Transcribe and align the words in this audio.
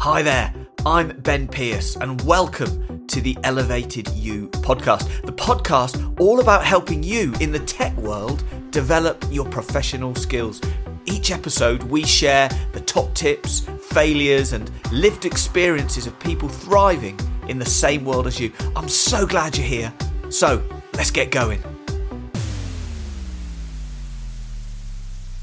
Hi 0.00 0.22
there, 0.22 0.54
I'm 0.86 1.08
Ben 1.22 1.48
Pierce, 1.48 1.96
and 1.96 2.20
welcome 2.22 3.04
to 3.08 3.20
the 3.20 3.36
Elevated 3.42 4.08
You 4.10 4.46
podcast. 4.50 5.22
The 5.22 5.32
podcast 5.32 6.20
all 6.20 6.38
about 6.38 6.64
helping 6.64 7.02
you 7.02 7.34
in 7.40 7.50
the 7.50 7.58
tech 7.58 7.96
world 7.96 8.44
develop 8.70 9.24
your 9.28 9.44
professional 9.44 10.14
skills. 10.14 10.60
Each 11.06 11.32
episode, 11.32 11.82
we 11.82 12.04
share 12.04 12.48
the 12.70 12.80
top 12.80 13.12
tips, 13.14 13.66
failures, 13.90 14.52
and 14.52 14.70
lived 14.92 15.24
experiences 15.24 16.06
of 16.06 16.16
people 16.20 16.48
thriving 16.48 17.18
in 17.48 17.58
the 17.58 17.66
same 17.66 18.04
world 18.04 18.28
as 18.28 18.38
you. 18.38 18.52
I'm 18.76 18.88
so 18.88 19.26
glad 19.26 19.58
you're 19.58 19.66
here. 19.66 19.92
So, 20.30 20.62
let's 20.94 21.10
get 21.10 21.32
going. 21.32 21.60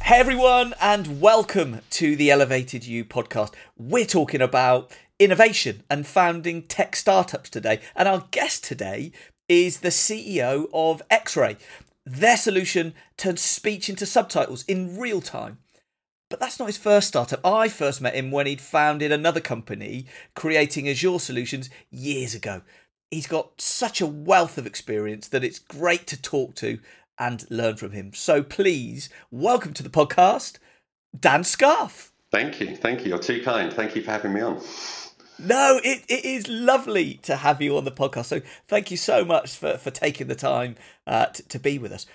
Hey 0.05 0.19
everyone, 0.19 0.75
and 0.79 1.19
welcome 1.19 1.81
to 1.89 2.15
the 2.15 2.29
Elevated 2.29 2.85
You 2.85 3.03
podcast. 3.03 3.55
We're 3.75 4.05
talking 4.05 4.39
about 4.39 4.95
innovation 5.17 5.81
and 5.89 6.05
founding 6.05 6.61
tech 6.61 6.95
startups 6.95 7.49
today. 7.49 7.79
And 7.95 8.07
our 8.07 8.27
guest 8.29 8.63
today 8.63 9.11
is 9.49 9.79
the 9.79 9.89
CEO 9.89 10.67
of 10.71 11.01
XRAI. 11.09 11.57
Their 12.05 12.37
solution 12.37 12.93
turns 13.17 13.41
speech 13.41 13.89
into 13.89 14.05
subtitles 14.05 14.63
in 14.65 14.99
real 14.99 15.21
time. 15.21 15.57
But 16.29 16.39
that's 16.39 16.59
not 16.59 16.67
his 16.67 16.77
first 16.77 17.07
startup. 17.07 17.43
I 17.43 17.67
first 17.67 17.99
met 17.99 18.13
him 18.13 18.29
when 18.29 18.45
he'd 18.45 18.61
founded 18.61 19.11
another 19.11 19.41
company 19.41 20.05
creating 20.35 20.87
Azure 20.87 21.17
solutions 21.17 21.71
years 21.89 22.35
ago. 22.35 22.61
He's 23.09 23.25
got 23.25 23.59
such 23.59 24.01
a 24.01 24.05
wealth 24.05 24.59
of 24.59 24.67
experience 24.67 25.27
that 25.29 25.43
it's 25.43 25.57
great 25.57 26.05
to 26.05 26.21
talk 26.21 26.53
to 26.57 26.77
and 27.17 27.49
learn 27.49 27.77
from 27.77 27.91
him. 27.91 28.13
So 28.13 28.43
please 28.43 29.09
welcome 29.31 29.73
to 29.73 29.83
the 29.83 29.89
podcast, 29.89 30.57
Dan 31.17 31.43
Scarfe. 31.43 32.11
Thank 32.31 32.59
you. 32.59 32.75
Thank 32.75 33.01
you. 33.01 33.09
You're 33.09 33.19
too 33.19 33.41
kind. 33.43 33.71
Thank 33.71 33.95
you 33.95 34.01
for 34.01 34.11
having 34.11 34.33
me 34.33 34.41
on. 34.41 34.61
No, 35.37 35.79
it, 35.83 36.03
it 36.07 36.25
is 36.25 36.47
lovely 36.47 37.15
to 37.23 37.35
have 37.37 37.61
you 37.61 37.77
on 37.77 37.85
the 37.85 37.91
podcast. 37.91 38.25
So 38.25 38.41
thank 38.67 38.89
you 38.89 38.97
so 38.97 39.25
much 39.25 39.55
for, 39.55 39.77
for 39.77 39.91
taking 39.91 40.27
the 40.27 40.35
time 40.35 40.75
uh, 41.05 41.27
to, 41.27 41.47
to 41.49 41.59
be 41.59 41.77
with 41.77 41.91
us. 41.91 42.05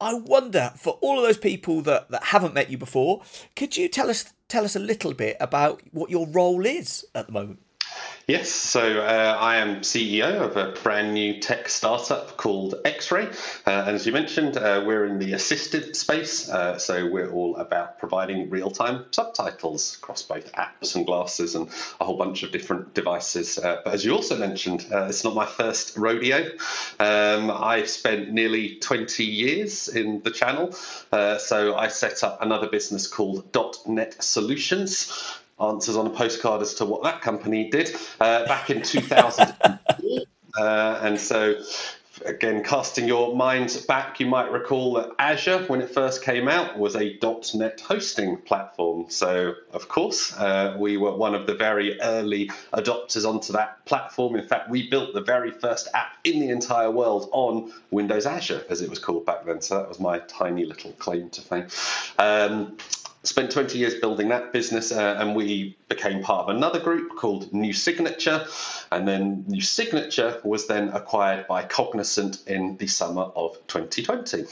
I 0.00 0.14
wonder, 0.14 0.72
for 0.76 0.98
all 1.00 1.18
of 1.18 1.24
those 1.24 1.38
people 1.38 1.80
that, 1.82 2.10
that 2.10 2.24
haven't 2.24 2.54
met 2.54 2.70
you 2.70 2.78
before, 2.78 3.22
could 3.54 3.76
you 3.76 3.88
tell 3.88 4.10
us 4.10 4.32
tell 4.48 4.64
us 4.64 4.74
a 4.74 4.80
little 4.80 5.14
bit 5.14 5.36
about 5.40 5.80
what 5.92 6.10
your 6.10 6.26
role 6.26 6.66
is 6.66 7.06
at 7.14 7.26
the 7.26 7.32
moment? 7.32 7.60
Yes, 8.28 8.50
so 8.50 9.00
uh, 9.00 9.36
I 9.40 9.56
am 9.56 9.80
CEO 9.80 10.40
of 10.42 10.56
a 10.56 10.70
brand 10.80 11.12
new 11.12 11.40
tech 11.40 11.68
startup 11.68 12.36
called 12.36 12.76
XRAI. 12.84 13.26
Uh, 13.66 13.84
and 13.86 13.96
as 13.96 14.06
you 14.06 14.12
mentioned, 14.12 14.56
uh, 14.56 14.84
we're 14.86 15.06
in 15.06 15.18
the 15.18 15.32
assisted 15.32 15.96
space, 15.96 16.48
uh, 16.48 16.78
so 16.78 17.08
we're 17.08 17.32
all 17.32 17.56
about 17.56 17.98
providing 17.98 18.48
real-time 18.48 19.06
subtitles 19.10 19.96
across 19.96 20.22
both 20.22 20.52
apps 20.52 20.94
and 20.94 21.04
glasses 21.04 21.56
and 21.56 21.68
a 22.00 22.04
whole 22.04 22.16
bunch 22.16 22.44
of 22.44 22.52
different 22.52 22.94
devices. 22.94 23.58
Uh, 23.58 23.80
but 23.84 23.92
as 23.92 24.04
you 24.04 24.12
also 24.12 24.38
mentioned, 24.38 24.86
uh, 24.92 25.06
it's 25.06 25.24
not 25.24 25.34
my 25.34 25.46
first 25.46 25.96
rodeo. 25.96 26.48
Um, 27.00 27.50
I've 27.50 27.90
spent 27.90 28.30
nearly 28.30 28.76
20 28.76 29.24
years 29.24 29.88
in 29.88 30.22
the 30.22 30.30
channel, 30.30 30.70
so 30.72 31.74
I 31.76 31.88
set 31.88 32.22
up 32.22 32.40
another 32.40 32.68
business 32.68 33.08
called 33.08 33.44
.NET 33.86 34.22
Solutions 34.22 35.41
answers 35.62 35.96
on 35.96 36.06
a 36.06 36.10
postcard 36.10 36.62
as 36.62 36.74
to 36.74 36.84
what 36.84 37.02
that 37.02 37.20
company 37.20 37.70
did 37.70 37.94
uh, 38.20 38.46
back 38.46 38.70
in 38.70 38.82
2000. 38.82 39.54
uh, 40.58 41.00
and 41.02 41.18
so, 41.18 41.60
again, 42.26 42.62
casting 42.62 43.06
your 43.06 43.34
mind 43.34 43.84
back, 43.88 44.20
you 44.20 44.26
might 44.26 44.50
recall 44.50 44.94
that 44.94 45.10
Azure, 45.18 45.64
when 45.66 45.80
it 45.80 45.90
first 45.90 46.22
came 46.22 46.48
out, 46.48 46.78
was 46.78 46.96
a 46.96 47.18
.NET 47.54 47.80
hosting 47.80 48.36
platform. 48.38 49.06
So, 49.08 49.54
of 49.72 49.88
course, 49.88 50.36
uh, 50.36 50.76
we 50.78 50.96
were 50.96 51.14
one 51.14 51.34
of 51.34 51.46
the 51.46 51.54
very 51.54 52.00
early 52.00 52.50
adopters 52.72 53.28
onto 53.28 53.52
that 53.54 53.84
platform. 53.86 54.36
In 54.36 54.46
fact, 54.46 54.70
we 54.70 54.88
built 54.88 55.14
the 55.14 55.22
very 55.22 55.50
first 55.50 55.88
app 55.94 56.16
in 56.24 56.40
the 56.40 56.50
entire 56.50 56.90
world 56.90 57.28
on 57.32 57.72
Windows 57.90 58.26
Azure, 58.26 58.64
as 58.68 58.82
it 58.82 58.90
was 58.90 58.98
called 58.98 59.26
back 59.26 59.44
then. 59.44 59.60
So 59.60 59.78
that 59.78 59.88
was 59.88 60.00
my 60.00 60.18
tiny 60.20 60.64
little 60.64 60.92
claim 60.92 61.30
to 61.30 61.40
fame. 61.40 61.66
Um, 62.18 62.76
spent 63.24 63.52
20 63.52 63.78
years 63.78 63.94
building 63.94 64.28
that 64.28 64.52
business 64.52 64.90
uh, 64.92 65.16
and 65.18 65.36
we 65.36 65.76
became 65.88 66.22
part 66.22 66.48
of 66.48 66.56
another 66.56 66.80
group 66.80 67.16
called 67.16 67.52
new 67.52 67.72
signature. 67.72 68.46
And 68.90 69.06
then 69.06 69.44
new 69.46 69.60
signature 69.60 70.40
was 70.44 70.66
then 70.66 70.88
acquired 70.88 71.46
by 71.46 71.64
cognizant 71.64 72.42
in 72.46 72.76
the 72.78 72.86
summer 72.88 73.22
of 73.22 73.56
2020 73.68 74.46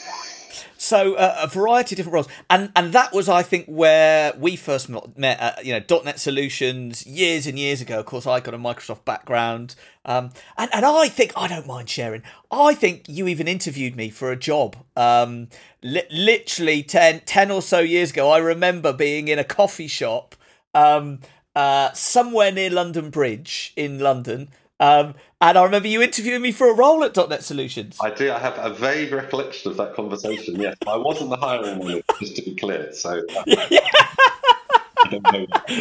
so 0.77 1.15
uh, 1.15 1.37
a 1.43 1.47
variety 1.47 1.94
of 1.94 1.97
different 1.99 2.15
roles, 2.15 2.28
and 2.49 2.71
and 2.75 2.93
that 2.93 3.12
was 3.12 3.28
I 3.28 3.43
think 3.43 3.66
where 3.66 4.33
we 4.38 4.56
first 4.56 4.88
met. 4.88 5.41
Uh, 5.41 5.53
you 5.62 5.72
know, 5.72 6.03
.NET 6.05 6.19
Solutions 6.19 7.06
years 7.06 7.47
and 7.47 7.59
years 7.59 7.81
ago. 7.81 8.00
Of 8.00 8.06
course, 8.06 8.27
I 8.27 8.41
got 8.41 8.55
a 8.55 8.59
Microsoft 8.59 9.05
background, 9.05 9.75
um, 10.05 10.31
and 10.56 10.71
and 10.72 10.84
I 10.84 11.09
think 11.09 11.33
I 11.37 11.49
don't 11.49 11.66
mind 11.66 11.89
sharing. 11.89 12.22
I 12.50 12.75
think 12.75 13.05
you 13.09 13.28
even 13.28 13.49
interviewed 13.49 13.97
me 13.97 14.10
for 14.10 14.31
a 14.31 14.37
job. 14.37 14.77
Um, 14.97 15.49
li- 15.83 16.03
literally 16.10 16.83
10, 16.83 17.21
10 17.27 17.50
or 17.50 17.62
so 17.62 17.81
years 17.81 18.10
ago, 18.10 18.31
I 18.31 18.39
remember 18.39 18.93
being 18.93 19.28
in 19.28 19.39
a 19.39 19.44
coffee 19.44 19.89
shop. 19.89 20.34
Um, 20.75 21.21
uh, 21.55 21.93
somewhere 21.93 22.53
near 22.53 22.71
London 22.71 23.10
Bridge 23.10 23.72
in 23.77 23.99
London, 23.99 24.49
um, 24.81 25.15
and 25.43 25.57
I 25.57 25.63
remember 25.63 25.89
you 25.89 26.03
interviewing 26.03 26.43
me 26.43 26.53
for 26.53 26.71
a 26.71 26.75
role 26.75 27.05
at 27.05 27.17
.NET 27.17 27.45
Solutions. 27.45 27.99
I 28.03 28.11
do. 28.11 28.33
I 28.33 28.39
have 28.39 28.59
a 28.59 28.75
vague 28.75 29.13
recollection 29.13 29.71
of 29.71 29.77
that 29.77 29.95
conversation. 29.95 30.61
Yes, 30.61 30.77
I 30.87 30.97
wasn't 30.97 31.31
the 31.31 31.37
hiring 31.37 31.79
manager, 31.79 32.03
just 32.19 32.37
to 32.37 32.43
be 32.43 32.55
clear. 32.57 32.93
So. 32.93 33.23
yeah. 33.47 33.81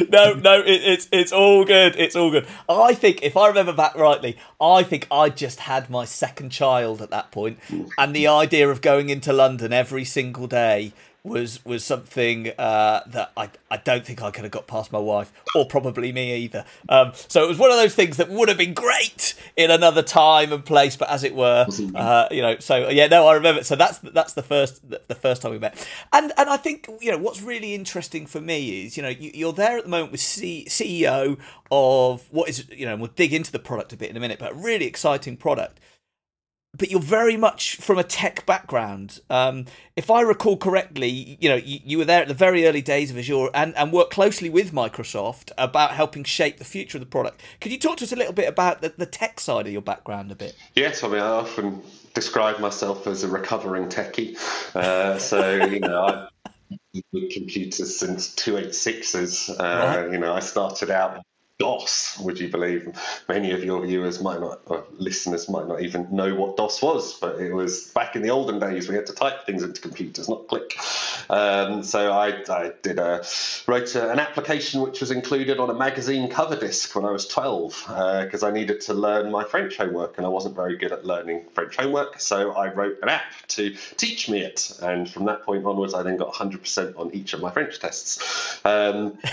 no, 0.09 0.33
no, 0.33 0.61
it, 0.61 0.81
it's 0.83 1.09
it's 1.11 1.31
all 1.31 1.65
good. 1.65 1.95
It's 1.97 2.15
all 2.15 2.31
good. 2.31 2.47
I 2.69 2.93
think 2.93 3.21
if 3.21 3.35
I 3.35 3.47
remember 3.47 3.73
back 3.73 3.95
rightly, 3.95 4.37
I 4.61 4.83
think 4.83 5.07
I 5.11 5.29
just 5.29 5.61
had 5.61 5.89
my 5.89 6.05
second 6.05 6.51
child 6.51 7.01
at 7.01 7.09
that 7.09 7.31
point, 7.31 7.59
and 7.97 8.15
the 8.15 8.27
idea 8.27 8.69
of 8.69 8.81
going 8.81 9.09
into 9.09 9.33
London 9.33 9.73
every 9.73 10.05
single 10.05 10.47
day 10.47 10.93
was 11.29 11.63
was 11.63 11.83
something 11.83 12.49
uh, 12.57 13.01
that 13.07 13.31
I 13.37 13.49
I 13.71 13.77
don't 13.77 14.05
think 14.05 14.21
I 14.21 14.31
could 14.31 14.43
have 14.43 14.51
got 14.51 14.67
past 14.67 14.91
my 14.91 14.99
wife 14.99 15.31
or 15.55 15.65
probably 15.65 16.11
me 16.11 16.35
either. 16.35 16.65
Um, 16.89 17.11
so 17.13 17.43
it 17.43 17.47
was 17.47 17.57
one 17.57 17.71
of 17.71 17.77
those 17.77 17.95
things 17.95 18.17
that 18.17 18.29
would 18.29 18.49
have 18.49 18.57
been 18.57 18.73
great 18.73 19.35
in 19.55 19.71
another 19.71 20.01
time 20.01 20.51
and 20.51 20.65
place, 20.65 20.95
but 20.97 21.09
as 21.09 21.23
it 21.23 21.35
were, 21.35 21.67
uh, 21.95 22.27
you 22.31 22.41
know. 22.41 22.57
So 22.59 22.89
yeah, 22.89 23.07
no, 23.07 23.27
I 23.27 23.35
remember. 23.35 23.63
So 23.63 23.75
that's 23.75 23.99
that's 23.99 24.33
the 24.33 24.43
first 24.43 24.81
the 24.89 25.15
first 25.15 25.41
time 25.41 25.51
we 25.51 25.59
met, 25.59 25.87
and 26.11 26.33
and 26.37 26.49
I 26.49 26.57
think 26.57 26.89
you 26.99 27.11
know 27.11 27.17
what's 27.17 27.41
really 27.41 27.73
interesting 27.73 28.25
for 28.25 28.41
me 28.41 28.85
is 28.85 28.97
you 28.97 29.03
know 29.03 29.09
you, 29.09 29.47
are 29.47 29.53
there 29.53 29.77
at 29.77 29.83
the 29.83 29.89
moment 29.89 30.11
with 30.11 30.21
C- 30.21 30.65
CEO 30.67 31.37
of 31.71 32.25
what 32.31 32.49
is 32.49 32.67
you 32.69 32.85
know 32.85 32.95
we'll 32.95 33.07
dig 33.07 33.33
into 33.33 33.51
the 33.51 33.59
product 33.59 33.93
a 33.93 33.97
bit 33.97 34.09
in 34.09 34.17
a 34.17 34.19
minute, 34.19 34.39
but 34.39 34.51
a 34.51 34.55
really 34.55 34.85
exciting 34.85 35.37
product 35.37 35.79
but 36.77 36.91
you're 36.91 36.99
very 36.99 37.35
much 37.35 37.77
from 37.77 37.97
a 37.97 38.03
tech 38.03 38.45
background. 38.45 39.19
Um, 39.29 39.65
if 39.95 40.11
I 40.11 40.21
recall 40.21 40.55
correctly, 40.55 41.37
you 41.39 41.49
know, 41.49 41.55
you, 41.55 41.79
you, 41.83 41.97
were 41.97 42.05
there 42.05 42.21
at 42.21 42.27
the 42.27 42.33
very 42.33 42.67
early 42.67 42.81
days 42.81 43.09
of 43.11 43.17
Azure 43.17 43.49
and, 43.53 43.75
and 43.75 43.91
worked 43.91 44.11
closely 44.11 44.49
with 44.49 44.71
Microsoft 44.71 45.51
about 45.57 45.91
helping 45.91 46.23
shape 46.23 46.57
the 46.57 46.65
future 46.65 46.97
of 46.97 47.01
the 47.01 47.07
product. 47.07 47.41
Could 47.59 47.71
you 47.71 47.79
talk 47.79 47.97
to 47.97 48.05
us 48.05 48.11
a 48.11 48.15
little 48.15 48.33
bit 48.33 48.47
about 48.47 48.81
the, 48.81 48.93
the 48.95 49.05
tech 49.07 49.39
side 49.39 49.65
of 49.65 49.73
your 49.73 49.81
background 49.81 50.31
a 50.31 50.35
bit? 50.35 50.55
Yes, 50.75 51.03
I 51.03 51.07
mean, 51.07 51.19
I 51.19 51.27
often 51.27 51.81
describe 52.13 52.59
myself 52.59 53.07
as 53.07 53.23
a 53.23 53.27
recovering 53.27 53.87
techie. 53.87 54.37
Uh, 54.75 55.17
so, 55.17 55.55
you 55.65 55.79
know, 55.79 56.05
I 56.05 56.27
with 57.11 57.31
computers 57.31 57.97
since 57.97 58.33
286s. 58.35 59.49
Uh, 59.49 59.63
right. 60.03 60.11
You 60.11 60.19
know, 60.19 60.33
I 60.33 60.39
started 60.39 60.89
out 60.91 61.23
DOS, 61.59 62.17
would 62.23 62.39
you 62.39 62.47
believe? 62.47 62.87
Many 63.27 63.51
of 63.51 63.65
your 63.65 63.85
viewers 63.85 64.21
might 64.21 64.39
not, 64.39 64.61
or 64.67 64.85
listeners 64.97 65.49
might 65.49 65.67
not 65.67 65.81
even 65.81 66.07
know 66.09 66.33
what 66.33 66.55
DOS 66.55 66.81
was, 66.81 67.19
but 67.19 67.37
it 67.41 67.53
was 67.53 67.91
back 67.91 68.15
in 68.15 68.21
the 68.21 68.29
olden 68.29 68.59
days 68.59 68.87
we 68.87 68.95
had 68.95 69.05
to 69.07 69.13
type 69.13 69.45
things 69.45 69.61
into 69.61 69.81
computers, 69.81 70.29
not 70.29 70.47
click. 70.47 70.77
Um, 71.29 71.83
so 71.83 72.13
I, 72.13 72.41
I, 72.49 72.71
did 72.81 72.97
a 72.97 73.25
wrote 73.67 73.93
a, 73.95 74.09
an 74.09 74.19
application 74.19 74.79
which 74.81 75.01
was 75.01 75.11
included 75.11 75.59
on 75.59 75.69
a 75.69 75.73
magazine 75.73 76.29
cover 76.29 76.55
disc 76.55 76.95
when 76.95 77.03
I 77.03 77.11
was 77.11 77.27
12 77.27 77.83
because 78.23 78.41
uh, 78.41 78.47
I 78.47 78.51
needed 78.51 78.79
to 78.81 78.93
learn 78.93 79.29
my 79.29 79.43
French 79.43 79.75
homework 79.75 80.17
and 80.17 80.25
I 80.25 80.29
wasn't 80.29 80.55
very 80.55 80.77
good 80.77 80.93
at 80.93 81.05
learning 81.05 81.43
French 81.53 81.75
homework. 81.75 82.21
So 82.21 82.53
I 82.53 82.73
wrote 82.73 82.99
an 83.01 83.09
app 83.09 83.33
to 83.49 83.75
teach 83.97 84.29
me 84.29 84.39
it, 84.39 84.71
and 84.81 85.09
from 85.09 85.25
that 85.25 85.43
point 85.43 85.65
onwards, 85.65 85.93
I 85.93 86.03
then 86.03 86.15
got 86.15 86.33
100% 86.33 86.97
on 86.97 87.13
each 87.13 87.33
of 87.33 87.41
my 87.41 87.51
French 87.51 87.79
tests. 87.79 88.61
Um, 88.63 89.17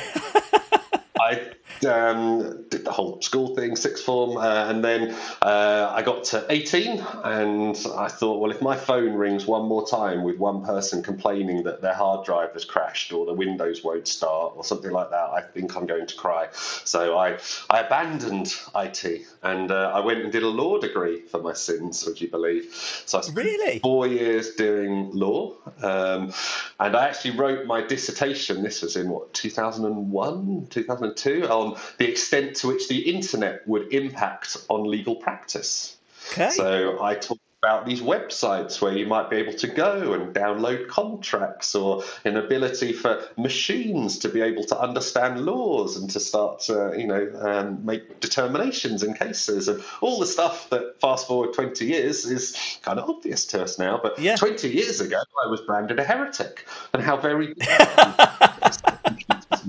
I 1.21 1.53
um, 1.85 2.65
did 2.69 2.85
the 2.85 2.93
whole 2.93 3.21
school 3.23 3.55
thing, 3.55 3.77
sixth 3.77 4.05
form, 4.05 4.37
uh, 4.37 4.71
and 4.71 4.85
then 4.85 5.15
uh, 5.43 5.93
I 5.95 6.03
got 6.03 6.25
to 6.25 6.47
18, 6.49 7.05
and 7.25 7.77
I 7.97 8.09
thought, 8.09 8.41
well, 8.41 8.51
if 8.51 8.63
my 8.63 8.77
phone 8.77 9.15
rings 9.15 9.47
one 9.47 9.67
more 9.67 9.87
time 9.87 10.23
with 10.23 10.39
one 10.39 10.65
person 10.65 11.03
complaining 11.03 11.65
that 11.65 11.83
their 11.83 11.95
hard 11.95 12.25
drive 12.25 12.53
has 12.53 12.65
crashed 12.65 13.13
or 13.13 13.27
the 13.27 13.35
Windows 13.35 13.83
won't 13.83 14.09
start 14.09 14.55
or 14.57 14.65
something 14.65 14.91
like 14.91 15.11
that, 15.11 15.31
I 15.31 15.43
think 15.43 15.77
I'm 15.77 15.87
going 15.87 16.07
to 16.07 16.17
cry. 16.17 16.49
So 16.53 17.19
I, 17.19 17.39
I 17.71 17.81
abandoned 17.81 18.55
IT 18.75 19.27
and 19.43 19.71
uh, 19.71 19.93
I 19.95 20.01
went 20.01 20.23
and 20.23 20.33
did 20.33 20.43
a 20.43 20.49
law 20.49 20.79
degree 20.79 21.21
for 21.23 21.41
my 21.41 21.53
sins, 21.53 22.05
would 22.07 22.21
you 22.21 22.29
believe? 22.29 22.75
So 23.07 23.19
I 23.19 23.21
spent 23.23 23.37
really? 23.37 23.79
four 23.81 24.07
years 24.07 24.55
doing 24.55 25.11
law, 25.13 25.55
um, 25.83 26.33
and 26.81 26.97
I 26.97 27.09
actually 27.09 27.37
wrote 27.37 27.67
my 27.67 27.83
dissertation. 27.83 28.63
This 28.63 28.83
was 28.83 28.97
in 28.97 29.09
what 29.09 29.33
2001, 29.35 30.67
2002 30.71 31.49
on 31.49 31.66
on 31.67 31.81
the 31.99 32.09
extent 32.09 32.57
to 32.57 32.69
which 32.69 32.89
the 32.89 32.99
internet 32.99 33.67
would 33.67 33.93
impact 33.93 34.57
on 34.69 34.85
legal 34.85 35.17
practice. 35.17 35.97
Okay. 36.33 36.51
So 36.51 37.03
I 37.03 37.15
talked 37.15 37.41
about 37.63 37.87
these 37.87 38.01
websites 38.01 38.81
where 38.81 38.97
you 38.97 39.07
might 39.07 39.31
be 39.31 39.37
able 39.37 39.53
to 39.53 39.67
go 39.67 40.13
and 40.13 40.35
download 40.35 40.89
contracts 40.89 41.75
or 41.75 42.05
an 42.25 42.37
ability 42.37 42.93
for 42.93 43.27
machines 43.37 44.19
to 44.21 44.29
be 44.29 44.41
able 44.41 44.63
to 44.63 44.79
understand 44.79 45.45
laws 45.45 45.97
and 45.97 46.11
to 46.11 46.21
start 46.21 46.61
to, 46.61 46.95
you 46.97 47.07
know, 47.07 47.29
um, 47.41 47.85
make 47.85 48.21
determinations 48.21 49.03
in 49.03 49.15
cases 49.15 49.69
and 49.69 49.83
all 50.01 50.21
the 50.21 50.27
stuff 50.27 50.69
that 50.71 51.01
fast 51.01 51.27
forward 51.27 51.55
20 51.55 51.87
years 51.87 52.25
is 52.27 52.79
kind 52.83 53.01
of 53.01 53.09
obvious 53.09 53.47
to 53.47 53.63
us 53.63 53.79
now. 53.79 53.99
But 54.01 54.19
Yeah. 54.19 54.37
20 54.37 54.69
years 54.69 55.01
ago, 55.01 55.21
I 55.45 55.49
was 55.49 55.61
branded 55.63 55.99
a 55.99 56.05
heretic 56.05 56.67
and 56.93 57.03
how 57.03 57.17
very 57.17 57.55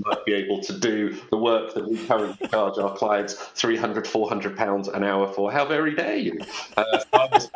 might 0.04 0.24
be 0.24 0.34
able 0.34 0.60
to 0.62 0.78
do 0.78 1.16
the 1.30 1.36
work 1.36 1.74
that 1.74 1.88
we 1.88 1.98
currently 2.06 2.48
charge 2.48 2.78
our 2.78 2.94
clients 2.96 3.34
300 3.34 4.06
400 4.06 4.56
pounds 4.56 4.88
an 4.88 5.04
hour 5.04 5.32
for. 5.32 5.50
How 5.52 5.64
very 5.64 5.94
dare 5.94 6.16
you? 6.16 6.40
Uh, 6.76 6.98
so 6.98 7.06
I 7.12 7.28
was 7.30 7.50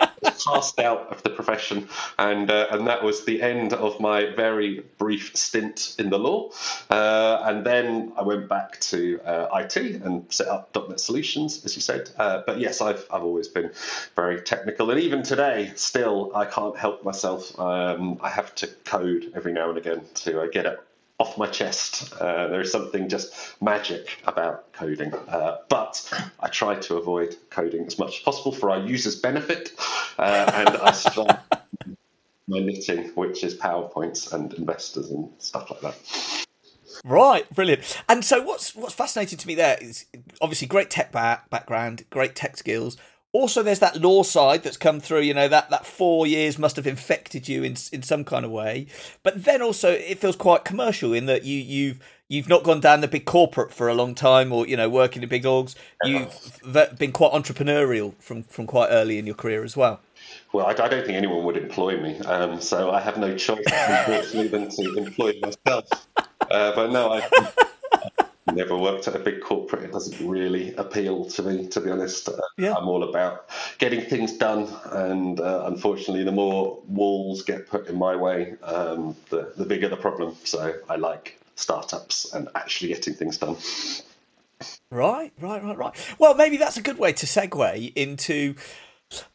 cast 0.45 0.79
out 0.79 1.09
of 1.11 1.23
the 1.23 1.31
profession 1.31 1.89
and 2.19 2.51
uh, 2.51 2.69
and 2.71 2.87
that 2.87 3.03
was 3.03 3.25
the 3.25 3.43
end 3.43 3.73
of 3.73 4.01
my 4.01 4.27
very 4.35 4.85
brief 4.99 5.37
stint 5.37 5.95
in 5.99 6.11
the 6.11 6.19
law. 6.19 6.51
Uh, 6.91 7.43
and 7.45 7.65
then 7.65 8.13
I 8.17 8.23
went 8.23 8.49
back 8.49 8.81
to 8.81 9.21
uh, 9.25 9.49
IT 9.61 9.77
and 9.77 10.25
set 10.33 10.49
up 10.49 10.77
.NET 10.89 11.01
Solutions 11.01 11.65
as 11.65 11.77
you 11.77 11.83
said. 11.83 12.11
Uh, 12.17 12.43
but 12.47 12.59
yes 12.59 12.81
I've, 12.81 13.07
I've 13.11 13.23
always 13.23 13.49
been 13.49 13.71
very 14.17 14.41
technical 14.41 14.91
and 14.91 15.01
even 15.01 15.23
today 15.23 15.73
still 15.77 16.33
I 16.35 16.45
can't 16.45 16.77
help 16.77 17.05
myself. 17.05 17.59
Um, 17.59 18.19
I 18.21 18.29
have 18.29 18.55
to 18.57 18.67
code 18.85 19.33
every 19.35 19.53
now 19.53 19.69
and 19.69 19.79
again 19.79 20.03
to 20.15 20.43
uh, 20.43 20.47
get 20.47 20.67
it 20.67 20.81
off 21.19 21.39
my 21.39 21.47
chest. 21.47 22.13
Uh, 22.15 22.49
there 22.49 22.61
is 22.61 22.73
something 22.73 23.09
just 23.09 23.35
magic 23.63 24.19
about 24.27 24.73
coding, 24.73 25.15
uh, 25.15 25.59
but 25.69 26.13
I 26.41 26.49
try 26.49 26.75
to 26.77 26.97
avoid 26.97 27.37
coding 27.51 27.87
as 27.87 27.99
much 27.99 28.19
as 28.19 28.23
possible 28.23 28.53
for 28.53 28.71
our 28.71 28.81
users' 28.81 29.17
benefit, 29.17 29.73
uh, 30.19 30.51
and 30.55 30.69
I 30.69 30.93
start 30.93 31.39
my 32.49 32.59
knitting, 32.59 33.09
which 33.15 33.45
is 33.45 33.55
PowerPoints 33.55 34.33
and 34.33 34.53
investors 34.55 35.11
and 35.11 35.31
stuff 35.39 35.71
like 35.71 35.81
that. 35.81 36.47
Right, 37.05 37.53
brilliant. 37.53 38.01
And 38.09 38.25
so, 38.25 38.43
what's 38.43 38.75
what's 38.75 38.95
fascinating 38.95 39.39
to 39.39 39.47
me 39.47 39.55
there 39.55 39.79
is 39.81 40.07
obviously 40.41 40.69
great 40.69 40.91
tech 40.91 41.11
back, 41.11 41.51
background, 41.51 42.05
great 42.11 42.37
tech 42.37 42.57
skills. 42.57 42.97
Also, 43.33 43.63
there's 43.63 43.79
that 43.79 44.01
law 44.01 44.23
side 44.23 44.63
that's 44.63 44.77
come 44.77 45.01
through. 45.01 45.21
You 45.21 45.33
know 45.33 45.49
that 45.49 45.71
that 45.71 45.87
four 45.87 46.27
years 46.27 46.59
must 46.59 46.77
have 46.77 46.87
infected 46.87 47.49
you 47.49 47.63
in 47.63 47.77
in 47.91 48.03
some 48.03 48.25
kind 48.25 48.45
of 48.45 48.51
way. 48.51 48.87
But 49.23 49.45
then 49.45 49.63
also, 49.63 49.91
it 49.93 50.19
feels 50.19 50.37
quite 50.37 50.65
commercial 50.65 51.15
in 51.15 51.27
that 51.27 51.45
you 51.45 51.59
you've 51.59 52.01
you've 52.29 52.49
not 52.49 52.63
gone 52.63 52.81
down 52.81 53.01
the 53.01 53.09
big 53.09 53.25
corporate 53.25 53.73
for 53.73 53.89
a 53.89 53.95
long 53.95 54.15
time, 54.15 54.53
or 54.53 54.67
you 54.67 54.77
know 54.77 54.89
working 54.89 55.23
in 55.23 55.29
big 55.29 55.45
orgs. 55.45 55.75
You've 56.05 56.99
been 56.99 57.13
quite 57.13 57.33
entrepreneurial 57.33 58.15
from 58.19 58.43
from 58.43 58.67
quite 58.67 58.89
early 58.91 59.19
in 59.19 59.27
your 59.27 59.35
career 59.35 59.65
as 59.65 59.77
well. 59.77 60.01
Well, 60.53 60.67
I, 60.67 60.71
I 60.71 60.89
don't 60.89 61.05
think 61.05 61.17
anyone 61.17 61.45
would 61.45 61.57
employ 61.57 62.01
me, 62.01 62.19
um, 62.21 62.61
so 62.61 62.91
I 62.91 63.01
have 63.01 63.17
no 63.17 63.37
choice, 63.37 63.65
unfortunately, 63.67 64.49
than 64.49 64.69
to 64.77 64.95
employ 64.99 65.33
myself. 65.41 65.89
Uh, 66.17 66.75
but 66.75 66.91
no, 66.91 67.13
I, 67.13 67.29
I 67.39 67.53
never 68.51 68.77
worked 68.77 69.07
at 69.09 69.15
a 69.15 69.19
big 69.19 69.41
corporate. 69.41 69.85
It 69.85 69.93
doesn't 69.93 70.27
really 70.27 70.75
appeal 70.75 71.25
to 71.27 71.43
me, 71.43 71.69
to 71.69 71.81
be 71.81 71.91
honest. 71.91 72.29
Uh, 72.29 72.41
Yeah. 72.59 72.75
I'm 72.75 72.89
all 72.89 73.05
about 73.05 73.49
getting 73.79 74.01
things 74.03 74.33
done, 74.33 74.69
and 74.91 75.41
uh, 75.41 75.65
unfortunately, 75.67 76.25
the 76.25 76.33
more 76.33 76.81
walls 76.89 77.43
get 77.43 77.69
put 77.69 77.87
in 77.87 77.97
my 77.97 78.17
way, 78.17 78.55
um, 78.63 79.17
the, 79.31 79.53
the 79.57 79.65
bigger 79.65 79.89
the 79.89 79.97
problem. 79.97 80.37
So 80.45 80.75
I 80.89 80.97
like 80.97 81.39
startups 81.57 82.33
and 82.35 82.49
actually 82.55 82.89
getting 82.89 83.15
things 83.15 83.39
done. 83.39 83.57
Right, 84.91 85.33
right, 85.41 85.63
right, 85.63 85.77
right. 85.77 86.17
Well, 86.19 86.35
maybe 86.35 86.57
that's 86.57 86.77
a 86.77 86.83
good 86.83 86.99
way 86.99 87.13
to 87.15 87.27
segue 87.27 87.93
into 87.97 88.55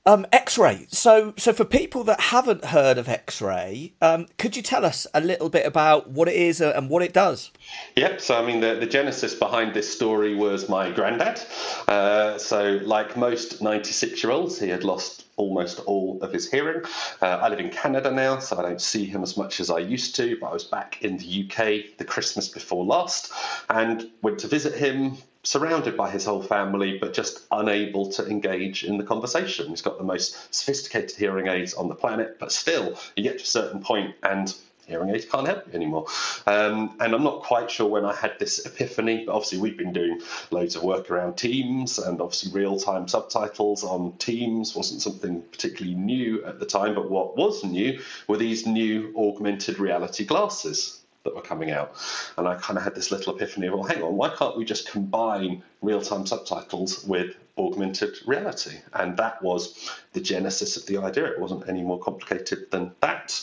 um, 0.06 0.26
XRAI. 0.32 0.94
So, 0.94 1.34
so 1.38 1.54
for 1.54 1.66
people 1.66 2.04
that 2.06 2.20
haven't 2.20 2.66
heard 2.66 2.98
of 2.98 3.08
XRAI, 3.08 3.94
um, 4.02 4.28
could 4.38 4.56
you 4.56 4.62
tell 4.62 4.86
us 4.86 5.06
a 5.14 5.22
little 5.22 5.50
bit 5.50 5.66
about 5.66 6.10
what 6.10 6.28
it 6.28 6.36
is 6.36 6.62
uh, 6.62 6.74
and 6.76 6.90
what 6.90 7.04
it 7.04 7.14
does? 7.14 7.52
Yep. 7.96 8.22
So, 8.22 8.42
I 8.42 8.46
mean, 8.46 8.62
the, 8.62 8.76
the 8.76 8.86
genesis 8.86 9.34
behind 9.34 9.74
this 9.74 9.94
story 9.94 10.36
was 10.36 10.70
my 10.70 10.92
granddad. 10.92 11.42
Uh, 11.88 12.38
so, 12.38 12.80
like 12.84 13.18
most 13.18 13.62
96 13.62 14.24
year 14.24 14.32
olds, 14.32 14.60
he 14.60 14.70
had 14.70 14.84
lost 14.84 15.26
almost 15.38 15.80
all 15.82 16.20
of 16.22 16.34
his 16.34 16.50
hearing. 16.50 16.84
Uh, 17.22 17.28
I 17.28 17.50
live 17.50 17.60
in 17.60 17.70
Canada 17.70 18.12
now, 18.12 18.40
so 18.40 18.58
I 18.58 18.64
don't 18.64 18.82
see 18.82 19.06
him 19.06 19.24
as 19.24 19.38
much 19.38 19.60
as 19.60 19.70
I 19.70 19.80
used 19.80 20.16
to, 20.16 20.38
but 20.42 20.48
I 20.48 20.54
was 20.54 20.64
back 20.64 21.02
in 21.04 21.18
the 21.18 21.46
UK 21.46 21.98
the 21.98 22.06
Christmas 22.06 22.50
before 22.50 22.84
last 22.84 23.32
and 23.70 24.10
went 24.22 24.40
to 24.40 24.48
visit 24.48 24.74
him. 24.74 25.18
Surrounded 25.44 25.96
by 25.96 26.10
his 26.10 26.26
whole 26.26 26.44
family, 26.44 26.98
but 26.98 27.14
just 27.14 27.46
unable 27.52 28.12
to 28.12 28.28
engage 28.28 28.84
in 28.84 28.98
the 28.98 29.04
conversation. 29.04 29.70
He's 29.70 29.82
got 29.82 29.98
the 29.98 30.04
most 30.04 30.54
sophisticated 30.54 31.16
hearing 31.18 31.48
aids 31.48 31.74
on 31.74 31.88
the 31.88 31.96
planet, 31.96 32.38
but 32.40 32.52
still, 32.52 33.00
you 33.16 33.24
get 33.24 33.38
to 33.38 33.44
a 33.44 33.48
certain 33.48 33.82
point 33.82 34.16
and 34.24 34.54
hearing 34.88 35.10
aids 35.10 35.26
can't 35.26 35.48
help 35.48 35.68
you 35.68 35.74
anymore. 35.74 36.08
Um, 36.46 36.96
and 37.00 37.14
I'm 37.14 37.24
not 37.24 37.44
quite 37.44 37.70
sure 37.70 37.88
when 37.88 38.06
I 38.06 38.16
had 38.16 38.40
this 38.40 38.66
epiphany, 38.66 39.26
but 39.26 39.34
obviously 39.34 39.60
we've 39.60 39.78
been 39.78 39.94
doing 39.94 40.22
loads 40.50 40.76
of 40.76 40.84
work 40.84 41.12
around 41.12 41.36
Teams 41.36 42.00
and 42.00 42.22
obviously 42.22 42.60
real 42.60 42.80
time 42.80 43.08
subtitles 43.08 43.84
on 43.84 44.14
Teams 44.14 44.76
wasn't 44.76 45.02
something 45.02 45.42
particularly 45.52 45.96
new 45.96 46.44
at 46.46 46.60
the 46.60 46.66
time, 46.66 46.96
but 46.96 47.12
what 47.12 47.38
was 47.38 47.64
new 47.64 48.00
were 48.28 48.38
these 48.38 48.66
new 48.66 49.14
augmented 49.18 49.78
reality 49.78 50.26
glasses 50.26 50.97
that 51.28 51.36
were 51.36 51.42
coming 51.42 51.72
out. 51.72 51.96
And 52.38 52.48
I 52.48 52.56
kind 52.56 52.78
of 52.78 52.84
had 52.84 52.96
this 52.96 53.12
little 53.12 53.36
epiphany 53.36 53.68
of, 53.68 53.74
well, 53.74 53.84
hang 53.84 54.02
on, 54.02 54.16
why 54.16 54.30
can't 54.30 54.58
we 54.58 54.66
just 54.66 54.90
combine 54.90 55.62
real 55.82 56.02
time 56.02 56.26
subtitles 56.26 57.04
with 57.04 57.36
augmented 57.58 58.18
reality? 58.26 58.78
And 58.94 59.18
that 59.18 59.44
was 59.44 59.92
the 60.14 60.22
genesis 60.22 60.78
of 60.78 60.86
the 60.86 60.98
idea. 60.98 61.26
It 61.26 61.40
wasn't 61.40 61.68
any 61.68 61.84
more 61.84 62.00
complicated 62.00 62.72
than 62.72 62.92
that. 63.02 63.40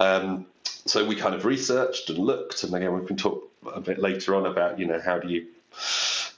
Um, 0.00 0.46
so 0.64 1.04
we 1.04 1.16
kind 1.16 1.34
of 1.34 1.44
researched 1.44 2.08
and 2.10 2.18
looked, 2.18 2.64
and 2.64 2.74
again, 2.74 2.98
we 2.98 3.06
can 3.06 3.16
talk 3.16 3.48
a 3.74 3.80
bit 3.80 3.98
later 3.98 4.34
on 4.34 4.46
about, 4.46 4.78
you 4.78 4.86
know, 4.86 5.00
how 5.00 5.18
do 5.18 5.28
you 5.28 5.46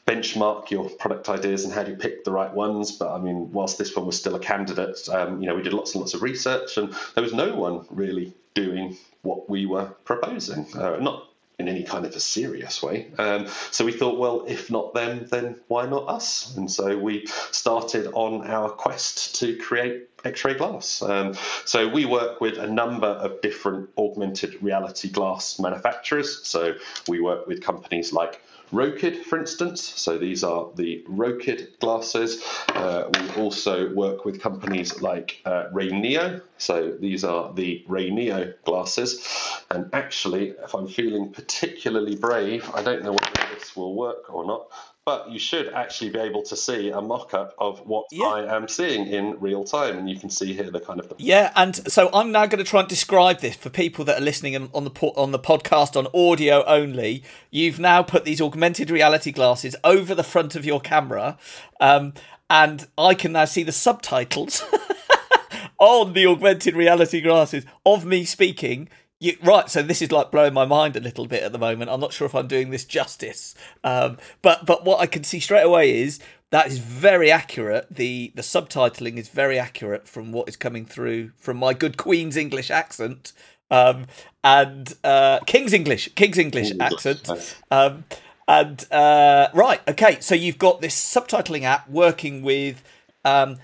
benchmark 0.07 0.71
your 0.71 0.89
product 0.89 1.29
ideas 1.29 1.65
and 1.65 1.73
how 1.73 1.83
do 1.83 1.91
you 1.91 1.97
pick 1.97 2.25
the 2.25 2.33
right 2.33 2.53
ones. 2.53 2.93
But 2.93 3.15
I 3.15 3.19
mean, 3.19 3.53
whilst 3.53 3.77
this 3.77 3.95
one 3.95 4.07
was 4.07 4.19
still 4.19 4.35
a 4.35 4.41
candidate, 4.41 5.07
um, 5.11 5.41
you 5.41 5.47
know, 5.47 5.55
we 5.55 5.63
did 5.63 5.75
lots 5.75 5.95
and 5.95 6.01
lots 6.01 6.15
of 6.15 6.23
research, 6.23 6.79
and 6.79 6.95
there 7.15 7.23
was 7.23 7.35
no 7.35 7.55
one 7.55 7.85
really 7.91 8.33
doing 8.59 8.97
what 9.23 9.49
we 9.49 9.67
were 9.67 9.87
proposing. 10.05 10.67
Uh, 10.75 10.97
not 11.01 11.29
in 11.59 11.69
any 11.69 11.83
kind 11.83 12.07
of 12.07 12.15
a 12.15 12.21
serious 12.21 12.83
way. 12.83 13.09
Um, 13.19 13.49
so 13.73 13.85
we 13.85 13.91
thought, 13.91 14.17
well, 14.17 14.45
if 14.47 14.71
not 14.71 14.95
them, 14.95 15.27
then 15.29 15.57
why 15.67 15.87
not 15.87 16.09
us? 16.09 16.57
And 16.57 16.71
so 16.71 16.97
we 16.97 17.27
started 17.51 18.07
on 18.13 18.47
our 18.47 18.71
quest 18.71 19.41
to 19.41 19.57
create 19.57 20.17
XRAI 20.23 20.57
glass. 20.57 21.03
Um, 21.03 21.35
so 21.65 21.89
we 21.89 22.05
work 22.05 22.41
with 22.41 22.59
a 22.59 22.69
number 22.69 23.09
of 23.09 23.41
different 23.41 23.91
augmented 23.99 24.63
reality 24.63 25.09
glass 25.11 25.59
manufacturers. 25.59 26.47
So 26.47 26.75
we 27.09 27.21
work 27.21 27.49
with 27.49 27.61
companies 27.61 28.13
like 28.13 28.41
Rokid, 28.73 29.23
for 29.25 29.39
instance. 29.39 29.83
So 29.83 30.19
these 30.19 30.45
are 30.45 30.69
the 30.75 31.05
Rokid 31.09 31.79
glasses. 31.79 32.43
Uh, 32.69 33.11
we 33.13 33.43
also 33.43 33.93
work 33.95 34.25
with 34.25 34.41
companies 34.41 35.01
like 35.01 35.41
uh, 35.45 35.69
Rayneo. 35.73 36.43
So 36.59 36.93
these 37.01 37.25
are 37.25 37.53
the 37.55 37.85
Rayneo 37.89 38.55
glasses. 38.65 39.65
And 39.71 39.91
actually, 39.93 40.51
if 40.51 40.75
I'm 40.75 40.89
feeling 40.89 41.33
particularly 41.33 42.17
brave, 42.17 42.71
I 42.75 42.83
don't 42.83 43.03
know 43.03 43.13
whether 43.13 43.55
this 43.55 43.75
will 43.77 43.95
work 43.95 44.33
or 44.33 44.47
not. 44.47 44.67
But 45.09 45.31
you 45.31 45.39
should 45.39 45.73
actually 45.73 46.11
be 46.11 46.19
able 46.19 46.43
to 46.43 46.55
see 46.55 46.91
a 46.91 47.01
mock-up 47.01 47.55
of 47.59 47.79
what 47.87 48.05
Yeah. 48.13 48.27
I 48.27 48.55
am 48.57 48.69
seeing 48.69 49.07
in 49.07 49.41
real 49.41 49.65
time, 49.65 49.97
and 49.97 50.11
you 50.11 50.19
can 50.19 50.29
see 50.29 50.53
here 50.53 50.71
the 50.71 50.81
kind 50.81 51.01
of 51.01 51.09
the 51.09 51.15
Yeah, 51.17 51.51
and 51.57 51.75
so 51.91 52.11
I'm 52.13 52.31
now 52.31 52.45
going 52.45 52.63
to 52.63 52.71
try 52.71 52.81
and 52.81 52.89
describe 52.91 53.41
this 53.41 53.57
for 53.57 53.71
people 53.71 54.05
that 54.05 54.19
are 54.19 54.25
listening 54.25 54.55
on 54.75 54.85
the 54.85 54.91
po- 54.91 55.15
on 55.17 55.33
the 55.33 55.39
podcast 55.39 55.97
on 55.97 56.09
audio 56.13 56.63
only. 56.67 57.23
You've 57.51 57.79
now 57.81 58.03
put 58.03 58.27
these 58.27 58.43
augmented 58.43 58.91
reality 58.91 59.33
glasses 59.33 59.75
over 59.83 60.15
the 60.15 60.23
front 60.23 60.55
of 60.55 60.67
your 60.67 60.79
camera, 60.79 61.39
um, 61.81 62.13
and 62.51 62.87
I 62.99 63.15
can 63.15 63.33
now 63.33 63.47
see 63.47 63.63
the 63.63 63.73
subtitles 63.73 64.63
on 65.79 66.13
the 66.13 66.27
augmented 66.27 66.77
reality 66.77 67.23
glasses 67.23 67.65
of 67.87 68.05
me 68.05 68.27
speaking. 68.27 68.91
You, 69.21 69.37
right, 69.43 69.69
so 69.69 69.83
this 69.83 70.01
is 70.01 70.13
like 70.13 70.31
blowing 70.31 70.55
my 70.55 70.65
mind 70.65 70.97
a 70.97 71.01
little 71.01 71.27
bit 71.27 71.43
at 71.43 71.51
the 71.51 71.59
moment. 71.59 71.91
I'm 71.91 72.01
not 72.01 72.13
sure 72.13 72.27
if 72.27 72.35
I'm 72.35 72.47
doing 72.47 72.71
this 72.71 72.85
justice, 72.85 73.55
um, 73.83 74.17
but 74.43 74.65
but 74.65 74.85
what 74.85 75.01
I 75.01 75.07
can 75.07 75.25
see 75.25 75.41
straight 75.41 75.65
away 75.65 76.03
is 76.03 76.21
that 76.51 76.69
is 76.69 76.79
very 76.79 77.31
accurate. 77.31 77.89
the 77.91 78.33
The 78.37 78.43
subtitling 78.43 79.17
is 79.17 79.29
very 79.29 79.59
accurate 79.59 80.07
from 80.07 80.31
what 80.31 80.49
is 80.49 80.57
coming 80.57 80.87
through 80.87 81.33
from 81.37 81.57
my 81.57 81.75
good 81.75 81.97
Queen's 81.97 82.37
English 82.37 82.71
accent 82.71 83.33
um, 83.71 84.07
and 84.43 84.95
uh, 85.05 85.41
King's 85.47 85.73
English, 85.73 86.11
King's 86.15 86.39
English 86.39 86.71
English, 86.71 86.93
accent. 86.93 87.57
Um, 87.71 88.05
and 88.47 88.91
uh, 88.91 89.49
right, 89.53 89.81
okay, 89.89 90.19
so 90.21 90.35
you've 90.35 90.59
got 90.59 90.81
this 90.81 90.95
subtitling 90.95 91.65
app 91.65 91.89
working 91.89 92.43
with 92.43 92.83
um, 93.25 93.59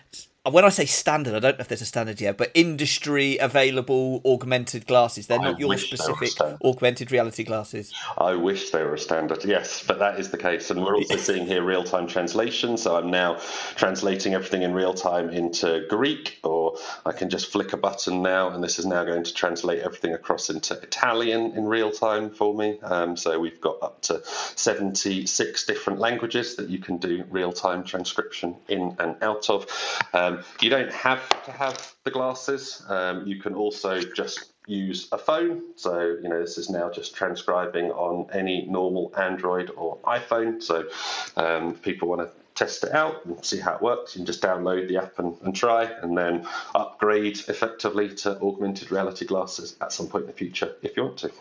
when 0.51 0.65
I 0.65 0.69
say 0.69 0.85
standard, 0.85 1.35
I 1.35 1.39
don't 1.39 1.57
know 1.57 1.63
if 1.63 1.69
there's 1.69 1.81
a 1.81 1.87
standard 1.87 2.21
yet, 2.21 2.37
but 2.37 2.51
industry 2.53 3.39
available 3.39 4.21
augmented 4.27 4.87
glasses. 4.87 5.27
They're 5.27 5.39
not 5.39 5.59
your 5.59 5.71
wish 5.71 5.91
they 5.91 5.97
were 5.97 6.17
specific 6.17 6.59
augmented 6.63 7.11
reality 7.11 7.45
glasses. 7.45 7.95
I 8.19 8.35
wish 8.35 8.69
they 8.69 8.83
were 8.83 8.95
a 8.95 8.99
standard, 8.99 9.43
yes, 9.45 9.83
but 9.87 9.99
that 10.01 10.21
is 10.21 10.31
the 10.31 10.37
case. 10.37 10.71
And 10.71 10.85
we're 10.85 10.97
also 10.97 11.17
seeing 11.29 11.47
here 11.47 11.63
real 11.63 11.83
time 11.83 12.07
translation. 12.07 12.77
So 12.77 12.97
I'm 12.97 13.11
now 13.11 13.41
translating 13.75 14.35
everything 14.35 14.63
in 14.63 14.75
real 14.75 14.93
time 14.93 15.31
into 15.31 15.87
Greek, 15.89 16.41
or 16.45 16.77
I 17.07 17.13
can 17.13 17.31
just 17.31 17.51
flick 17.51 17.73
a 17.73 17.79
button 17.79 18.21
now, 18.21 18.51
and 18.51 18.63
this 18.63 18.79
is 18.79 18.85
now 18.85 19.03
going 19.05 19.25
to 19.25 19.33
translate 19.33 19.81
everything 19.81 20.13
across 20.13 20.51
into 20.51 20.75
Italian 20.75 21.53
in 21.57 21.65
real 21.65 21.91
time 21.91 22.29
for 22.29 22.55
me. 22.55 22.79
Um, 22.83 23.17
so 23.17 23.41
we've 23.41 23.63
got 23.63 23.83
up 23.83 24.03
to 24.03 24.21
76 24.25 25.65
different 25.65 26.01
languages 26.01 26.57
that 26.57 26.69
you 26.69 26.81
can 26.81 26.99
do 26.99 27.25
real 27.31 27.53
time 27.53 27.83
transcription 27.83 28.57
in 28.69 28.95
and 28.99 29.17
out 29.23 29.49
of. 29.49 29.67
Um, 30.13 30.34
you 30.61 30.71
don't 30.71 30.93
have 30.93 31.29
to 31.45 31.53
have 31.53 31.95
the 32.05 32.11
glasses, 32.11 32.83
um, 32.89 33.27
you 33.27 33.41
can 33.41 33.55
also 33.55 34.01
just 34.01 34.53
use 34.67 35.09
a 35.13 35.19
phone. 35.19 35.63
So, 35.77 36.17
you 36.23 36.29
know, 36.29 36.41
this 36.41 36.57
is 36.57 36.71
now 36.71 36.91
just 36.91 37.15
transcribing 37.15 37.91
on 37.91 38.31
any 38.33 38.67
normal 38.67 39.13
Android 39.17 39.71
or 39.77 39.99
iPhone. 39.99 40.63
So, 40.63 40.89
um, 41.37 41.75
people 41.75 42.09
want 42.09 42.23
to 42.23 42.31
test 42.55 42.85
it 42.85 42.93
out 42.93 43.25
and 43.25 43.45
see 43.45 43.59
how 43.59 43.75
it 43.75 43.83
works, 43.83 44.15
you 44.15 44.21
can 44.21 44.27
just 44.27 44.43
download 44.43 44.89
the 44.89 44.97
app 44.97 45.19
and, 45.19 45.37
and 45.43 45.55
try, 45.55 45.85
and 45.85 46.17
then 46.17 46.47
upgrade 46.75 47.39
effectively 47.49 48.15
to 48.15 48.41
augmented 48.41 48.91
reality 48.91 49.27
glasses 49.27 49.77
at 49.81 49.93
some 49.93 50.07
point 50.07 50.23
in 50.23 50.29
the 50.29 50.37
future 50.37 50.75
if 50.83 50.97
you 50.97 51.05
want 51.05 51.19
to. 51.19 51.33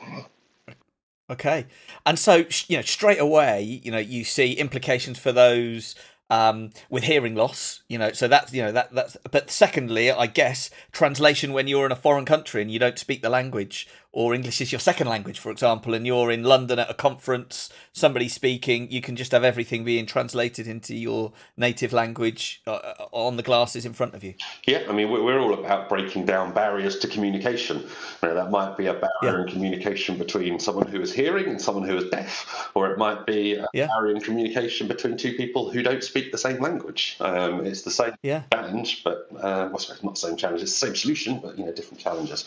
Okay, 1.30 1.68
and 2.06 2.20
so 2.20 2.44
you 2.68 2.78
know 2.78 2.82
straight 2.82 3.20
away, 3.20 3.62
you 3.62 3.92
know 3.92 3.98
you 4.00 4.24
see 4.24 4.54
implications 4.54 5.18
for 5.18 5.32
those 5.32 5.96
um, 6.30 6.72
with 6.90 7.04
hearing 7.04 7.36
loss. 7.36 7.82
You 7.88 7.98
know, 7.98 8.12
so 8.12 8.28
that's 8.28 8.54
you 8.54 8.62
know 8.64 8.72
that 8.72 8.94
that's. 8.94 9.18
But 9.32 9.50
secondly, 9.52 10.12
I 10.12 10.28
guess 10.28 10.70
translation 10.92 11.54
when 11.54 11.68
you're 11.68 11.86
in 11.86 11.92
a 11.92 11.96
foreign 11.98 12.26
country 12.26 12.62
and 12.62 12.72
you 12.72 12.80
don't 12.80 12.98
speak 13.00 13.22
the 13.22 13.30
language, 13.30 13.88
or 14.12 14.34
English 14.34 14.62
is 14.62 14.72
your 14.72 14.80
second 14.80 15.08
language, 15.08 15.40
for 15.40 15.52
example, 15.52 15.94
and 15.94 16.06
you're 16.06 16.32
in 16.32 16.44
London 16.44 16.78
at 16.80 16.90
a 16.90 16.94
conference, 16.94 17.70
somebody 17.94 18.28
speaking, 18.30 18.90
you 18.92 19.02
can 19.02 19.16
just 19.16 19.32
have 19.32 19.44
everything 19.44 19.84
being 19.84 20.06
translated 20.06 20.68
into 20.68 20.94
your 20.96 21.34
native 21.58 21.92
language 21.94 22.62
uh, 22.68 22.94
on 23.12 23.38
the 23.38 23.44
glasses 23.44 23.86
in 23.86 23.94
front 23.94 24.14
of 24.14 24.24
you. 24.24 24.36
Yeah, 24.68 24.84
I 24.88 24.92
mean, 24.94 25.10
we're 25.12 25.24
we're 25.24 25.40
all 25.40 25.54
about 25.54 25.90
breaking 25.90 26.26
down 26.26 26.54
barriers 26.54 26.98
to 27.00 27.08
communication. 27.08 27.80
You 28.22 28.30
know, 28.30 28.36
that 28.36 28.52
might 28.52 28.78
be 28.78 28.86
a 28.86 28.94
barrier 28.94 29.38
Yeah. 29.40 29.42
in 29.42 29.48
communication 29.48 30.18
between 30.18 30.60
someone 30.60 30.88
who 30.88 31.02
is 31.02 31.12
hearing 31.12 31.48
and 31.48 31.60
someone 31.62 31.88
who 31.88 31.98
is 31.98 32.10
deaf, 32.10 32.70
or 32.76 32.92
it 32.92 32.98
might 32.98 33.26
be 33.26 33.56
a 33.56 33.66
Yeah. 33.74 33.88
barrier 33.88 34.16
in 34.16 34.22
communication 34.22 34.88
between 34.88 35.18
two 35.18 35.34
people 35.34 35.72
who 35.72 35.82
don't 35.82 36.04
speak 36.04 36.13
the 36.14 36.38
same 36.38 36.62
language. 36.62 37.18
Um, 37.20 37.66
it's 37.66 37.82
the 37.82 37.92
same 37.92 38.14
Yeah. 38.22 38.44
challenge, 38.54 39.04
but 39.04 39.28
uh, 39.36 39.70
well, 39.70 39.80
sorry, 39.80 40.00
not 40.04 40.16
the 40.16 40.22
same 40.22 40.38
challenge. 40.38 40.62
It's 40.62 40.80
the 40.80 40.88
same 40.88 40.96
solution, 40.96 41.40
but 41.40 41.58
you 41.58 41.66
know, 41.66 41.72
different 41.72 42.02
challenges. 42.02 42.46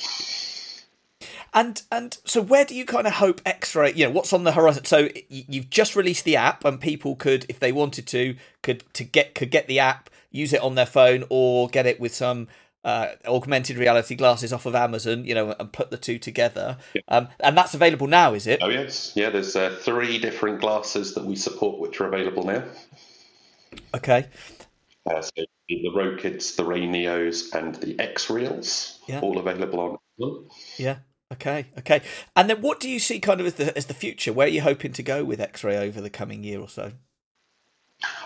And 1.55 1.83
and 1.91 2.19
so 2.25 2.43
where 2.43 2.65
do 2.65 2.75
you 2.75 2.85
kind 2.85 3.07
of 3.07 3.15
hope 3.15 3.43
XRAI? 3.45 3.97
You 3.97 4.07
know, 4.07 4.11
what's 4.11 4.33
on 4.33 4.45
the 4.45 4.53
horizon? 4.53 4.85
So 4.85 5.09
you've 5.29 5.71
just 5.71 5.97
released 5.97 6.25
the 6.25 6.37
app, 6.37 6.65
and 6.65 6.81
people 6.81 7.17
could, 7.17 7.47
if 7.49 7.59
they 7.61 7.73
wanted 7.73 8.07
to, 8.09 8.37
could 8.63 8.85
to 8.95 9.05
get 9.05 9.35
could 9.35 9.51
get 9.51 9.67
the 9.67 9.79
app, 9.79 10.11
use 10.31 10.53
it 10.53 10.61
on 10.61 10.75
their 10.75 10.87
phone, 10.87 11.25
or 11.31 11.69
get 11.69 11.87
it 11.87 11.99
with 11.99 12.15
some 12.15 12.49
uh, 12.85 13.13
augmented 13.27 13.79
reality 13.79 14.15
glasses 14.15 14.53
off 14.53 14.67
of 14.67 14.75
Amazon. 14.75 15.25
You 15.25 15.35
know, 15.35 15.55
and 15.59 15.73
put 15.73 15.91
the 15.91 15.97
two 15.97 16.19
together. 16.19 16.77
Um, 17.09 17.29
and 17.41 17.57
that's 17.57 17.73
available 17.73 18.09
now, 18.09 18.35
is 18.35 18.47
it? 18.47 18.59
Oh 18.63 18.69
yes, 18.69 19.13
yeah. 19.15 19.31
There's 19.31 19.57
uh, 19.57 19.79
three 19.81 20.19
different 20.19 20.61
glasses 20.61 21.15
that 21.15 21.25
we 21.25 21.37
support, 21.37 21.79
which 21.79 22.01
are 22.01 22.07
available 22.07 22.45
now. 22.45 22.65
Okay. 23.95 24.27
Uh, 25.07 25.23
so 25.23 25.31
the 25.69 25.91
Rokids, 25.95 26.19
Kids, 26.21 26.57
the 26.57 26.65
Ray 26.65 26.81
Neos, 26.83 27.55
and 27.55 27.75
the 27.77 27.95
Xreals, 27.95 28.99
Yeah. 29.09 29.21
all 29.21 29.39
available 29.39 29.81
on 29.81 29.99
Amazon. 30.21 30.49
Yeah. 30.79 30.99
Okay. 31.33 31.67
Okay. 31.79 32.03
And 32.37 32.49
then 32.49 32.61
what 32.61 32.81
do 32.81 32.89
you 32.89 32.99
see 32.99 33.19
kind 33.19 33.41
of 33.41 33.47
as 33.47 33.55
the 33.55 33.77
as 33.77 33.87
the 33.87 33.95
future? 33.95 34.33
Where 34.33 34.47
are 34.47 34.51
you 34.51 34.63
hoping 34.63 34.93
to 34.93 35.03
go 35.03 35.25
with 35.25 35.41
XRAI 35.41 35.77
over 35.89 36.01
the 36.01 36.11
coming 36.11 36.45
year 36.45 36.61
or 36.61 36.69
so? 36.69 36.93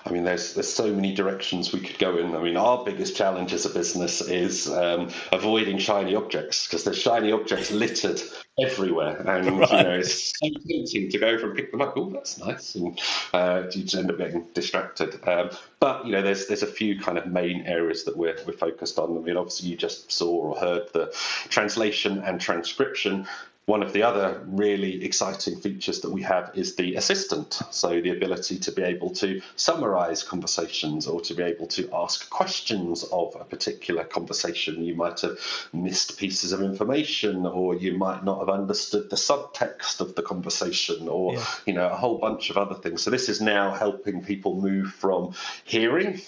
I 0.04 0.11
mean, 0.11 0.25
there's 0.25 0.54
there's 0.54 0.73
so 0.73 0.92
many 0.92 1.14
directions 1.14 1.73
we 1.73 1.80
could 1.80 1.99
go 1.99 2.16
in. 2.19 2.35
I 2.35 2.42
mean, 2.42 2.57
our 2.57 2.85
biggest 2.85 3.16
challenge 3.16 3.52
as 3.52 3.66
a 3.66 3.71
business 3.71 4.21
is 4.21 4.69
um, 4.69 5.11
avoiding 5.33 5.78
shiny 5.78 6.14
objects 6.14 6.66
because 6.66 6.85
there's 6.85 6.99
shiny 6.99 7.33
objects 7.33 7.71
littered 7.71 8.21
everywhere, 8.62 9.16
and 9.16 9.45
you 9.45 9.52
know 9.52 9.99
it's 9.99 10.33
so 10.38 10.49
tempting 10.69 11.11
to 11.11 11.19
go 11.19 11.28
over 11.28 11.49
and 11.49 11.57
pick 11.57 11.71
them 11.71 11.83
up. 11.83 11.95
Oh, 11.97 12.11
that's 12.11 12.38
nice, 12.38 12.75
and 12.75 12.99
uh, 13.33 13.64
you 13.73 13.83
just 13.83 13.95
end 13.95 14.11
up 14.11 14.19
getting 14.19 14.47
distracted. 14.54 15.26
Um, 15.28 15.50
but 15.78 16.07
you 16.07 16.12
know, 16.12 16.23
there's 16.23 16.47
there's 16.47 16.62
a 16.62 16.66
few 16.66 16.99
kind 16.99 17.19
of 17.19 17.26
main 17.26 17.62
areas 17.66 18.04
that 18.04 18.16
we're 18.16 18.37
we're 18.47 18.52
focused 18.52 18.99
on. 18.99 19.16
I 19.16 19.21
mean, 19.21 19.37
obviously, 19.37 19.69
you 19.69 19.76
just 19.76 20.11
saw 20.11 20.28
or 20.28 20.57
heard 20.57 20.92
the 20.92 21.14
translation 21.49 22.19
and 22.19 22.40
transcription. 22.40 23.26
One 23.67 23.83
of 23.85 23.93
the 23.93 24.02
other 24.02 24.43
really 24.47 25.05
exciting 25.05 25.61
features 25.61 26.00
that 26.00 26.11
we 26.11 26.23
have 26.23 26.50
is 26.55 26.75
the 26.75 26.97
assistant. 26.97 27.61
So, 27.71 28.00
the 28.00 28.11
ability 28.11 28.59
to 28.61 28.73
be 28.73 28.83
able 28.83 29.11
to 29.17 29.40
summarize 29.55 30.25
conversations 30.25 31.07
or 31.07 31.21
to 31.21 31.35
be 31.35 31.45
able 31.45 31.69
to 31.69 31.88
ask 31.93 32.29
questions 32.31 33.05
of 33.05 33.37
a 33.38 33.45
particular 33.45 34.02
conversation. 34.02 34.83
You 34.83 34.97
might 34.97 35.21
have 35.21 35.38
missed 35.73 36.19
pieces 36.19 36.50
of 36.50 36.62
information, 36.62 37.47
or 37.47 37.76
you 37.76 37.97
might 37.97 38.25
not 38.25 38.40
have 38.40 38.49
understood 38.49 39.09
the 39.09 39.17
subtext 39.17 40.00
of 40.00 40.17
the 40.17 40.23
conversation, 40.23 41.07
or 41.07 41.35
Yeah. 41.35 41.45
you 41.67 41.75
know, 41.75 41.87
a 41.87 41.97
whole 41.97 42.19
bunch 42.19 42.50
of 42.50 42.57
other 42.57 42.75
things. 42.75 43.02
So, 43.02 43.11
this 43.11 43.29
is 43.29 43.40
now 43.40 43.73
helping 43.73 44.25
people 44.25 44.61
move 44.61 44.93
from 44.95 45.35
hearing 45.64 46.21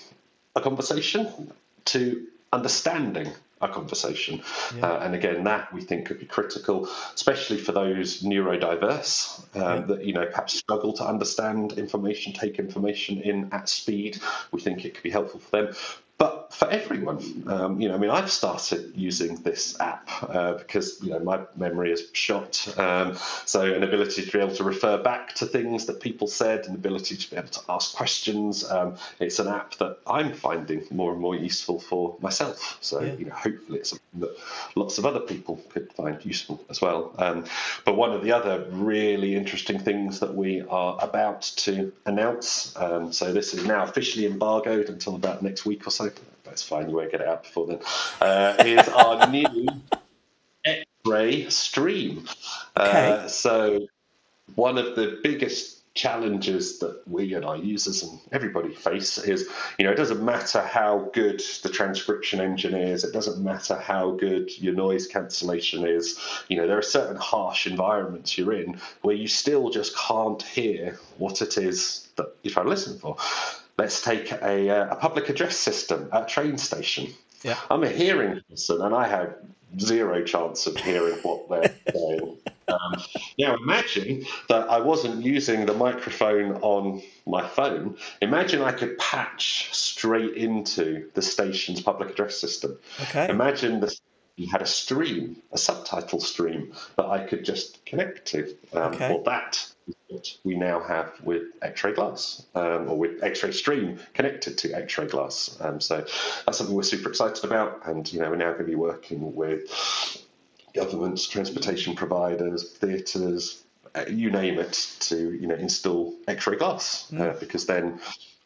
a 0.54 0.60
conversation 0.60 1.50
to 1.86 2.26
understanding 2.52 3.32
a 3.62 3.68
conversation. 3.68 4.42
Uh, 4.82 4.98
and 5.02 5.14
again, 5.14 5.44
that 5.44 5.72
we 5.72 5.80
think 5.80 6.06
could 6.06 6.18
be 6.18 6.26
critical, 6.26 6.88
especially 7.14 7.58
for 7.58 7.72
those 7.72 8.22
neurodiverse 8.22 9.56
um, 9.56 9.86
that 9.86 10.04
you 10.04 10.12
know 10.12 10.26
perhaps 10.26 10.54
struggle 10.54 10.92
to 10.94 11.06
understand 11.06 11.72
information, 11.72 12.32
take 12.32 12.58
information 12.58 13.20
in 13.20 13.48
at 13.52 13.68
speed. 13.68 14.18
We 14.50 14.60
think 14.60 14.84
it 14.84 14.94
could 14.94 15.02
be 15.02 15.10
helpful 15.10 15.40
for 15.40 15.50
them. 15.50 15.74
But 16.18 16.41
for 16.52 16.68
everyone, 16.68 17.44
um, 17.46 17.80
you 17.80 17.88
know, 17.88 17.94
I 17.94 17.98
mean, 17.98 18.10
I've 18.10 18.30
started 18.30 18.92
using 18.94 19.36
this 19.36 19.78
app 19.80 20.08
uh, 20.22 20.54
because 20.54 21.02
you 21.02 21.10
know 21.10 21.18
my 21.18 21.40
memory 21.56 21.92
is 21.92 22.08
shot. 22.12 22.52
Um, 22.78 23.16
so 23.46 23.62
an 23.62 23.82
ability 23.82 24.24
to 24.26 24.30
be 24.30 24.38
able 24.38 24.54
to 24.56 24.64
refer 24.64 25.02
back 25.02 25.34
to 25.36 25.46
things 25.46 25.86
that 25.86 26.00
people 26.00 26.26
said, 26.28 26.66
an 26.66 26.74
ability 26.74 27.16
to 27.16 27.30
be 27.30 27.36
able 27.36 27.48
to 27.48 27.60
ask 27.68 27.94
questions. 27.94 28.70
Um, 28.70 28.96
it's 29.18 29.38
an 29.38 29.48
app 29.48 29.76
that 29.76 29.98
I'm 30.06 30.34
finding 30.34 30.84
more 30.90 31.12
and 31.12 31.20
more 31.20 31.34
useful 31.34 31.80
for 31.80 32.16
myself. 32.20 32.78
So 32.80 33.00
Yeah. 33.00 33.14
you 33.14 33.24
know, 33.26 33.34
hopefully 33.34 33.78
it's 33.78 33.90
something 33.90 34.20
that 34.20 34.36
lots 34.76 34.98
of 34.98 35.06
other 35.06 35.20
people 35.20 35.56
could 35.70 35.92
find 35.92 36.22
useful 36.24 36.62
as 36.68 36.80
well. 36.82 37.14
Um, 37.18 37.44
but 37.84 37.96
one 37.96 38.12
of 38.12 38.22
the 38.22 38.32
other 38.32 38.66
really 38.70 39.34
interesting 39.34 39.78
things 39.78 40.20
that 40.20 40.34
we 40.34 40.60
are 40.68 40.98
about 41.00 41.42
to 41.56 41.92
announce, 42.04 42.76
um, 42.76 43.12
so 43.12 43.32
this 43.32 43.54
is 43.54 43.64
now 43.64 43.84
officially 43.84 44.26
embargoed 44.26 44.90
until 44.90 45.14
about 45.14 45.42
next 45.42 45.64
week 45.64 45.86
or 45.86 45.90
so. 45.90 46.10
That's 46.52 46.62
fine, 46.62 46.90
you 46.90 46.96
won't 46.96 47.10
get 47.10 47.22
it 47.22 47.26
out 47.28 47.44
before 47.44 47.66
then. 47.66 47.78
Uh, 48.20 48.54
is 48.58 48.86
our 48.88 49.26
new 49.30 49.66
XRAI 50.66 51.50
stream. 51.50 52.28
Okay. 52.76 53.12
Uh, 53.12 53.26
so 53.26 53.86
one 54.54 54.76
of 54.76 54.94
the 54.94 55.18
biggest 55.22 55.78
challenges 55.94 56.78
that 56.80 57.00
we 57.08 57.32
and 57.32 57.46
our 57.46 57.56
users 57.56 58.02
and 58.02 58.20
everybody 58.32 58.74
face 58.74 59.16
is, 59.16 59.48
you 59.78 59.86
know, 59.86 59.92
it 59.92 59.96
doesn't 59.96 60.22
matter 60.22 60.60
how 60.60 61.08
good 61.14 61.42
the 61.62 61.70
transcription 61.70 62.38
engine 62.38 62.74
is, 62.74 63.02
it 63.02 63.14
doesn't 63.14 63.42
matter 63.42 63.74
how 63.78 64.10
good 64.10 64.50
your 64.58 64.74
noise 64.74 65.06
cancellation 65.06 65.86
is, 65.86 66.18
you 66.48 66.58
know, 66.58 66.66
there 66.66 66.76
are 66.76 66.82
certain 66.82 67.16
harsh 67.16 67.66
environments 67.66 68.36
you're 68.36 68.52
in 68.52 68.78
where 69.00 69.16
you 69.16 69.26
still 69.26 69.70
just 69.70 69.96
can't 69.96 70.42
hear 70.42 70.98
what 71.16 71.40
it 71.40 71.56
is 71.56 72.08
that 72.16 72.26
you're 72.42 72.52
trying 72.52 72.66
to 72.66 72.70
listen 72.70 72.98
for. 72.98 73.16
Let's 73.78 74.02
take 74.02 74.30
a, 74.32 74.70
uh, 74.70 74.92
a 74.92 74.96
public 74.96 75.28
address 75.28 75.56
system 75.56 76.08
at 76.12 76.22
a 76.22 76.26
train 76.26 76.58
station. 76.58 77.12
Yeah. 77.42 77.58
I'm 77.70 77.82
a 77.82 77.88
hearing 77.88 78.40
person 78.48 78.80
and 78.82 78.94
I 78.94 79.08
have 79.08 79.34
zero 79.78 80.22
chance 80.24 80.66
of 80.66 80.76
hearing 80.76 81.16
what 81.22 81.48
they're 81.48 81.74
saying. 81.94 82.38
Um, 82.68 83.02
now, 83.38 83.56
imagine 83.56 84.24
that 84.48 84.68
I 84.68 84.80
wasn't 84.80 85.22
using 85.24 85.66
the 85.66 85.74
microphone 85.74 86.56
on 86.62 87.02
my 87.26 87.46
phone. 87.46 87.96
Imagine 88.20 88.62
I 88.62 88.72
could 88.72 88.98
patch 88.98 89.74
straight 89.74 90.34
into 90.34 91.10
the 91.14 91.22
station's 91.22 91.80
public 91.80 92.10
address 92.10 92.38
system. 92.38 92.78
Okay. 93.00 93.28
Imagine 93.28 93.80
the 93.80 93.94
you 94.36 94.48
had 94.48 94.62
a 94.62 94.66
stream, 94.66 95.36
a 95.52 95.58
subtitle 95.58 96.20
stream 96.20 96.72
that 96.96 97.04
I 97.04 97.24
could 97.26 97.44
just 97.44 97.84
connect 97.84 98.26
to. 98.28 98.56
Um, 98.72 98.94
Okay. 98.94 99.10
Well, 99.10 99.22
that 99.24 99.71
what 100.08 100.36
we 100.44 100.56
now 100.56 100.80
have 100.80 101.12
with 101.22 101.58
XRAI 101.60 101.94
Glass, 101.94 102.44
um, 102.54 102.88
or 102.90 102.98
with 102.98 103.20
XRAI 103.20 103.52
Stream 103.54 103.98
connected 104.14 104.58
to 104.58 104.68
XRAI 104.68 105.10
Glass. 105.10 105.58
Um, 105.60 105.80
so 105.80 106.04
that's 106.46 106.58
something 106.58 106.74
we're 106.74 106.82
super 106.82 107.08
excited 107.08 107.44
about, 107.44 107.86
and 107.86 108.10
you 108.12 108.20
know 108.20 108.30
we're 108.30 108.36
now 108.36 108.52
going 108.52 108.64
to 108.64 108.70
be 108.70 108.74
working 108.74 109.34
with 109.34 109.70
governments, 110.74 111.26
transportation 111.26 111.94
providers, 111.94 112.72
theatres, 112.72 113.62
uh, 113.94 114.04
you 114.08 114.30
name 114.30 114.58
it, 114.58 114.96
to 115.00 115.32
you 115.32 115.46
know 115.46 115.54
install 115.54 116.14
XRAI 116.26 116.58
glass, 116.58 117.12
uh, 117.12 117.36
because 117.40 117.66
then 117.66 118.00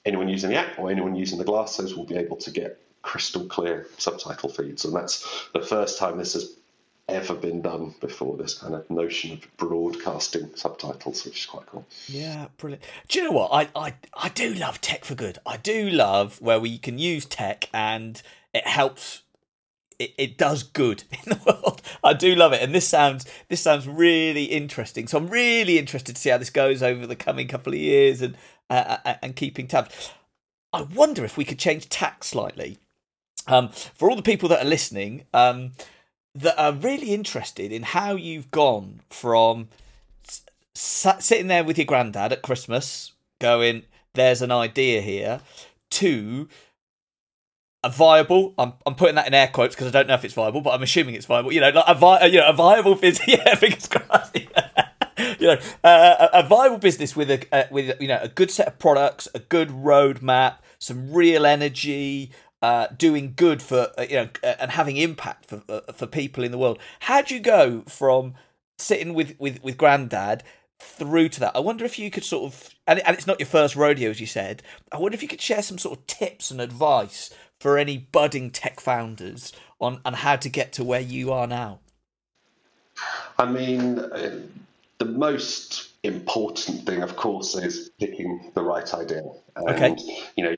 anyone 0.04 0.28
using 0.28 0.50
the 0.50 0.56
app 0.56 0.78
or 0.78 0.90
anyone 0.90 1.14
using 1.14 1.38
the 1.38 1.44
glasses 1.44 1.94
will 1.94 2.06
be 2.06 2.16
able 2.16 2.36
to 2.36 2.50
get 2.50 2.80
crystal 3.02 3.46
clear 3.46 3.86
subtitle 3.98 4.48
feeds, 4.48 4.84
and 4.84 4.94
that's 4.94 5.48
the 5.52 5.62
first 5.62 5.98
time 5.98 6.18
this 6.18 6.32
has 6.32 6.56
ever 7.08 7.34
been 7.34 7.62
done 7.62 7.94
before. 8.00 8.36
This 8.36 8.54
kind 8.54 8.74
of 8.74 8.88
notion 8.90 9.32
of 9.32 9.56
broadcasting 9.56 10.50
subtitles, 10.54 11.24
which 11.24 11.40
is 11.40 11.46
quite 11.46 11.66
cool. 11.66 11.86
Yeah, 12.08 12.46
brilliant. 12.56 12.84
Do 13.08 13.18
you 13.18 13.24
know 13.26 13.32
what? 13.32 13.52
I 13.52 13.68
I 13.74 13.94
I 14.14 14.28
do 14.30 14.54
love 14.54 14.80
tech 14.80 15.04
for 15.04 15.14
good. 15.14 15.38
I 15.46 15.56
do 15.56 15.88
love 15.88 16.40
where 16.40 16.60
we 16.60 16.78
can 16.78 16.98
use 16.98 17.24
tech 17.24 17.68
and 17.72 18.20
it 18.52 18.66
helps 18.66 19.22
it, 19.98 20.14
it 20.18 20.38
does 20.38 20.62
good 20.62 21.04
in 21.12 21.30
the 21.30 21.40
world. 21.46 21.82
I 22.02 22.12
do 22.12 22.34
love 22.34 22.52
it, 22.52 22.62
and 22.62 22.74
this 22.74 22.88
sounds 22.88 23.26
this 23.48 23.60
sounds 23.60 23.86
really 23.88 24.44
interesting. 24.44 25.06
So 25.06 25.18
I'm 25.18 25.28
really 25.28 25.78
interested 25.78 26.16
to 26.16 26.20
see 26.20 26.30
how 26.30 26.38
this 26.38 26.50
goes 26.50 26.82
over 26.82 27.06
the 27.06 27.16
coming 27.16 27.48
couple 27.48 27.72
of 27.72 27.78
years 27.78 28.22
and 28.22 28.36
uh, 28.70 28.98
uh 29.04 29.14
and 29.22 29.36
keeping 29.36 29.68
tabs. 29.68 30.10
I 30.72 30.82
wonder 30.82 31.24
if 31.24 31.36
we 31.36 31.44
could 31.44 31.58
change 31.58 31.88
tack 31.88 32.24
slightly. 32.24 32.78
Um, 33.48 33.68
for 33.68 34.10
all 34.10 34.16
the 34.16 34.22
people 34.22 34.48
that 34.48 34.60
are 34.60 34.68
listening, 34.68 35.24
um, 35.32 35.70
that 36.36 36.58
are 36.60 36.72
really 36.72 37.12
interested 37.12 37.72
in 37.72 37.82
how 37.82 38.14
you've 38.14 38.50
gone 38.50 39.00
from 39.10 39.68
sitting 40.74 41.46
there 41.48 41.64
with 41.64 41.78
your 41.78 41.86
granddad 41.86 42.32
at 42.32 42.42
Christmas, 42.42 43.12
going, 43.40 43.84
"There's 44.14 44.42
an 44.42 44.52
idea 44.52 45.00
here," 45.00 45.40
to 45.90 46.48
a 47.82 47.88
viable. 47.88 48.54
I'm 48.58 48.74
I'm 48.84 48.94
putting 48.94 49.14
that 49.14 49.26
in 49.26 49.34
air 49.34 49.48
quotes 49.48 49.74
because 49.74 49.88
I 49.88 49.90
don't 49.90 50.08
know 50.08 50.14
if 50.14 50.24
it's 50.24 50.34
viable, 50.34 50.60
but 50.60 50.70
I'm 50.70 50.82
assuming 50.82 51.14
it's 51.14 51.26
viable. 51.26 51.52
You 51.52 51.60
know, 51.60 51.70
like 51.70 51.84
a 51.86 51.94
vi- 51.94 52.26
you 52.26 52.40
know 52.40 52.48
a 52.48 52.52
viable 52.52 52.94
business. 53.06 53.28
Yeah, 53.28 53.54
fingers 53.54 53.88
crossed. 53.88 54.36
you 55.40 55.46
know, 55.46 55.58
uh, 55.82 56.28
a, 56.32 56.40
a, 56.40 56.42
viable 56.42 56.78
business 56.78 57.16
with 57.16 57.30
a 57.30 57.68
with 57.70 57.98
you 58.00 58.08
know 58.08 58.18
a 58.20 58.28
good 58.28 58.50
set 58.50 58.66
of 58.66 58.78
products, 58.78 59.28
a 59.34 59.38
good 59.38 59.68
roadmap, 59.68 60.56
some 60.78 61.12
real 61.12 61.46
energy, 61.46 62.30
uh, 62.62 62.88
doing 62.96 63.34
good 63.36 63.62
for 63.62 63.90
uh, 63.98 64.06
you 64.08 64.16
know 64.16 64.28
uh, 64.42 64.54
and 64.58 64.70
having 64.70 64.96
impact 64.96 65.46
for 65.46 65.62
uh, 65.68 65.92
for 65.92 66.06
people 66.06 66.44
in 66.44 66.50
the 66.50 66.58
world. 66.58 66.78
How 67.00 67.22
do 67.22 67.34
you 67.34 67.40
go 67.40 67.82
from 67.82 68.34
sitting 68.78 69.14
with 69.14 69.38
with 69.38 69.62
with 69.62 69.76
granddad 69.76 70.42
through 70.80 71.28
to 71.30 71.40
that? 71.40 71.56
I 71.56 71.60
wonder 71.60 71.84
if 71.84 71.98
you 71.98 72.10
could 72.10 72.24
sort 72.24 72.52
of 72.52 72.70
and, 72.86 73.00
and 73.00 73.16
it's 73.16 73.26
not 73.26 73.40
your 73.40 73.46
first 73.46 73.76
rodeo 73.76 74.10
as 74.10 74.20
you 74.20 74.26
said. 74.26 74.62
I 74.90 74.98
wonder 74.98 75.14
if 75.14 75.22
you 75.22 75.28
could 75.28 75.40
share 75.40 75.62
some 75.62 75.78
sort 75.78 75.98
of 75.98 76.06
tips 76.06 76.50
and 76.50 76.60
advice 76.60 77.30
for 77.60 77.78
any 77.78 77.98
budding 77.98 78.50
tech 78.50 78.80
founders 78.80 79.52
on 79.80 80.00
on 80.04 80.14
how 80.14 80.36
to 80.36 80.48
get 80.48 80.72
to 80.74 80.84
where 80.84 81.00
you 81.00 81.32
are 81.32 81.46
now. 81.46 81.80
I 83.38 83.44
mean, 83.44 83.96
the 84.98 85.04
most 85.04 85.90
important 86.02 86.86
thing, 86.86 87.02
of 87.02 87.16
course, 87.16 87.54
is 87.54 87.90
picking 88.00 88.50
the 88.54 88.62
right 88.62 88.92
idea. 88.94 89.22
And, 89.56 89.68
okay. 89.68 89.96
You 90.36 90.44
know, 90.44 90.54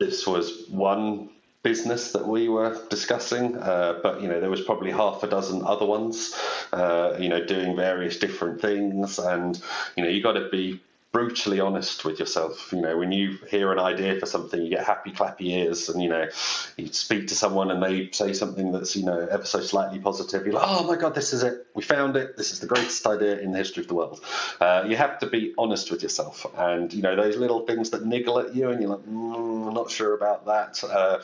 this 0.00 0.26
was 0.26 0.66
one 0.68 1.30
business 1.64 2.12
that 2.12 2.28
we 2.28 2.48
were 2.48 2.78
discussing, 2.90 3.56
uh, 3.56 3.98
but 4.02 4.22
you 4.22 4.28
know 4.28 4.38
there 4.38 4.50
was 4.50 4.60
probably 4.60 4.92
half 4.92 5.24
a 5.24 5.26
dozen 5.26 5.64
other 5.64 5.86
ones, 5.86 6.38
uh, 6.72 7.16
you 7.18 7.28
know, 7.28 7.44
doing 7.44 7.74
various 7.74 8.18
different 8.18 8.60
things, 8.60 9.18
and 9.18 9.60
you 9.96 10.04
know 10.04 10.08
you 10.08 10.22
got 10.22 10.34
to 10.34 10.48
be 10.50 10.80
brutally 11.14 11.60
honest 11.60 12.04
with 12.04 12.18
yourself. 12.18 12.72
You 12.72 12.80
know, 12.80 12.98
when 12.98 13.12
you 13.12 13.38
hear 13.48 13.70
an 13.70 13.78
idea 13.78 14.18
for 14.18 14.26
something, 14.26 14.60
you 14.60 14.68
get 14.68 14.84
happy 14.84 15.12
clappy 15.12 15.46
ears, 15.52 15.88
and 15.88 16.02
you 16.02 16.08
know, 16.08 16.28
you 16.76 16.88
speak 16.88 17.28
to 17.28 17.36
someone 17.36 17.70
and 17.70 17.80
they 17.80 18.10
say 18.10 18.32
something 18.32 18.72
that's 18.72 18.96
you 18.96 19.04
know 19.04 19.28
ever 19.30 19.44
so 19.44 19.60
slightly 19.60 20.00
positive. 20.00 20.44
You're 20.44 20.56
like, 20.56 20.66
oh 20.66 20.84
my 20.84 20.96
god, 20.96 21.14
this 21.14 21.32
is 21.32 21.44
it. 21.44 21.68
We 21.72 21.82
found 21.82 22.16
it. 22.16 22.36
This 22.36 22.50
is 22.50 22.58
the 22.58 22.66
greatest 22.66 23.06
idea 23.06 23.38
in 23.38 23.52
the 23.52 23.58
history 23.58 23.82
of 23.82 23.88
the 23.88 23.94
world. 23.94 24.24
Uh, 24.60 24.84
you 24.88 24.96
have 24.96 25.20
to 25.20 25.28
be 25.28 25.54
honest 25.56 25.92
with 25.92 26.02
yourself, 26.02 26.46
and 26.58 26.92
you 26.92 27.00
know 27.00 27.14
those 27.14 27.36
little 27.36 27.60
things 27.60 27.90
that 27.90 28.04
niggle 28.04 28.40
at 28.40 28.52
you, 28.56 28.70
and 28.70 28.82
you're 28.82 28.90
like, 28.90 29.06
mm, 29.06 29.68
I'm 29.68 29.74
not 29.74 29.92
sure 29.92 30.14
about 30.14 30.46
that. 30.46 30.82
Uh, 30.82 31.20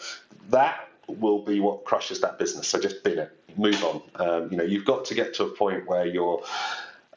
that 0.50 0.88
will 1.08 1.42
be 1.42 1.58
what 1.58 1.84
crushes 1.84 2.20
that 2.20 2.38
business. 2.38 2.68
So 2.68 2.78
just 2.78 3.02
bin 3.02 3.18
it, 3.18 3.36
move 3.56 3.82
on. 3.82 4.02
Um, 4.14 4.52
you 4.52 4.56
know, 4.56 4.62
you've 4.62 4.84
got 4.84 5.06
to 5.06 5.16
get 5.16 5.34
to 5.34 5.46
a 5.46 5.48
point 5.48 5.88
where 5.88 6.06
you're 6.06 6.44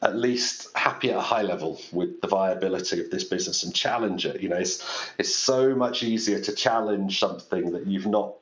at 0.02 0.16
least 0.16 0.68
happy 0.76 1.10
at 1.10 1.16
a 1.16 1.20
high 1.20 1.42
level 1.42 1.80
with 1.92 2.20
the 2.20 2.28
viability 2.28 3.00
of 3.00 3.10
this 3.10 3.24
business 3.24 3.62
and 3.62 3.74
challenge 3.74 4.26
it. 4.26 4.40
You 4.40 4.48
know, 4.48 4.56
it's 4.56 5.10
it's 5.18 5.34
so 5.34 5.74
much 5.74 6.02
easier 6.02 6.40
to 6.40 6.52
challenge 6.52 7.18
something 7.18 7.72
that 7.72 7.86
you've 7.86 8.06
not 8.06 8.34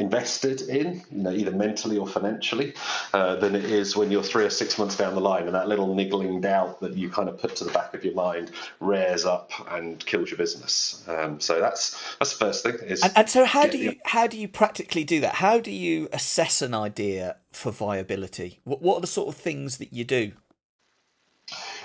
invested 0.00 0.62
in, 0.62 1.02
you 1.10 1.22
know, 1.22 1.30
either 1.30 1.50
mentally 1.50 1.98
or 1.98 2.06
financially, 2.06 2.74
uh, 3.12 3.36
than 3.36 3.54
it 3.54 3.64
is 3.64 3.94
when 3.94 4.10
you're 4.10 4.22
three 4.22 4.44
or 4.44 4.50
six 4.50 4.78
months 4.78 4.96
down 4.96 5.14
the 5.14 5.20
line 5.20 5.44
and 5.44 5.54
that 5.54 5.68
little 5.68 5.94
niggling 5.94 6.40
doubt 6.40 6.80
that 6.80 6.96
you 6.96 7.10
kind 7.10 7.28
of 7.28 7.38
put 7.38 7.54
to 7.56 7.64
the 7.64 7.70
back 7.70 7.92
of 7.94 8.04
your 8.04 8.14
mind 8.14 8.50
rears 8.80 9.24
up 9.24 9.52
and 9.70 10.04
kills 10.06 10.30
your 10.30 10.38
business. 10.38 11.04
Um, 11.06 11.38
so 11.38 11.60
that's 11.60 12.16
that's 12.18 12.32
the 12.36 12.44
first 12.44 12.64
thing. 12.64 12.74
Is 12.82 13.02
and, 13.02 13.12
and 13.14 13.28
so 13.28 13.44
how 13.44 13.66
do 13.66 13.78
you 13.78 13.96
how 14.06 14.26
do 14.26 14.38
you 14.38 14.48
practically 14.48 15.04
do 15.04 15.20
that? 15.20 15.36
How 15.36 15.60
do 15.60 15.70
you 15.70 16.08
assess 16.12 16.62
an 16.62 16.74
idea 16.74 17.36
for 17.52 17.70
viability? 17.70 18.60
What 18.64 18.82
what 18.82 18.96
are 18.96 19.00
the 19.02 19.06
sort 19.06 19.28
of 19.28 19.40
things 19.40 19.78
that 19.78 19.92
you 19.92 20.04
do? 20.04 20.32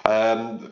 Um, 0.06 0.72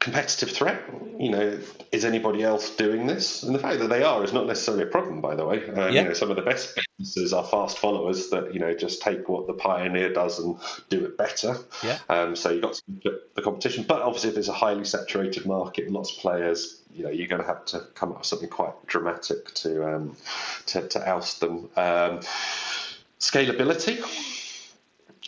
competitive 0.00 0.50
threat. 0.50 0.82
You 1.18 1.30
know, 1.30 1.58
is 1.90 2.04
anybody 2.04 2.42
else 2.42 2.70
doing 2.76 3.06
this? 3.06 3.42
And 3.42 3.54
the 3.54 3.58
fact 3.58 3.80
that 3.80 3.88
they 3.88 4.02
are 4.02 4.22
is 4.22 4.32
not 4.32 4.46
necessarily 4.46 4.84
a 4.84 4.86
problem, 4.86 5.20
by 5.20 5.34
the 5.34 5.44
way. 5.44 5.68
Um, 5.68 5.76
yeah. 5.76 6.02
You 6.02 6.04
know, 6.04 6.12
some 6.14 6.30
of 6.30 6.36
the 6.36 6.42
best 6.42 6.78
businesses 6.98 7.32
are 7.32 7.44
fast 7.44 7.78
followers 7.78 8.30
that 8.30 8.54
you 8.54 8.60
know 8.60 8.74
just 8.74 9.02
take 9.02 9.28
what 9.28 9.46
the 9.46 9.52
pioneer 9.52 10.12
does 10.12 10.38
and 10.38 10.56
do 10.88 11.04
it 11.04 11.18
better. 11.18 11.56
Yeah. 11.82 11.98
Um, 12.08 12.36
so 12.36 12.50
you've 12.50 12.62
got 12.62 12.74
to 12.74 13.20
the 13.34 13.42
competition, 13.42 13.84
but 13.88 14.02
obviously 14.02 14.28
if 14.28 14.34
there's 14.34 14.48
a 14.48 14.52
highly 14.52 14.84
saturated 14.84 15.44
market, 15.44 15.90
lots 15.90 16.16
of 16.16 16.18
players, 16.18 16.80
you 16.94 17.04
know, 17.04 17.10
you're 17.10 17.28
going 17.28 17.42
to 17.42 17.48
have 17.48 17.64
to 17.66 17.80
come 17.94 18.12
up 18.12 18.18
with 18.18 18.26
something 18.26 18.48
quite 18.48 18.86
dramatic 18.86 19.52
to 19.54 19.94
um, 19.94 20.16
to, 20.66 20.86
to 20.88 21.08
oust 21.08 21.40
them. 21.40 21.68
Um, 21.76 22.20
scalability. 23.18 23.98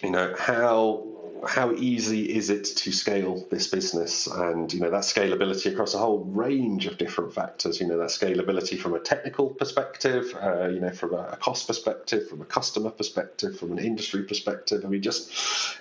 You 0.02 0.10
know 0.10 0.34
how 0.38 1.19
how 1.46 1.72
easy 1.72 2.34
is 2.34 2.50
it 2.50 2.64
to 2.64 2.92
scale 2.92 3.46
this 3.50 3.66
business? 3.66 4.26
And 4.26 4.72
you 4.72 4.80
know 4.80 4.90
that 4.90 5.02
scalability 5.02 5.72
across 5.72 5.94
a 5.94 5.98
whole 5.98 6.24
range 6.24 6.86
of 6.86 6.98
different 6.98 7.32
factors 7.32 7.80
you 7.80 7.86
know 7.86 7.98
that 7.98 8.10
scalability 8.10 8.78
from 8.78 8.94
a 8.94 9.00
technical 9.00 9.50
perspective 9.50 10.34
uh, 10.40 10.68
you 10.68 10.80
know 10.80 10.90
from 10.90 11.14
a 11.14 11.36
cost 11.40 11.66
perspective 11.66 12.28
from 12.28 12.40
a 12.40 12.44
customer 12.44 12.90
perspective 12.90 13.58
from 13.58 13.72
an 13.72 13.78
industry 13.78 14.22
perspective. 14.22 14.84
I 14.84 14.88
mean 14.88 15.02
just 15.02 15.32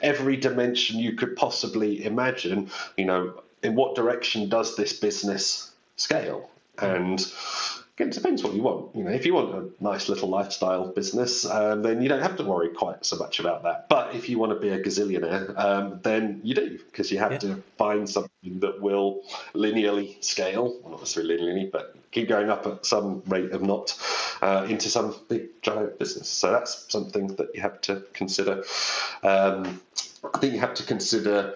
every 0.02 0.38
dimension 0.38 1.00
you 1.00 1.13
could 1.13 1.36
possibly 1.36 2.06
imagine 2.06 2.69
you 2.98 3.06
know 3.06 3.41
in 3.62 3.76
what 3.76 3.95
direction 3.95 4.50
does 4.50 4.76
this 4.76 4.93
business 4.93 5.72
scale? 5.95 6.50
And 6.78 7.19
it 8.00 8.12
depends 8.12 8.44
what 8.44 8.54
you 8.54 8.62
want. 8.62 8.96
You 8.96 9.04
know, 9.04 9.12
if 9.12 9.26
you 9.26 9.34
want 9.34 9.54
a 9.54 9.84
nice 9.84 10.08
little 10.08 10.30
lifestyle 10.30 10.88
business, 10.88 11.46
um, 11.46 11.82
then 11.82 12.02
you 12.02 12.08
don't 12.08 12.22
have 12.22 12.38
to 12.38 12.44
worry 12.44 12.70
quite 12.70 13.06
so 13.06 13.18
much 13.18 13.40
about 13.40 13.64
that. 13.64 13.90
But 13.90 14.16
if 14.16 14.30
you 14.30 14.40
want 14.40 14.54
to 14.54 14.60
be 14.60 14.70
a 14.70 14.82
gazillionaire, 14.82 15.58
um, 15.58 16.00
then 16.02 16.40
you 16.44 16.56
do 16.56 16.78
because 16.78 17.12
you 17.12 17.20
have 17.20 17.34
yeah. 17.34 17.40
to 17.40 17.64
find 17.78 18.10
something 18.10 18.60
that 18.62 18.82
will 18.82 19.24
linearly 19.54 20.24
scale, 20.24 20.78
well, 20.82 20.92
not 20.92 21.00
necessarily 21.02 21.38
linearly, 21.38 21.72
but 21.72 21.96
keep 22.12 22.30
going 22.30 22.50
up 22.50 22.66
at 22.66 22.86
some 22.86 23.22
rate 23.28 23.52
of 23.52 23.62
not 23.62 23.98
uh, 24.42 24.66
into 24.70 24.90
some 24.90 25.14
big 25.28 25.62
giant 25.62 26.00
business. 26.00 26.30
So 26.30 26.52
that's 26.52 26.86
something 26.90 27.28
that 27.36 27.50
you 27.54 27.62
have 27.62 27.82
to 27.82 28.04
consider. 28.14 28.64
Um, 29.24 29.82
I 30.34 30.38
think 30.40 30.54
you 30.54 30.60
have 30.60 30.74
to 30.76 30.84
consider 30.84 31.56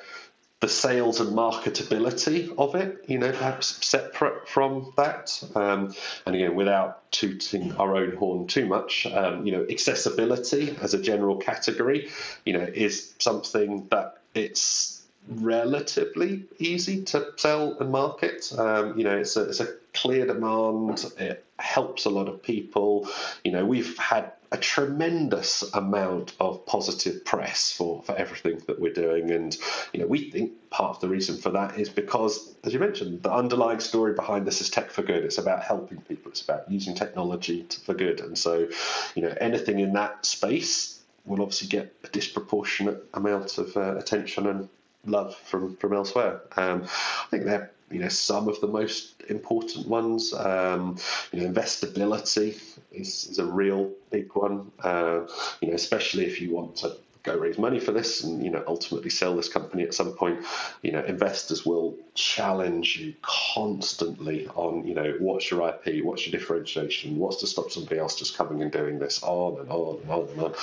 the 0.64 0.70
sales 0.70 1.20
and 1.20 1.36
marketability 1.36 2.58
of 2.58 2.74
it, 2.74 3.04
you 3.10 3.20
know, 3.20 3.30
perhaps 3.34 3.86
separate 3.86 4.48
from 4.48 4.94
that. 4.96 5.44
Um, 5.56 5.94
and 6.26 6.36
again, 6.36 6.56
without 6.56 7.12
tooting 7.12 7.76
our 7.76 7.98
own 7.98 8.16
horn 8.16 8.48
too 8.48 8.66
much, 8.66 9.06
um, 9.08 9.46
you 9.46 9.52
know, 9.52 9.66
accessibility 9.70 10.74
as 10.82 10.94
a 10.94 11.02
general 11.02 11.36
category, 11.36 12.10
you 12.46 12.54
know, 12.54 12.62
is 12.62 13.14
something 13.20 13.90
that 13.92 14.20
it's 14.34 15.04
relatively 15.28 16.46
easy 16.60 17.04
to 17.04 17.34
sell 17.36 17.78
and 17.82 17.92
market. 17.92 18.50
Um, 18.58 18.98
you 18.98 19.04
know, 19.04 19.18
it's 19.18 19.36
a, 19.36 19.50
it's 19.50 19.60
a 19.60 19.68
clear 19.94 20.26
demand. 20.26 21.12
It 21.20 21.44
helps 21.60 22.06
a 22.06 22.10
lot 22.10 22.30
of 22.30 22.42
people. 22.42 23.10
You 23.44 23.52
know, 23.52 23.66
we've 23.66 23.98
had 23.98 24.32
a 24.54 24.58
tremendous 24.58 25.64
amount 25.74 26.34
of 26.40 26.64
positive 26.68 27.26
press 27.26 27.72
for, 27.72 28.04
for 28.04 28.16
everything 28.16 28.62
that 28.68 28.80
we're 28.80 28.94
doing. 28.94 29.32
And, 29.32 29.58
you 29.92 30.00
know, 30.00 30.06
we 30.06 30.30
think 30.30 30.70
part 30.70 30.96
of 30.96 31.02
the 31.02 31.10
reason 31.10 31.38
for 31.38 31.50
that 31.50 31.80
is 31.80 31.90
because, 31.90 32.54
as 32.64 32.72
you 32.72 32.80
mentioned, 32.80 33.24
the 33.24 33.34
underlying 33.34 33.80
story 33.80 34.14
behind 34.14 34.46
this 34.46 34.62
is 34.62 34.70
tech 34.70 34.92
for 34.92 35.02
good. 35.02 35.26
It's 35.26 35.40
about 35.40 35.64
helping 35.64 36.02
people, 36.02 36.32
it's 36.32 36.44
about 36.44 36.70
using 36.70 36.94
technology 36.94 37.64
to, 37.64 37.80
for 37.82 37.96
good. 37.96 38.20
And 38.20 38.38
so, 38.38 38.70
you 39.16 39.24
know, 39.24 39.34
anything 39.42 39.80
in 39.80 39.94
that 39.94 40.24
space 40.24 41.02
will 41.26 41.42
obviously 41.42 41.70
get 41.70 41.92
a 42.04 42.08
disproportionate 42.10 43.04
amount 43.16 43.58
of 43.58 43.76
uh, 43.76 43.98
attention 43.98 44.46
and 44.46 44.70
love 45.06 45.36
from, 45.36 45.76
from 45.78 45.94
elsewhere. 45.94 46.42
Um, 46.58 46.84
I 46.84 47.26
think 47.32 47.46
they're 47.46 47.72
you 47.94 48.00
know 48.00 48.10
some 48.10 48.48
of 48.48 48.60
the 48.62 48.68
most 48.68 49.24
important 49.30 49.88
ones. 49.88 50.34
Um, 50.34 50.98
you 51.32 51.42
know, 51.42 51.50
investability 51.50 52.60
is, 52.92 53.26
is 53.26 53.40
a 53.40 53.46
real 53.46 53.92
big 54.12 54.34
one. 54.36 54.72
Uh, 54.84 55.28
you 55.62 55.70
know, 55.70 55.76
especially 55.76 56.26
if 56.26 56.42
you 56.42 56.54
want 56.54 56.76
to 56.78 56.96
go 57.24 57.38
raise 57.38 57.58
money 57.58 57.80
for 57.80 57.94
this 57.94 58.22
and 58.24 58.44
you 58.44 58.52
know 58.52 58.62
ultimately 58.68 59.10
sell 59.10 59.34
this 59.34 59.48
company 59.48 59.84
at 59.84 59.94
some 59.94 60.12
point 60.12 60.46
you 60.82 60.92
know 60.92 61.02
investors 61.06 61.66
will 61.66 61.96
challenge 62.16 62.98
you 62.98 63.14
constantly 63.22 64.46
on 64.50 64.86
you 64.86 64.94
know 64.94 65.16
what's 65.20 65.50
your 65.50 65.68
ip 65.70 66.04
what's 66.04 66.28
your 66.28 66.38
differentiation 66.38 67.18
what's 67.18 67.38
to 67.38 67.48
stop 67.48 67.72
somebody 67.72 67.98
else 67.98 68.16
just 68.16 68.38
coming 68.38 68.62
and 68.62 68.74
doing 68.74 69.00
this 69.00 69.24
on 69.24 69.58
and 69.62 69.70
on 69.70 70.02
and 70.02 70.12
on 70.12 70.30
and 70.30 70.42
on 70.42 70.54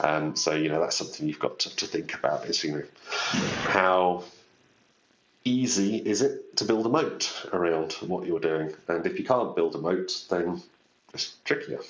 um, 0.00 0.36
so 0.36 0.54
you 0.54 0.68
know 0.68 0.80
that's 0.80 0.96
something 0.96 1.26
you've 1.26 1.38
got 1.38 1.56
to, 1.60 1.74
to 1.76 1.86
think 1.86 2.12
about 2.14 2.44
is 2.46 2.64
you 2.64 2.72
know 2.72 2.82
how 3.68 4.24
easy 5.44 5.96
is 5.96 6.20
it 6.22 6.56
to 6.56 6.64
build 6.64 6.84
a 6.86 6.88
moat 6.88 7.46
around 7.52 7.92
what 7.94 8.26
you're 8.26 8.40
doing 8.40 8.72
and 8.88 9.06
if 9.06 9.18
you 9.18 9.24
can't 9.24 9.56
build 9.56 9.74
a 9.74 9.78
moat 9.78 10.24
then 10.28 10.60
it's 11.14 11.36
trickier 11.44 11.80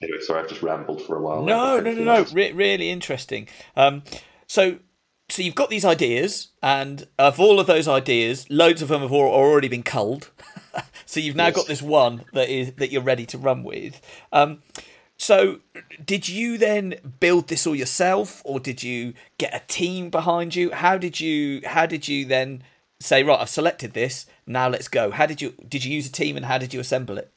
Anyway, 0.00 0.20
sorry, 0.20 0.42
I've 0.42 0.48
just 0.48 0.62
rambled 0.62 1.02
for 1.02 1.16
a 1.16 1.20
while. 1.20 1.42
No, 1.42 1.80
no, 1.80 1.92
no, 1.92 2.04
no. 2.04 2.26
Re- 2.32 2.52
really 2.52 2.90
interesting. 2.90 3.48
Um, 3.76 4.02
so, 4.46 4.78
so 5.28 5.42
you've 5.42 5.56
got 5.56 5.70
these 5.70 5.84
ideas, 5.84 6.48
and 6.62 7.06
of 7.18 7.40
all 7.40 7.58
of 7.58 7.66
those 7.66 7.88
ideas, 7.88 8.48
loads 8.48 8.80
of 8.80 8.88
them 8.88 9.00
have 9.02 9.12
already 9.12 9.66
been 9.66 9.82
culled. 9.82 10.30
so 11.06 11.18
you've 11.18 11.34
now 11.34 11.46
yes. 11.46 11.56
got 11.56 11.66
this 11.66 11.82
one 11.82 12.24
that 12.32 12.48
is 12.48 12.74
that 12.74 12.92
you're 12.92 13.02
ready 13.02 13.26
to 13.26 13.38
run 13.38 13.64
with. 13.64 14.00
Um, 14.32 14.62
so, 15.18 15.58
did 16.04 16.28
you 16.28 16.58
then 16.58 16.94
build 17.18 17.48
this 17.48 17.66
all 17.66 17.74
yourself, 17.74 18.40
or 18.44 18.60
did 18.60 18.84
you 18.84 19.14
get 19.36 19.52
a 19.52 19.66
team 19.66 20.10
behind 20.10 20.54
you? 20.54 20.70
How 20.70 20.96
did 20.96 21.18
you? 21.18 21.60
How 21.66 21.86
did 21.86 22.06
you 22.06 22.24
then 22.24 22.62
say, 23.00 23.24
right, 23.24 23.40
I've 23.40 23.48
selected 23.48 23.94
this. 23.94 24.26
Now 24.46 24.68
let's 24.68 24.86
go. 24.86 25.10
How 25.10 25.26
did 25.26 25.42
you? 25.42 25.54
Did 25.68 25.84
you 25.84 25.92
use 25.92 26.06
a 26.06 26.12
team, 26.12 26.36
and 26.36 26.46
how 26.46 26.56
did 26.56 26.72
you 26.72 26.78
assemble 26.78 27.18
it? 27.18 27.32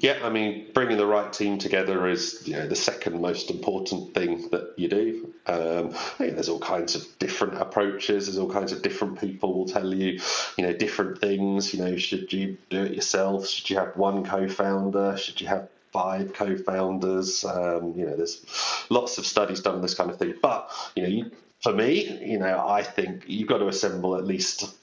Yeah, 0.00 0.18
I 0.22 0.30
mean, 0.30 0.66
bringing 0.74 0.98
the 0.98 1.06
right 1.06 1.32
team 1.32 1.56
together 1.56 2.08
is 2.08 2.42
you 2.46 2.54
know 2.54 2.66
the 2.66 2.76
second 2.76 3.20
most 3.22 3.50
important 3.50 4.12
thing 4.12 4.48
that 4.50 4.74
you 4.76 4.88
do. 4.88 5.32
Um, 5.46 5.94
there's 6.18 6.50
all 6.50 6.58
kinds 6.58 6.94
of 6.94 7.06
different 7.18 7.54
approaches. 7.54 8.26
There's 8.26 8.36
all 8.36 8.50
kinds 8.50 8.72
of 8.72 8.82
different 8.82 9.18
people 9.18 9.54
will 9.54 9.66
tell 9.66 9.94
you, 9.94 10.20
you 10.58 10.66
know, 10.66 10.74
different 10.74 11.20
things. 11.20 11.72
You 11.72 11.84
know, 11.84 11.96
should 11.96 12.34
you 12.34 12.58
do 12.68 12.82
it 12.82 12.92
yourself? 12.92 13.48
Should 13.48 13.70
you 13.70 13.78
have 13.78 13.96
one 13.96 14.26
co-founder? 14.26 15.16
Should 15.16 15.40
you 15.40 15.46
have 15.46 15.68
five 15.92 16.32
co-founders? 16.32 17.44
Um, 17.44 17.94
you 17.96 18.06
know, 18.06 18.16
there's 18.16 18.44
lots 18.88 19.18
of 19.18 19.26
studies 19.26 19.60
done 19.60 19.76
on 19.76 19.82
this 19.82 19.94
kind 19.94 20.10
of 20.10 20.18
thing. 20.18 20.34
But 20.40 20.70
you 20.94 21.02
know, 21.02 21.08
you, 21.08 21.30
for 21.60 21.72
me, 21.72 22.22
you 22.24 22.38
know, 22.38 22.66
I 22.66 22.82
think 22.82 23.24
you've 23.26 23.48
got 23.48 23.58
to 23.58 23.68
assemble 23.68 24.16
at 24.16 24.24
least 24.24 24.74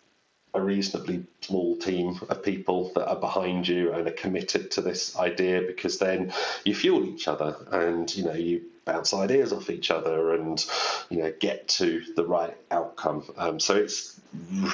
a 0.54 0.62
reasonably 0.62 1.24
small 1.42 1.78
team 1.78 2.20
of 2.30 2.44
people 2.44 2.92
that 2.96 3.08
are 3.08 3.20
behind 3.20 3.68
you 3.68 3.94
and 3.94 4.08
are 4.08 4.12
committed 4.12 4.72
to 4.72 4.82
this 4.82 5.16
idea 5.18 5.62
because 5.62 6.00
then 6.00 6.34
you 6.66 6.74
fuel 6.74 7.06
each 7.06 7.28
other 7.28 7.56
and 7.72 8.16
you 8.16 8.24
know 8.24 8.34
you 8.34 8.64
bounce 8.86 9.14
ideas 9.14 9.54
off 9.54 9.70
each 9.70 9.92
other 9.92 10.34
and 10.34 10.66
you 11.10 11.18
know 11.20 11.32
get 11.40 11.68
to 11.68 12.02
the 12.16 12.26
right 12.26 12.58
outcome 12.72 13.24
um, 13.38 13.60
so 13.60 13.76
it's 13.76 14.20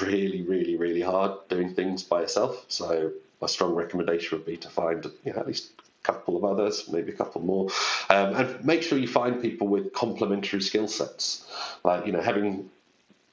really 0.00 0.42
really 0.42 0.76
really 0.76 1.02
hard 1.02 1.32
doing 1.48 1.74
things 1.74 2.02
by 2.02 2.22
yourself 2.22 2.64
so 2.68 3.12
my 3.40 3.46
strong 3.46 3.74
recommendation 3.74 4.38
would 4.38 4.46
be 4.46 4.56
to 4.56 4.68
find 4.68 5.04
you 5.24 5.32
know, 5.32 5.40
at 5.40 5.46
least 5.46 5.73
couple 6.04 6.36
of 6.36 6.44
others, 6.44 6.88
maybe 6.88 7.10
a 7.10 7.16
couple 7.16 7.40
more, 7.42 7.68
um, 8.10 8.34
and 8.36 8.64
make 8.64 8.82
sure 8.82 8.96
you 8.98 9.08
find 9.08 9.42
people 9.42 9.66
with 9.66 9.92
complementary 9.92 10.60
skill 10.60 10.86
sets. 10.86 11.46
Like 11.82 12.06
you 12.06 12.12
know, 12.12 12.20
having 12.20 12.70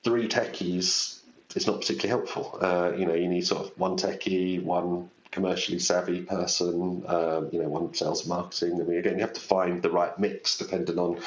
three 0.04 0.28
techies 0.28 1.20
is 1.56 1.68
not 1.68 1.82
particularly 1.82 2.10
helpful. 2.10 2.58
Uh, 2.60 2.94
you 2.98 3.06
know, 3.06 3.14
you 3.14 3.28
need 3.28 3.46
sort 3.46 3.66
of 3.66 3.78
one 3.78 3.98
techie, 3.98 4.64
one 4.64 5.10
commercially 5.32 5.80
savvy 5.80 6.22
person, 6.22 7.04
um, 7.08 7.50
you 7.52 7.62
know, 7.62 7.70
one 7.70 7.94
sales 7.94 8.28
marketing. 8.28 8.82
I 8.82 8.84
mean, 8.84 8.98
again, 8.98 9.16
you 9.16 9.22
have 9.22 9.34
to 9.34 9.42
find 9.42 9.82
the 9.82 9.90
right 9.90 10.18
mix 10.20 10.58
depending 10.58 11.00
on 11.00 11.22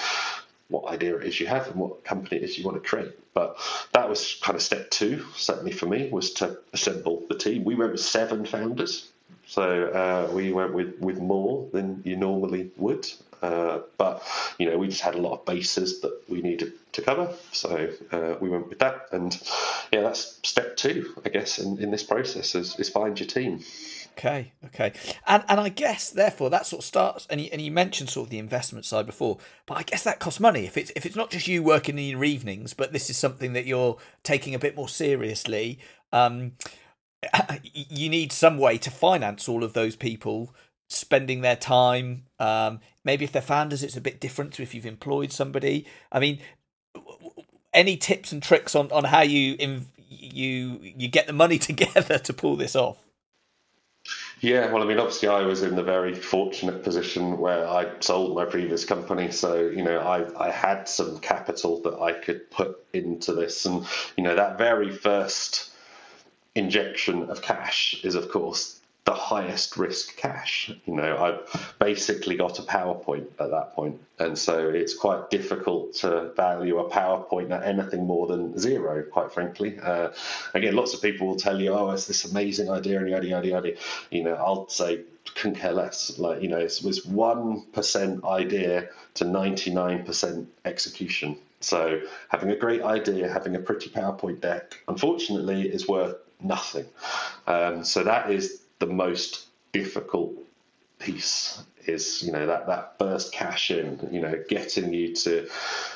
what 0.69 0.93
idea 0.93 1.17
it 1.17 1.25
is 1.25 1.41
you 1.41 1.47
have 1.47 1.69
and 1.69 1.77
what 1.77 2.05
company 2.05 2.37
it 2.37 2.43
is 2.43 2.59
you 2.59 2.65
want 2.65 2.83
to 2.83 2.89
create. 2.89 3.13
But 3.35 3.57
that 3.93 4.09
was 4.09 4.39
kind 4.43 4.57
of 4.57 4.63
step 4.63 4.91
two, 4.91 5.25
certainly 5.35 5.73
for 5.73 5.87
me, 5.87 6.09
was 6.11 6.33
to 6.35 6.59
assemble 6.73 7.25
the 7.29 7.37
team. 7.37 7.65
We 7.65 7.75
with 7.75 8.01
seven 8.01 8.45
founders. 8.45 9.09
So 9.47 9.87
uh, 9.87 10.33
we 10.33 10.53
went 10.53 10.75
with, 10.75 10.99
with 11.01 11.19
more 11.19 11.69
than 11.73 12.03
you 12.05 12.17
normally 12.17 12.71
would. 12.77 13.09
Uh, 13.45 13.81
but 13.99 14.23
you 14.59 14.71
know, 14.71 14.79
we 14.79 14.89
just 14.89 15.03
had 15.03 15.15
a 15.15 15.21
lot 15.21 15.35
of 15.35 15.45
bases 15.45 16.01
that 16.01 16.19
we 16.31 16.41
needed 16.41 16.73
to 16.93 17.03
cover, 17.03 17.31
so 17.53 17.91
uh, 18.11 18.37
we 18.41 18.49
went 18.49 18.71
with 18.71 18.79
that. 18.79 19.09
And 19.13 19.39
yeah, 19.93 20.01
that's 20.01 20.41
step 20.43 20.79
two, 20.79 21.15
I 21.27 21.29
guess, 21.29 21.59
in, 21.59 21.79
in 21.79 21.91
this 21.91 22.03
process 22.03 22.55
is, 22.55 22.75
is 22.79 22.89
find 22.89 23.21
your 23.21 23.27
team. 23.27 23.61
Okay, 24.17 24.53
okay, 24.67 24.95
and 25.27 25.45
and 25.47 25.61
I 25.61 25.69
guess 25.69 26.09
therefore 26.09 26.49
that 26.51 26.65
sort 26.65 26.81
of 26.81 26.87
starts. 26.87 27.27
And 27.29 27.39
you, 27.39 27.51
and 27.53 27.61
you 27.61 27.71
mentioned 27.71 28.09
sort 28.09 28.29
of 28.29 28.31
the 28.31 28.39
investment 28.39 28.87
side 28.87 29.05
before, 29.05 29.37
but 29.67 29.77
I 29.77 29.83
guess 29.83 30.05
that 30.05 30.21
costs 30.21 30.41
money. 30.41 30.65
If 30.65 30.79
it's 30.79 30.91
if 30.97 31.05
it's 31.05 31.17
not 31.17 31.31
just 31.31 31.47
you 31.47 31.63
working 31.63 31.99
in 31.99 32.05
your 32.05 32.25
evenings, 32.25 32.73
but 32.73 32.95
this 32.95 33.11
is 33.11 33.19
something 33.19 33.53
that 33.53 33.67
you're 33.67 33.99
taking 34.23 34.55
a 34.55 34.59
bit 34.59 34.75
more 34.75 34.89
seriously. 34.89 35.81
Um, 36.13 36.53
you 37.73 38.09
need 38.09 38.33
some 38.33 38.59
way 38.59 38.79
to 38.79 38.91
finance 38.91 39.49
all 39.49 39.65
of 39.65 39.73
those 39.73 39.97
people 39.97 40.55
spending 40.89 41.41
their 41.41 41.57
time. 41.57 42.25
Um, 42.39 42.81
maybe 43.05 43.25
if 43.25 43.33
they're 43.33 43.43
founders, 43.43 43.83
it's 43.83 43.97
a 43.97 44.01
bit 44.01 44.21
different 44.21 44.53
to 44.55 44.63
if 44.63 44.75
you've 44.75 44.87
employed 44.87 45.33
somebody. 45.33 45.87
I 46.13 46.21
mean, 46.21 46.41
any 47.73 47.97
tips 47.97 48.33
and 48.33 48.43
tricks 48.43 48.75
on, 48.75 48.91
on 48.93 49.05
how 49.05 49.23
you 49.23 49.57
you 50.09 50.79
you 50.81 51.09
get 51.09 51.27
the 51.27 51.33
money 51.33 51.59
together 51.71 52.19
to 52.19 52.33
pull 52.33 52.57
this 52.57 52.77
off? 52.77 52.99
Yeah, 54.41 54.71
well, 54.71 54.83
I 54.83 54.87
mean, 54.87 54.99
obviously, 54.99 55.29
I 55.29 55.43
was 55.43 55.63
in 55.63 55.75
the 55.75 55.83
very 55.83 56.15
fortunate 56.15 56.83
position 56.83 57.39
where 57.39 57.67
I 57.67 57.89
sold 58.01 58.35
my 58.37 58.45
previous 58.45 58.85
company, 58.85 59.31
so 59.31 59.69
you 59.69 59.83
know, 59.83 60.01
I 60.01 60.49
I 60.49 60.51
had 60.51 60.89
some 60.89 61.19
capital 61.21 61.81
that 61.83 61.99
I 61.99 62.13
could 62.13 62.51
put 62.51 62.85
into 62.93 63.33
this, 63.33 63.65
and 63.65 63.87
you 64.17 64.25
know, 64.25 64.37
that 64.37 64.59
very 64.59 64.91
first 64.91 65.71
injection 66.55 67.31
of 67.31 67.43
cash 67.43 68.01
is, 68.05 68.15
of 68.15 68.31
course, 68.31 68.81
the 69.05 69.13
highest 69.13 69.77
risk 69.77 70.17
cash. 70.17 70.71
You 70.87 70.95
know, 70.95 71.19
I've 71.19 71.75
basically 71.79 72.37
got 72.37 72.59
a 72.59 72.63
PowerPoint 72.63 73.27
at 73.39 73.51
that 73.51 73.75
point, 73.75 74.01
and 74.19 74.39
so 74.39 74.71
it's 74.71 74.95
quite 74.95 75.29
difficult 75.29 75.95
to 75.97 76.33
value 76.35 76.79
a 76.79 76.89
PowerPoint 76.89 77.51
at 77.51 77.65
anything 77.65 78.07
more 78.07 78.27
than 78.27 78.59
zero. 78.59 79.03
Quite 79.03 79.31
frankly, 79.33 79.79
uh, 79.83 80.09
again, 80.55 80.75
lots 80.75 80.95
of 80.95 81.03
people 81.03 81.27
will 81.27 81.37
tell 81.37 81.61
you, 81.61 81.75
"Oh, 81.75 81.91
it's 81.91 82.07
this 82.07 82.25
amazing 82.25 82.71
idea," 82.71 82.99
and 82.99 83.11
yada 83.11 83.27
yada 83.27 83.49
yada. 83.49 83.73
You 84.11 84.25
know, 84.25 84.35
I'll 84.35 84.69
say 84.69 85.01
can 85.35 85.55
care 85.55 85.73
less. 85.73 86.19
Like 86.19 86.43
you 86.43 86.49
know, 86.49 86.59
it 86.59 86.81
was 86.83 87.05
one 87.05 87.63
percent 87.73 88.25
idea 88.25 88.89
to 89.15 89.25
ninety 89.25 89.71
nine 89.71 90.05
percent 90.05 90.49
execution. 90.65 91.37
So 91.61 92.01
having 92.29 92.51
a 92.51 92.57
great 92.57 92.83
idea, 92.83 93.31
having 93.31 93.55
a 93.57 93.59
pretty 93.59 93.91
PowerPoint 93.91 94.41
deck, 94.41 94.79
unfortunately, 94.89 95.69
is 95.69 95.89
worth 95.89 96.17
nothing. 96.45 96.87
Um, 97.47 97.85
so 97.85 98.05
that 98.05 98.31
is 98.31 98.63
the 98.79 98.87
most 98.87 99.47
difficult 99.73 100.35
piece 100.99 101.63
is 101.87 102.23
you 102.23 102.33
know 102.33 102.47
that 102.47 102.67
that 102.67 102.99
first 102.99 103.33
cash 103.33 103.71
in 103.71 104.09
you 104.11 104.21
know 104.21 104.43
getting 104.49 104.93
you 104.93 105.15
to 105.15 105.49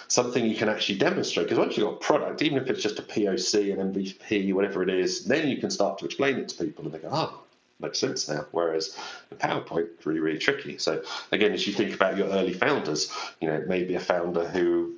something 0.08 0.44
you 0.44 0.56
can 0.56 0.68
actually 0.68 0.98
demonstrate. 0.98 1.46
Because 1.46 1.58
once 1.58 1.76
you've 1.76 1.86
got 1.86 1.94
a 1.94 1.98
product 1.98 2.42
even 2.42 2.58
if 2.58 2.68
it's 2.68 2.82
just 2.82 2.98
a 2.98 3.02
poc 3.02 3.72
an 3.72 3.92
mvp 3.92 4.52
whatever 4.52 4.82
it 4.82 4.90
is 4.90 5.24
then 5.24 5.48
you 5.48 5.56
can 5.56 5.70
start 5.70 5.98
to 5.98 6.04
explain 6.04 6.36
it 6.36 6.48
to 6.48 6.64
people 6.64 6.84
and 6.84 6.92
they 6.92 6.98
go 6.98 7.08
oh 7.10 7.42
makes 7.80 8.00
sense 8.00 8.28
now. 8.28 8.44
Whereas 8.50 8.96
the 9.30 9.36
powerpoint 9.36 9.88
really 10.04 10.20
really 10.20 10.38
tricky. 10.38 10.78
So 10.78 11.02
again 11.32 11.52
as 11.52 11.66
you 11.66 11.72
think 11.72 11.94
about 11.94 12.16
your 12.16 12.28
early 12.28 12.52
founders 12.52 13.10
you 13.40 13.48
know 13.48 13.64
maybe 13.66 13.94
a 13.94 14.00
founder 14.00 14.46
who 14.46 14.94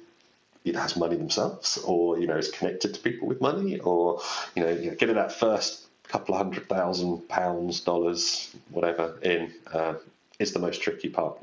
either 0.64 0.78
has 0.78 0.96
money 0.96 1.16
themselves 1.16 1.78
or 1.78 2.18
you 2.18 2.26
know 2.26 2.36
is 2.36 2.50
connected 2.50 2.94
to 2.94 3.00
people 3.00 3.26
with 3.26 3.40
money 3.40 3.78
or 3.80 4.20
you 4.54 4.62
know, 4.62 4.70
you 4.70 4.90
know 4.90 4.96
getting 4.96 5.16
that 5.16 5.32
first 5.32 5.86
couple 6.10 6.34
of 6.34 6.40
hundred 6.40 6.68
thousand 6.68 7.28
pounds, 7.28 7.80
dollars, 7.80 8.54
whatever, 8.70 9.16
in 9.22 9.52
uh, 9.72 9.94
is 10.38 10.52
the 10.52 10.58
most 10.58 10.82
tricky 10.82 11.08
part. 11.08 11.38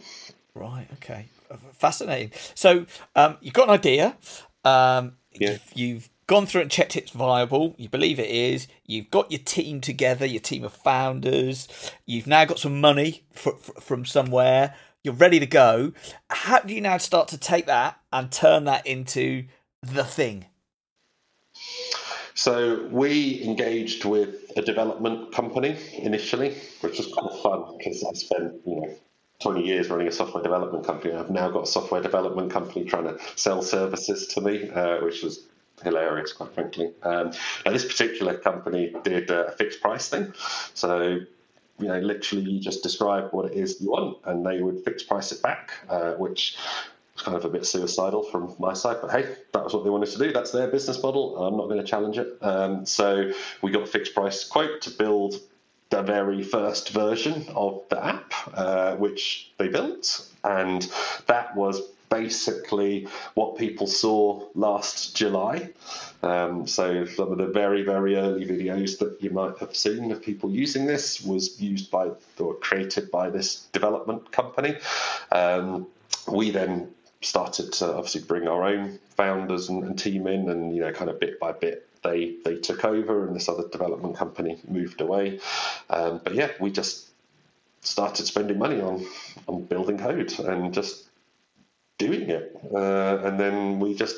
Right. 0.54 0.88
Okay. 0.94 1.28
Fascinating. 1.74 2.32
So 2.54 2.86
um, 3.16 3.38
you've 3.40 3.54
got 3.54 3.70
an 3.70 3.74
idea. 3.76 4.18
Um, 4.66 5.14
yeah. 5.32 5.52
you've, 5.52 5.72
you've 5.74 6.10
gone 6.28 6.46
through 6.46 6.62
and 6.62 6.72
checked 6.72 6.98
it's 6.98 7.12
viable. 7.12 7.74
You 7.78 7.88
believe 7.88 8.20
it 8.20 8.30
is. 8.30 8.68
You've 8.86 9.10
got 9.10 9.32
your 9.32 9.40
team 9.40 9.80
together, 9.80 10.26
your 10.26 10.42
team 10.42 10.66
of 10.66 10.74
founders. 10.74 11.70
You've 12.06 12.28
now 12.28 12.44
got 12.44 12.60
some 12.60 12.82
money 12.82 13.24
for, 13.32 13.56
for, 13.56 13.80
from 13.80 14.06
somewhere. 14.06 14.76
You're 15.08 15.16
ready 15.16 15.40
to 15.40 15.46
go. 15.46 15.94
How 16.30 16.60
do 16.60 16.76
you 16.76 16.82
now 16.82 16.98
start 16.98 17.30
to 17.30 17.38
take 17.38 17.66
that 17.68 17.98
and 18.12 18.30
turn 18.30 18.66
that 18.66 18.86
into 18.86 19.46
the 19.82 20.04
thing? 20.04 20.48
So 22.34 22.86
we 22.92 23.42
engaged 23.42 24.04
with 24.04 24.52
a 24.58 24.62
development 24.62 25.34
company 25.34 25.78
initially, 25.98 26.56
which 26.82 26.98
was 26.98 27.06
kind 27.06 27.30
of 27.30 27.42
fun 27.42 27.78
because 27.78 28.04
I 28.04 28.12
spent, 28.16 28.56
you 28.66 28.82
know, 28.82 28.96
20 29.40 29.66
years 29.66 29.90
running 29.90 30.10
a 30.10 30.12
software 30.12 30.44
development 30.44 30.86
company. 30.86 31.14
I've 31.14 31.30
now 31.30 31.52
got 31.52 31.64
a 31.64 31.68
software 31.68 32.02
development 32.02 32.52
company 32.52 32.84
trying 32.84 33.06
to 33.06 33.18
sell 33.38 33.62
services 33.62 34.28
to 34.34 34.42
me, 34.42 34.70
uh, 34.70 34.98
which 35.06 35.24
was 35.24 35.48
hilarious, 35.86 36.34
quite 36.34 36.54
frankly. 36.54 36.92
Um, 37.02 37.32
now, 37.66 37.72
this 37.72 37.86
particular 37.86 38.38
company 38.38 38.94
did 39.06 39.30
a 39.30 39.54
fixed 39.54 39.80
price 39.80 40.10
thing. 40.10 40.34
So, 40.74 41.22
you 41.80 41.88
know, 41.88 42.00
literally 42.00 42.44
you 42.50 42.60
just 42.60 42.84
describe 42.84 43.30
what 43.32 43.46
it 43.52 43.54
is 43.54 43.80
you 43.82 43.92
want 43.92 44.18
and 44.26 44.46
they 44.46 44.62
would 44.62 44.84
fix 44.84 45.04
price 45.04 45.32
it 45.32 45.42
back, 45.42 45.72
uh, 45.90 46.14
which 46.14 46.58
It's 47.14 47.24
kind 47.24 47.36
of 47.36 47.46
a 47.46 47.50
bit 47.50 47.66
suicidal 47.66 48.22
from 48.22 48.56
my 48.60 48.74
side, 48.74 48.98
but 49.02 49.10
hey, 49.10 49.36
that 49.52 49.64
was 49.64 49.74
what 49.74 49.84
they 49.84 49.90
wanted 49.90 50.10
to 50.12 50.20
do. 50.20 50.32
That's 50.32 50.52
their 50.52 50.68
business 50.68 51.02
model. 51.02 51.36
I'm 51.44 51.58
not 51.58 51.68
going 51.68 51.80
to 51.80 51.84
challenge 51.84 52.20
it. 52.20 52.38
Um, 52.42 52.86
so 52.86 53.32
we 53.64 53.72
got 53.72 53.82
a 53.84 53.88
fixed 53.88 54.14
price 54.14 54.44
quote 54.44 54.82
to 54.82 54.92
build 54.92 55.34
the 55.90 56.04
very 56.04 56.44
first 56.44 56.90
version 56.92 57.46
of 57.56 57.82
the 57.90 58.06
app, 58.06 58.34
uh, 58.54 58.96
which 58.98 59.52
they 59.58 59.68
built, 59.68 60.28
and 60.44 60.88
that 61.26 61.56
was 61.56 61.82
basically 62.10 63.08
what 63.34 63.58
people 63.58 63.88
saw 63.88 64.48
last 64.56 65.16
July. 65.16 65.70
Um, 66.24 66.68
so 66.68 67.06
some 67.06 67.32
of 67.32 67.38
the 67.38 67.48
very, 67.48 67.84
very 67.84 68.16
early 68.16 68.46
videos 68.46 68.98
that 69.00 69.22
you 69.22 69.30
might 69.30 69.58
have 69.60 69.76
seen 69.76 70.12
of 70.12 70.22
people 70.22 70.50
using 70.50 70.86
this 70.86 71.22
was 71.22 71.62
used 71.62 71.92
by 71.92 72.12
or 72.40 72.56
created 72.56 73.12
by 73.12 73.30
this 73.30 73.68
development 73.72 74.32
company. 74.32 74.78
Um, 75.32 75.88
we 76.32 76.52
then 76.52 76.92
started 77.22 77.74
to 77.74 77.94
obviously 77.94 78.22
bring 78.22 78.48
our 78.48 78.64
own 78.64 79.00
founders 79.16 79.70
and, 79.70 79.84
and 79.84 79.98
team 79.98 80.28
in, 80.28 80.50
and 80.50 80.76
you 80.76 80.82
know, 80.82 80.92
kind 80.92 81.10
of 81.10 81.20
bit 81.20 81.40
by 81.40 81.52
bit 81.52 81.88
they 82.04 82.36
they 82.44 82.56
took 82.56 82.86
over, 82.86 83.28
and 83.28 83.36
this 83.36 83.50
other 83.50 83.68
development 83.68 84.16
company 84.16 84.60
moved 84.68 85.02
away. 85.02 85.40
Um, 85.90 86.22
but 86.24 86.36
yeah, 86.36 86.52
we 86.60 86.72
just 86.72 87.08
started 87.82 88.26
spending 88.26 88.58
money 88.58 88.82
on 88.82 89.06
on 89.48 89.64
building 89.66 89.98
code 89.98 90.38
and 90.40 90.74
just 90.74 91.07
doing 91.98 92.30
it. 92.30 92.56
Uh, 92.74 93.20
and 93.24 93.40
then 93.40 93.80
we 93.80 93.94
just 93.94 94.16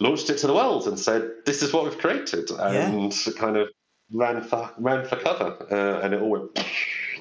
launched 0.00 0.30
it 0.30 0.38
to 0.38 0.46
the 0.46 0.54
world 0.54 0.86
and 0.86 0.98
said, 0.98 1.30
"This 1.46 1.62
is 1.62 1.72
what 1.72 1.84
we've 1.84 1.98
created," 1.98 2.50
and 2.50 3.12
yeah. 3.12 3.32
kind 3.38 3.56
of 3.56 3.68
ran 4.12 4.42
for 4.42 4.70
ran 4.78 5.06
for 5.06 5.16
cover, 5.16 5.66
uh, 5.70 6.04
and 6.04 6.14
it 6.14 6.20
all 6.20 6.30
went. 6.30 6.66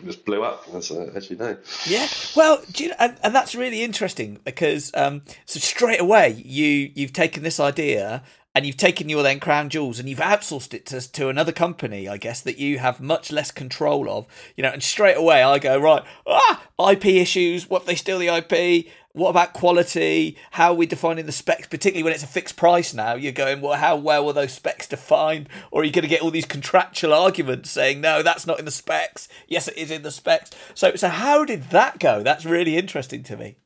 Just 0.03 0.25
blew 0.25 0.41
up, 0.41 0.65
as, 0.73 0.89
uh, 0.89 1.11
as 1.13 1.29
you 1.29 1.35
know. 1.35 1.55
Yeah, 1.85 2.07
well, 2.35 2.63
you 2.75 2.87
know, 2.87 2.95
and, 2.97 3.15
and, 3.23 3.35
that's 3.35 3.53
really 3.53 3.83
interesting 3.83 4.39
because 4.43 4.89
um, 4.95 5.21
so 5.45 5.59
straight 5.59 6.01
away 6.01 6.41
you 6.43 6.91
you've 6.95 7.13
taken 7.13 7.43
this 7.43 7.59
idea 7.59 8.23
and 8.53 8.65
you've 8.65 8.77
taken 8.77 9.09
your 9.09 9.23
then 9.23 9.39
crown 9.39 9.69
jewels 9.69 9.99
and 9.99 10.09
you've 10.09 10.19
outsourced 10.19 10.73
it 10.73 10.85
to, 10.87 11.11
to 11.11 11.29
another 11.29 11.51
company, 11.51 12.09
I 12.09 12.17
guess, 12.17 12.41
that 12.41 12.57
you 12.57 12.79
have 12.79 12.99
much 12.99 13.31
less 13.31 13.51
control 13.51 14.09
of, 14.09 14.27
you 14.57 14.63
know, 14.63 14.69
and 14.69 14.83
straight 14.83 15.15
away 15.15 15.41
I 15.41 15.57
go, 15.59 15.79
right, 15.79 16.03
ah, 16.27 16.63
IP 16.91 17.05
issues, 17.05 17.69
what 17.69 17.83
if 17.83 17.87
they 17.87 17.95
steal 17.95 18.19
the 18.19 18.27
IP? 18.27 18.87
What 19.13 19.29
about 19.29 19.51
quality? 19.51 20.37
How 20.51 20.71
are 20.71 20.75
we 20.75 20.85
defining 20.85 21.25
the 21.25 21.33
specs, 21.33 21.67
particularly 21.67 22.03
when 22.03 22.13
it's 22.13 22.23
a 22.23 22.27
fixed 22.27 22.55
price 22.55 22.93
now? 22.93 23.15
You're 23.15 23.33
going, 23.33 23.59
well, 23.59 23.77
how 23.77 23.97
well 23.97 24.25
were 24.25 24.33
those 24.33 24.53
specs 24.53 24.87
defined? 24.87 25.49
Or 25.69 25.81
are 25.81 25.83
you 25.83 25.91
going 25.91 26.03
to 26.03 26.07
get 26.07 26.21
all 26.21 26.31
these 26.31 26.45
contractual 26.45 27.13
arguments 27.13 27.69
saying, 27.71 27.99
no, 27.99 28.23
that's 28.23 28.47
not 28.47 28.59
in 28.59 28.65
the 28.65 28.71
specs. 28.71 29.27
Yes, 29.47 29.67
it 29.67 29.77
is 29.77 29.91
in 29.91 30.03
the 30.03 30.11
specs. 30.11 30.51
So, 30.73 30.95
so 30.95 31.09
how 31.09 31.43
did 31.43 31.71
that 31.71 31.99
go? 31.99 32.23
That's 32.23 32.45
really 32.45 32.77
interesting 32.77 33.23
to 33.23 33.35
me. 33.35 33.57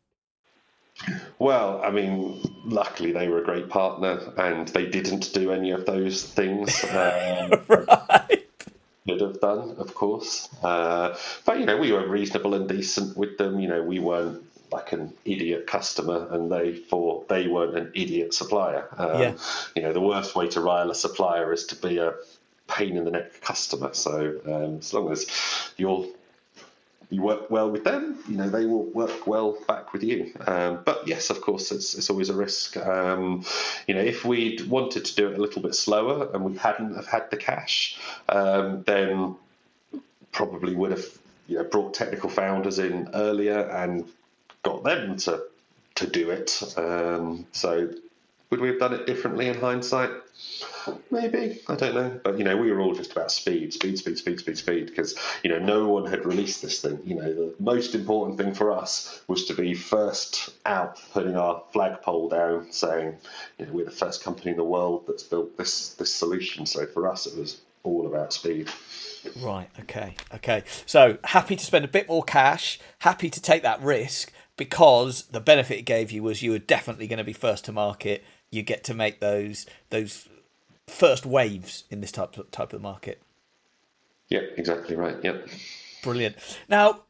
Well, 1.37 1.81
I 1.83 1.91
mean, 1.91 2.41
luckily 2.63 3.11
they 3.11 3.27
were 3.27 3.41
a 3.41 3.43
great 3.43 3.69
partner 3.69 4.33
and 4.37 4.67
they 4.69 4.87
didn't 4.87 5.33
do 5.33 5.51
any 5.51 5.71
of 5.71 5.85
those 5.85 6.23
things. 6.23 6.83
Um, 6.95 7.51
right. 7.67 8.47
Could 9.07 9.21
have 9.21 9.39
done, 9.39 9.75
of 9.77 9.93
course. 9.93 10.49
Uh, 10.63 11.15
but, 11.45 11.59
you 11.59 11.65
know, 11.65 11.77
we 11.77 11.91
were 11.91 12.07
reasonable 12.07 12.55
and 12.55 12.67
decent 12.67 13.15
with 13.15 13.37
them. 13.37 13.59
You 13.59 13.67
know, 13.67 13.83
we 13.83 13.99
weren't 13.99 14.41
like 14.75 14.91
an 14.91 15.13
idiot 15.23 15.67
customer 15.67 16.27
and 16.31 16.51
they 16.51 16.75
thought 16.75 17.29
they 17.29 17.47
weren't 17.47 17.77
an 17.77 17.91
idiot 17.93 18.33
supplier. 18.33 18.87
Um, 18.97 19.21
yeah. 19.21 19.33
You 19.75 19.81
know, 19.83 19.93
the 19.93 20.01
worst 20.01 20.35
way 20.35 20.47
to 20.49 20.61
rile 20.61 20.91
a 20.91 20.95
supplier 20.95 21.53
is 21.53 21.65
to 21.67 21.75
be 21.75 21.97
a 21.97 22.13
pain 22.67 22.97
in 22.97 23.05
the 23.05 23.11
neck 23.11 23.41
customer. 23.41 23.93
So 23.93 24.35
um, 24.45 24.77
as 24.79 24.93
long 24.93 25.11
as 25.11 25.25
you're 25.77 26.05
you 27.11 27.21
work 27.21 27.51
well 27.51 27.69
with 27.69 27.83
them, 27.83 28.17
you 28.27 28.35
know 28.35 28.49
they 28.49 28.65
will 28.65 28.85
work 28.85 29.27
well 29.27 29.57
back 29.67 29.93
with 29.93 30.03
you. 30.03 30.33
Um, 30.47 30.79
but 30.83 31.07
yes, 31.07 31.29
of 31.29 31.39
course, 31.39 31.71
it's, 31.71 31.93
it's 31.93 32.09
always 32.09 32.29
a 32.29 32.33
risk. 32.33 32.77
Um, 32.77 33.45
you 33.87 33.93
know, 33.93 34.01
if 34.01 34.25
we'd 34.25 34.67
wanted 34.67 35.05
to 35.05 35.15
do 35.15 35.29
it 35.29 35.37
a 35.37 35.41
little 35.41 35.61
bit 35.61 35.75
slower 35.75 36.29
and 36.33 36.43
we 36.43 36.57
hadn't 36.57 36.95
have 36.95 37.07
had 37.07 37.29
the 37.29 37.37
cash, 37.37 37.99
um, 38.27 38.83
then 38.83 39.35
probably 40.31 40.75
would 40.75 40.91
have 40.91 41.05
you 41.47 41.57
know, 41.57 41.63
brought 41.63 41.93
technical 41.93 42.29
founders 42.29 42.79
in 42.79 43.09
earlier 43.13 43.59
and 43.59 44.05
got 44.65 44.83
them 44.83 45.15
to 45.15 45.43
to 45.95 46.07
do 46.07 46.31
it. 46.31 46.61
Um, 46.75 47.47
so 47.53 47.89
would 48.49 48.59
we 48.59 48.67
have 48.67 48.79
done 48.79 48.93
it 48.93 49.07
differently 49.07 49.47
in 49.47 49.59
hindsight? 49.59 50.09
Maybe 51.09 51.61
I 51.67 51.75
don't 51.75 51.95
know, 51.95 52.19
but 52.23 52.37
you 52.37 52.43
know 52.43 52.57
we 52.57 52.71
were 52.71 52.81
all 52.81 52.93
just 52.93 53.11
about 53.11 53.31
speed, 53.31 53.73
speed, 53.73 53.97
speed, 53.97 54.17
speed, 54.17 54.39
speed, 54.39 54.57
speed, 54.57 54.87
because 54.87 55.17
you 55.43 55.49
know 55.49 55.59
no 55.59 55.87
one 55.87 56.05
had 56.05 56.25
released 56.25 56.61
this 56.61 56.81
thing. 56.81 56.99
You 57.05 57.15
know 57.15 57.33
the 57.33 57.55
most 57.59 57.95
important 57.95 58.37
thing 58.37 58.53
for 58.53 58.71
us 58.71 59.21
was 59.27 59.45
to 59.45 59.53
be 59.53 59.73
first 59.73 60.49
out, 60.65 60.99
putting 61.13 61.37
our 61.37 61.63
flagpole 61.71 62.29
down, 62.29 62.71
saying 62.71 63.15
you 63.57 63.65
know 63.65 63.71
we're 63.71 63.85
the 63.85 63.91
first 63.91 64.23
company 64.23 64.51
in 64.51 64.57
the 64.57 64.63
world 64.63 65.05
that's 65.07 65.23
built 65.23 65.57
this 65.57 65.93
this 65.93 66.13
solution. 66.13 66.65
So 66.65 66.85
for 66.87 67.09
us, 67.09 67.27
it 67.27 67.37
was 67.37 67.61
all 67.83 68.07
about 68.07 68.33
speed. 68.33 68.69
Right. 69.41 69.69
Okay. 69.79 70.15
Okay. 70.35 70.63
So 70.85 71.17
happy 71.23 71.55
to 71.55 71.65
spend 71.65 71.85
a 71.85 71.87
bit 71.87 72.07
more 72.07 72.23
cash, 72.23 72.79
happy 72.99 73.29
to 73.29 73.41
take 73.41 73.63
that 73.63 73.81
risk 73.81 74.31
because 74.57 75.23
the 75.23 75.39
benefit 75.39 75.79
it 75.79 75.83
gave 75.83 76.11
you 76.11 76.23
was 76.23 76.41
you 76.41 76.51
were 76.51 76.59
definitely 76.59 77.07
going 77.07 77.17
to 77.17 77.23
be 77.23 77.33
first 77.33 77.65
to 77.65 77.71
market. 77.71 78.23
You 78.51 78.63
get 78.63 78.83
to 78.85 78.93
make 78.93 79.19
those 79.19 79.65
those 79.89 80.27
first 80.87 81.25
waves 81.25 81.83
in 81.89 82.01
this 82.01 82.11
type 82.11 82.37
of, 82.37 82.51
type 82.51 82.73
of 82.73 82.81
market. 82.81 83.21
Yeah, 84.29 84.41
exactly 84.57 84.95
right. 84.95 85.17
Yep. 85.23 85.49
Brilliant. 86.03 86.35
Now, 86.69 87.01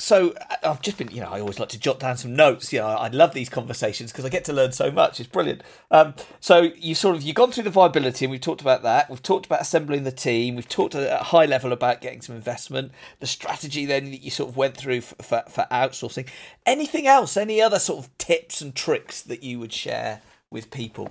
so 0.00 0.34
I've 0.62 0.80
just 0.80 0.96
been, 0.96 1.10
you 1.10 1.20
know, 1.20 1.28
I 1.28 1.40
always 1.40 1.58
like 1.58 1.68
to 1.70 1.78
jot 1.78 2.00
down 2.00 2.16
some 2.16 2.34
notes. 2.34 2.72
You 2.72 2.80
know, 2.80 2.86
I 2.86 3.08
love 3.08 3.34
these 3.34 3.50
conversations 3.50 4.10
because 4.10 4.24
I 4.24 4.30
get 4.30 4.44
to 4.46 4.52
learn 4.52 4.72
so 4.72 4.90
much. 4.90 5.20
It's 5.20 5.28
brilliant. 5.28 5.62
Um, 5.90 6.14
so 6.40 6.70
you 6.76 6.94
sort 6.94 7.16
of 7.16 7.22
you've 7.22 7.36
gone 7.36 7.52
through 7.52 7.64
the 7.64 7.70
viability, 7.70 8.24
and 8.24 8.32
we've 8.32 8.40
talked 8.40 8.62
about 8.62 8.82
that. 8.82 9.10
We've 9.10 9.22
talked 9.22 9.46
about 9.46 9.60
assembling 9.60 10.04
the 10.04 10.12
team. 10.12 10.56
We've 10.56 10.68
talked 10.68 10.94
at 10.94 11.20
a 11.20 11.24
high 11.24 11.44
level 11.44 11.70
about 11.72 12.00
getting 12.00 12.22
some 12.22 12.34
investment. 12.34 12.92
The 13.20 13.26
strategy 13.26 13.84
then 13.84 14.10
that 14.10 14.22
you 14.22 14.30
sort 14.30 14.48
of 14.48 14.56
went 14.56 14.76
through 14.76 15.02
for, 15.02 15.22
for, 15.22 15.44
for 15.48 15.66
outsourcing. 15.70 16.26
Anything 16.64 17.06
else? 17.06 17.36
Any 17.36 17.60
other 17.60 17.78
sort 17.78 18.04
of 18.04 18.18
tips 18.18 18.62
and 18.62 18.74
tricks 18.74 19.20
that 19.22 19.42
you 19.42 19.58
would 19.58 19.72
share 19.72 20.22
with 20.50 20.70
people? 20.70 21.10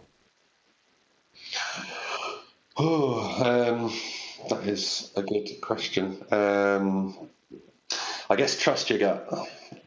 Oh, 2.75 3.43
um, 3.43 4.49
that 4.49 4.67
is 4.67 5.11
a 5.15 5.21
good 5.21 5.61
question. 5.61 6.23
Um, 6.31 7.29
I 8.29 8.35
guess 8.35 8.59
trust 8.59 8.89
your 8.89 8.99
gut. 8.99 9.27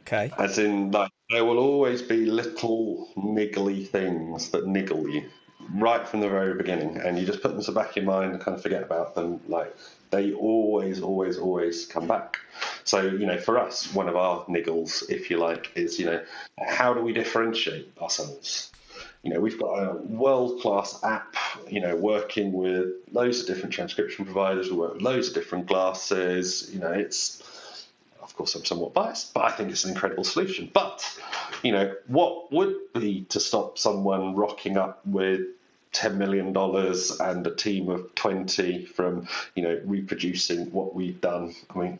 Okay. 0.02 0.32
As 0.36 0.58
in, 0.58 0.90
like, 0.90 1.12
there 1.30 1.44
will 1.44 1.58
always 1.58 2.02
be 2.02 2.26
little 2.26 3.08
niggly 3.16 3.86
things 3.86 4.50
that 4.50 4.66
niggle 4.66 5.08
you 5.08 5.28
right 5.74 6.08
from 6.08 6.20
the 6.20 6.28
very 6.28 6.54
beginning, 6.54 6.98
and 6.98 7.18
you 7.18 7.24
just 7.24 7.40
put 7.40 7.52
them 7.52 7.60
to 7.60 7.70
the 7.70 7.72
back 7.72 7.90
of 7.90 7.96
your 7.96 8.04
mind 8.04 8.32
and 8.32 8.40
kind 8.40 8.56
of 8.56 8.62
forget 8.62 8.82
about 8.82 9.14
them. 9.14 9.40
Like, 9.48 9.74
they 10.10 10.32
always, 10.32 11.00
always, 11.00 11.38
always 11.38 11.86
come 11.86 12.08
back. 12.08 12.38
So, 12.84 13.00
you 13.02 13.26
know, 13.26 13.38
for 13.38 13.58
us, 13.58 13.94
one 13.94 14.08
of 14.08 14.16
our 14.16 14.44
niggles, 14.46 15.08
if 15.08 15.30
you 15.30 15.38
like, 15.38 15.70
is, 15.76 15.98
you 15.98 16.06
know, 16.06 16.22
how 16.66 16.92
do 16.92 17.00
we 17.00 17.12
differentiate 17.12 17.92
ourselves? 18.00 18.72
you 19.22 19.32
know, 19.32 19.40
we've 19.40 19.58
got 19.58 19.74
a 19.74 19.94
world 19.94 20.60
class 20.60 21.02
app, 21.04 21.36
you 21.70 21.80
know, 21.80 21.94
working 21.94 22.52
with 22.52 22.88
loads 23.12 23.40
of 23.40 23.46
different 23.46 23.72
transcription 23.72 24.24
providers. 24.24 24.70
We 24.70 24.76
work 24.76 24.94
with 24.94 25.02
loads 25.02 25.28
of 25.28 25.34
different 25.34 25.66
glasses. 25.66 26.68
You 26.72 26.80
know, 26.80 26.92
it's, 26.92 27.42
of 28.32 28.38
course, 28.38 28.54
I'm 28.54 28.64
somewhat 28.64 28.94
biased, 28.94 29.34
but 29.34 29.44
I 29.44 29.50
think 29.50 29.70
it's 29.70 29.84
an 29.84 29.90
incredible 29.90 30.24
solution. 30.24 30.70
But, 30.72 31.06
you 31.62 31.70
know, 31.70 31.94
what 32.06 32.50
would 32.50 32.74
be 32.94 33.26
to 33.28 33.38
stop 33.38 33.76
someone 33.76 34.34
rocking 34.34 34.78
up 34.78 35.04
with 35.04 35.42
$10 35.92 36.16
million 36.16 36.56
and 36.56 37.46
a 37.46 37.54
team 37.54 37.90
of 37.90 38.14
20 38.14 38.86
from, 38.86 39.28
you 39.54 39.62
know, 39.62 39.78
reproducing 39.84 40.72
what 40.72 40.94
we've 40.94 41.20
done? 41.20 41.54
I 41.68 41.78
mean, 41.78 41.98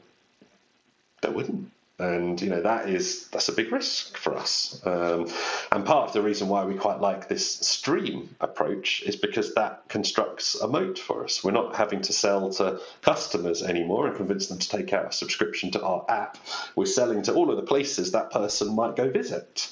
there 1.21 1.33
wouldn't 1.33 1.71
and 2.03 2.41
you 2.41 2.51
know 2.51 2.61
that 2.61 2.89
is 2.89 3.29
that's 3.29 3.49
a 3.49 3.53
big 3.53 3.71
risk 3.71 4.17
for 4.17 4.37
us. 4.37 4.81
Um, 4.85 5.29
and 5.71 5.85
part 5.85 6.09
of 6.09 6.13
the 6.13 6.23
reason 6.23 6.49
why 6.49 6.65
we 6.65 6.75
quite 6.75 7.01
like 7.01 7.29
this 7.29 7.59
stream 7.61 8.35
approach 8.41 9.03
is 9.05 9.17
because 9.17 9.55
that 9.55 9.85
constructs 9.89 10.61
a 10.61 10.67
moat 10.67 10.99
for 10.99 11.25
us. 11.25 11.45
We're 11.45 11.53
not 11.53 11.77
having 11.77 12.03
to 12.03 12.13
sell 12.13 12.51
to 12.55 12.81
customers 13.03 13.63
anymore 13.63 14.09
and 14.09 14.17
convince 14.17 14.49
them 14.49 14.59
to 14.59 14.69
take 14.69 14.93
out 14.93 15.07
a 15.07 15.13
subscription 15.13 15.71
to 15.73 15.83
our 15.83 16.05
app. 16.09 16.39
We're 16.75 16.87
selling 16.87 17.23
to 17.23 17.35
all 17.35 17.51
of 17.51 17.57
the 17.57 17.63
places 17.63 18.13
that 18.13 18.31
person 18.31 18.75
might 18.75 18.97
go 18.97 19.09
visit. 19.09 19.71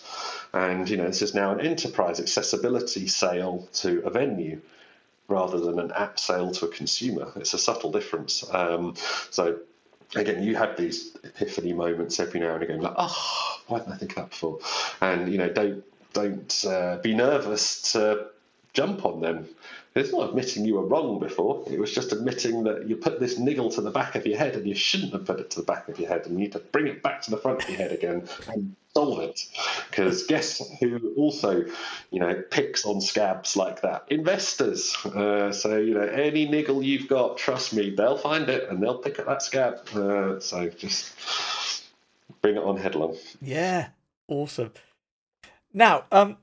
And 0.53 0.89
you 0.89 0.97
know 0.97 1.07
this 1.07 1.23
is 1.23 1.35
now 1.35 1.53
an 1.53 1.61
enterprise 1.61 2.21
accessibility 2.21 3.09
sale 3.09 3.69
to 3.75 4.01
a 4.05 4.11
venue 4.11 4.61
rather 5.29 5.61
than 5.61 5.79
an 5.79 5.93
app 5.93 6.19
sale 6.19 6.51
to 6.51 6.67
a 6.67 6.69
consumer. 6.69 7.33
It's 7.37 7.55
a 7.55 7.59
subtle 7.59 7.93
difference. 7.93 8.45
Um, 8.53 8.95
so 9.31 9.61
again, 10.15 10.43
you 10.43 10.57
have 10.57 10.77
these 10.77 11.17
epiphany 11.23 11.73
moments 11.73 12.19
every 12.21 12.41
now 12.41 12.55
and 12.55 12.63
again, 12.63 12.81
like, 12.81 12.95
oh, 12.97 13.61
why 13.67 13.79
didn't 13.79 13.93
I 13.93 13.97
think 13.97 14.13
of 14.13 14.17
that 14.17 14.31
before? 14.31 14.59
And 15.01 15.31
you 15.31 15.39
know, 15.39 15.49
don't 15.49 15.85
don't 16.13 16.65
uh, 16.67 16.99
be 17.03 17.15
nervous 17.15 17.93
to 17.93 18.29
jump 18.73 19.05
on 19.05 19.21
them. 19.21 19.49
It's 19.95 20.13
not 20.13 20.29
admitting 20.29 20.65
you 20.65 20.75
were 20.75 20.87
wrong 20.87 21.19
before. 21.19 21.65
It 21.69 21.81
was 21.81 21.93
just 21.93 22.13
admitting 22.13 22.63
that 22.65 22.89
you 22.89 22.97
put 22.97 23.19
this 23.19 23.39
niggle 23.39 23.71
to 23.73 23.81
the 23.81 23.91
back 23.91 24.15
of 24.15 24.25
your 24.25 24.39
head 24.39 24.55
and 24.55 24.67
you 24.67 24.75
shouldn't 24.75 25.13
have 25.13 25.25
put 25.25 25.41
it 25.41 25.51
to 25.51 25.61
the 25.61 25.67
back 25.67 25.89
of 25.89 25.99
your 25.99 26.09
head 26.09 26.27
and 26.27 26.35
you 26.35 26.39
need 26.39 26.53
to 26.53 26.61
bring 26.61 26.87
it 26.87 27.03
back 27.03 27.23
to 27.23 27.31
the 27.31 27.37
front 27.37 27.65
of 27.65 27.69
your 27.69 27.79
head 27.79 27.91
again 27.91 28.29
and 28.49 28.77
solve 28.95 29.19
it. 29.21 29.41
Because 29.91 30.25
guess 30.25 30.63
who 30.79 31.13
also, 31.17 31.65
you 32.13 32.21
know, 32.21 32.41
picks 32.51 32.85
on 32.85 33.01
scabs 33.01 33.57
like 33.57 33.83
that? 33.83 34.05
Investors. 34.09 34.97
Uh, 35.05 35.51
so, 35.51 35.77
you 35.77 35.95
know, 35.95 36.07
any 36.07 36.47
niggle 36.47 36.85
you've 36.85 37.09
got, 37.09 37.37
trust 37.37 37.75
me, 37.75 37.91
they'll 37.91 38.19
find 38.19 38.49
it 38.49 38.69
and 38.71 38.81
they'll 38.81 38.99
pick 38.99 39.19
at 39.19 39.27
that 39.27 39.43
scab. 39.43 39.89
Uh, 39.93 40.39
so 40.39 40.69
just 40.69 41.13
bring 42.43 42.57
it 42.57 42.63
on 42.63 42.77
headlong. 42.77 43.17
Yeah, 43.43 43.89
awesome. 44.29 44.73
Now, 45.73 46.05
um, 46.13 46.37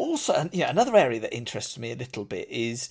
also, 0.00 0.48
yeah, 0.52 0.70
another 0.70 0.96
area 0.96 1.20
that 1.20 1.34
interests 1.34 1.78
me 1.78 1.92
a 1.92 1.96
little 1.96 2.24
bit 2.24 2.48
is 2.50 2.88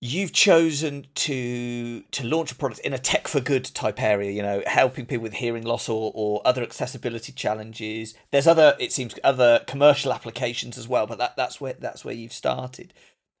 you've 0.00 0.32
chosen 0.32 1.06
to 1.14 2.00
to 2.10 2.26
launch 2.26 2.52
a 2.52 2.54
product 2.54 2.80
in 2.80 2.94
a 2.94 2.98
tech 2.98 3.28
for 3.28 3.38
good 3.38 3.64
type 3.64 4.00
area 4.00 4.30
you 4.30 4.40
know 4.40 4.62
helping 4.66 5.04
people 5.04 5.22
with 5.22 5.34
hearing 5.34 5.62
loss 5.62 5.90
or, 5.90 6.10
or 6.14 6.40
other 6.44 6.62
accessibility 6.62 7.32
challenges. 7.32 8.14
There's 8.30 8.46
other 8.46 8.76
it 8.78 8.92
seems 8.92 9.14
other 9.22 9.62
commercial 9.66 10.12
applications 10.12 10.78
as 10.78 10.88
well 10.88 11.06
but 11.06 11.18
that 11.18 11.36
that's 11.36 11.60
where 11.60 11.74
that's 11.74 12.04
where 12.04 12.14
you've 12.14 12.32
started. 12.32 12.94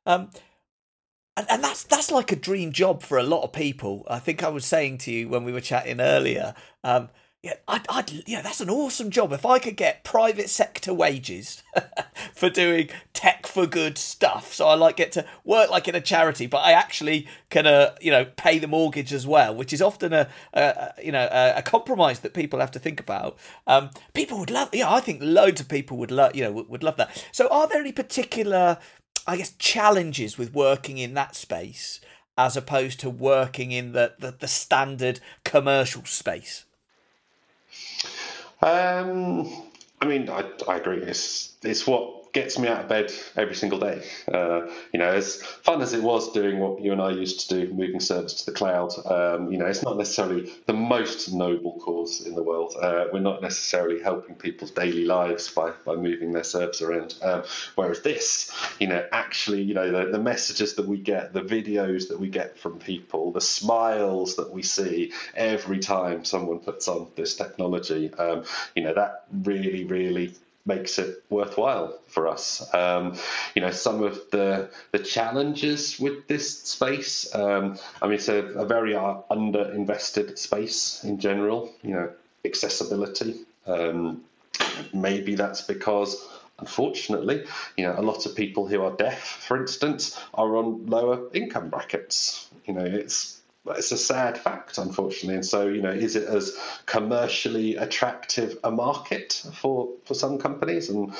Um 0.04 0.30
and, 1.36 1.46
and 1.48 1.64
that's 1.64 1.84
that's 1.84 2.10
like 2.10 2.30
a 2.30 2.36
dream 2.36 2.72
job 2.72 3.02
for 3.02 3.16
a 3.16 3.22
lot 3.22 3.42
of 3.42 3.52
people. 3.52 4.04
I 4.10 4.18
think 4.18 4.42
i 4.42 4.48
was 4.48 4.66
saying 4.66 4.98
to 4.98 5.12
you 5.12 5.28
when 5.28 5.44
we 5.44 5.52
were 5.52 5.60
chatting 5.62 6.00
earlier 6.00 6.54
um 6.84 7.08
yeah, 7.42 7.54
I'd, 7.66 7.86
I'd, 7.88 8.28
yeah, 8.28 8.42
that's 8.42 8.60
an 8.60 8.68
awesome 8.68 9.08
job. 9.08 9.32
If 9.32 9.46
I 9.46 9.58
could 9.58 9.76
get 9.76 10.04
private 10.04 10.50
sector 10.50 10.92
wages 10.92 11.62
for 12.34 12.50
doing 12.50 12.90
tech 13.14 13.46
for 13.46 13.66
good 13.66 13.96
stuff, 13.96 14.52
so 14.52 14.68
I 14.68 14.74
like 14.74 14.96
get 14.96 15.10
to 15.12 15.24
work 15.42 15.70
like 15.70 15.88
in 15.88 15.94
a 15.94 16.02
charity, 16.02 16.46
but 16.46 16.58
I 16.58 16.72
actually 16.72 17.26
can, 17.48 17.66
uh, 17.66 17.94
you 17.98 18.10
know, 18.10 18.26
pay 18.26 18.58
the 18.58 18.68
mortgage 18.68 19.14
as 19.14 19.26
well, 19.26 19.54
which 19.54 19.72
is 19.72 19.80
often 19.80 20.12
a, 20.12 20.28
a 20.52 20.92
you 21.02 21.12
know, 21.12 21.26
a, 21.32 21.54
a, 21.56 21.62
compromise 21.62 22.20
that 22.20 22.34
people 22.34 22.60
have 22.60 22.72
to 22.72 22.78
think 22.78 23.00
about. 23.00 23.38
Um, 23.66 23.88
people 24.12 24.38
would 24.38 24.50
love, 24.50 24.68
yeah, 24.74 24.92
I 24.92 25.00
think 25.00 25.20
loads 25.22 25.62
of 25.62 25.68
people 25.68 25.96
would 25.96 26.10
love, 26.10 26.36
you 26.36 26.44
know, 26.44 26.52
would, 26.52 26.68
would 26.68 26.82
love 26.82 26.98
that. 26.98 27.24
So, 27.32 27.48
are 27.48 27.66
there 27.66 27.80
any 27.80 27.92
particular, 27.92 28.76
I 29.26 29.38
guess, 29.38 29.52
challenges 29.52 30.36
with 30.36 30.52
working 30.52 30.98
in 30.98 31.14
that 31.14 31.34
space 31.34 32.02
as 32.36 32.54
opposed 32.54 33.00
to 33.00 33.08
working 33.08 33.72
in 33.72 33.92
the, 33.92 34.12
the, 34.18 34.30
the 34.30 34.48
standard 34.48 35.20
commercial 35.42 36.04
space? 36.04 36.66
Um, 38.62 39.50
I 40.00 40.06
mean, 40.06 40.28
I, 40.28 40.44
I 40.68 40.76
agree. 40.76 40.98
It's 40.98 41.52
it's 41.62 41.86
what 41.86 42.19
gets 42.32 42.58
me 42.58 42.68
out 42.68 42.82
of 42.82 42.88
bed 42.88 43.12
every 43.36 43.54
single 43.54 43.78
day. 43.78 44.02
Uh, 44.32 44.68
you 44.92 44.98
know, 44.98 45.08
as 45.08 45.42
fun 45.42 45.82
as 45.82 45.92
it 45.92 46.02
was 46.02 46.32
doing 46.32 46.58
what 46.58 46.80
you 46.80 46.92
and 46.92 47.00
I 47.00 47.10
used 47.10 47.48
to 47.48 47.66
do, 47.66 47.72
moving 47.72 48.00
servers 48.00 48.34
to 48.34 48.46
the 48.46 48.52
cloud, 48.52 48.92
um, 49.06 49.50
you 49.50 49.58
know, 49.58 49.66
it's 49.66 49.82
not 49.82 49.96
necessarily 49.96 50.52
the 50.66 50.72
most 50.72 51.32
noble 51.32 51.78
cause 51.80 52.26
in 52.26 52.34
the 52.34 52.42
world. 52.42 52.74
Uh, 52.80 53.06
we're 53.12 53.20
not 53.20 53.42
necessarily 53.42 54.02
helping 54.02 54.34
people's 54.34 54.70
daily 54.70 55.04
lives 55.04 55.48
by, 55.48 55.72
by 55.84 55.96
moving 55.96 56.32
their 56.32 56.44
servers 56.44 56.82
around. 56.82 57.14
Um, 57.22 57.42
whereas 57.74 58.02
this, 58.02 58.52
you 58.78 58.86
know, 58.86 59.04
actually, 59.12 59.62
you 59.62 59.74
know, 59.74 59.90
the, 59.90 60.10
the 60.10 60.22
messages 60.22 60.74
that 60.74 60.86
we 60.86 60.98
get, 60.98 61.32
the 61.32 61.42
videos 61.42 62.08
that 62.08 62.18
we 62.18 62.28
get 62.28 62.58
from 62.58 62.78
people, 62.78 63.32
the 63.32 63.40
smiles 63.40 64.36
that 64.36 64.50
we 64.50 64.62
see 64.62 65.12
every 65.34 65.78
time 65.78 66.24
someone 66.24 66.60
puts 66.60 66.88
on 66.88 67.08
this 67.16 67.34
technology, 67.34 68.12
um, 68.14 68.44
you 68.74 68.82
know, 68.82 68.94
that 68.94 69.24
really, 69.32 69.84
really 69.84 70.34
makes 70.66 70.98
it 70.98 71.22
worthwhile 71.30 71.98
for 72.08 72.28
us. 72.28 72.68
Um, 72.74 73.16
you 73.54 73.62
know, 73.62 73.70
some 73.70 74.02
of 74.02 74.18
the 74.30 74.70
the 74.92 74.98
challenges 74.98 75.98
with 75.98 76.26
this 76.28 76.60
space. 76.62 77.34
Um, 77.34 77.78
I 78.02 78.06
mean, 78.06 78.14
it's 78.14 78.28
a, 78.28 78.36
a 78.36 78.66
very 78.66 78.94
uh, 78.94 79.18
under-invested 79.30 80.38
space 80.38 81.04
in 81.04 81.18
general. 81.18 81.72
You 81.82 81.94
know, 81.94 82.10
accessibility. 82.44 83.40
Um, 83.66 84.22
maybe 84.92 85.34
that's 85.34 85.62
because. 85.62 86.26
Unfortunately, 86.58 87.46
you 87.78 87.84
know, 87.84 87.94
a 87.96 88.02
lot 88.02 88.26
of 88.26 88.36
people 88.36 88.66
who 88.66 88.82
are 88.82 88.94
deaf, 88.94 89.22
for 89.48 89.56
instance, 89.56 90.20
are 90.34 90.58
on 90.58 90.84
lower 90.84 91.30
income 91.32 91.70
brackets. 91.70 92.50
You 92.66 92.74
know, 92.74 92.84
it's 92.84 93.39
it's 93.78 93.92
a 93.92 93.98
sad 93.98 94.38
fact, 94.38 94.78
unfortunately. 94.78 95.34
And 95.34 95.46
so, 95.46 95.68
you 95.68 95.82
know, 95.82 95.90
is 95.90 96.16
it 96.16 96.28
as 96.28 96.56
commercially 96.86 97.76
attractive 97.76 98.58
a 98.64 98.70
market 98.70 99.42
for 99.54 99.88
for 100.04 100.14
some 100.14 100.38
companies? 100.38 100.88
And 100.88 101.12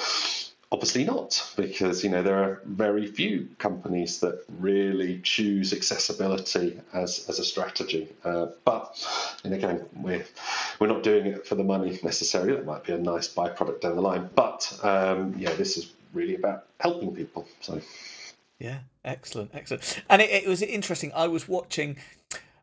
obviously 0.73 1.05
not, 1.05 1.53
because 1.57 2.05
you 2.05 2.11
know 2.11 2.23
there 2.23 2.43
are 2.43 2.61
very 2.65 3.07
few 3.07 3.49
companies 3.59 4.21
that 4.21 4.45
really 4.59 5.21
choose 5.23 5.73
accessibility 5.73 6.81
as 6.93 7.27
as 7.29 7.39
a 7.39 7.45
strategy. 7.45 8.09
Uh, 8.25 8.47
but 8.65 9.05
and 9.45 9.55
again, 9.55 9.85
we're 9.97 10.25
we're 10.79 10.87
not 10.87 11.03
doing 11.03 11.27
it 11.27 11.47
for 11.47 11.55
the 11.55 11.65
money 11.65 11.99
necessarily. 12.03 12.55
That 12.55 12.67
might 12.67 12.85
be 12.85 12.93
a 12.93 12.99
nice 12.99 13.33
byproduct 13.33 13.81
down 13.81 13.97
the 13.97 14.03
line. 14.03 14.31
But 14.35 14.79
um, 14.83 15.35
yeah, 15.37 15.55
this 15.55 15.77
is 15.77 15.93
really 16.13 16.37
about 16.37 16.67
helping 16.79 17.15
people. 17.15 17.47
So. 17.61 17.81
Yeah, 18.59 18.81
excellent, 19.07 19.53
excellent. 19.55 20.03
And 20.11 20.21
it, 20.21 20.31
it 20.31 20.47
was 20.47 20.61
interesting. 20.61 21.13
I 21.15 21.29
was 21.29 21.49
watching, 21.49 21.97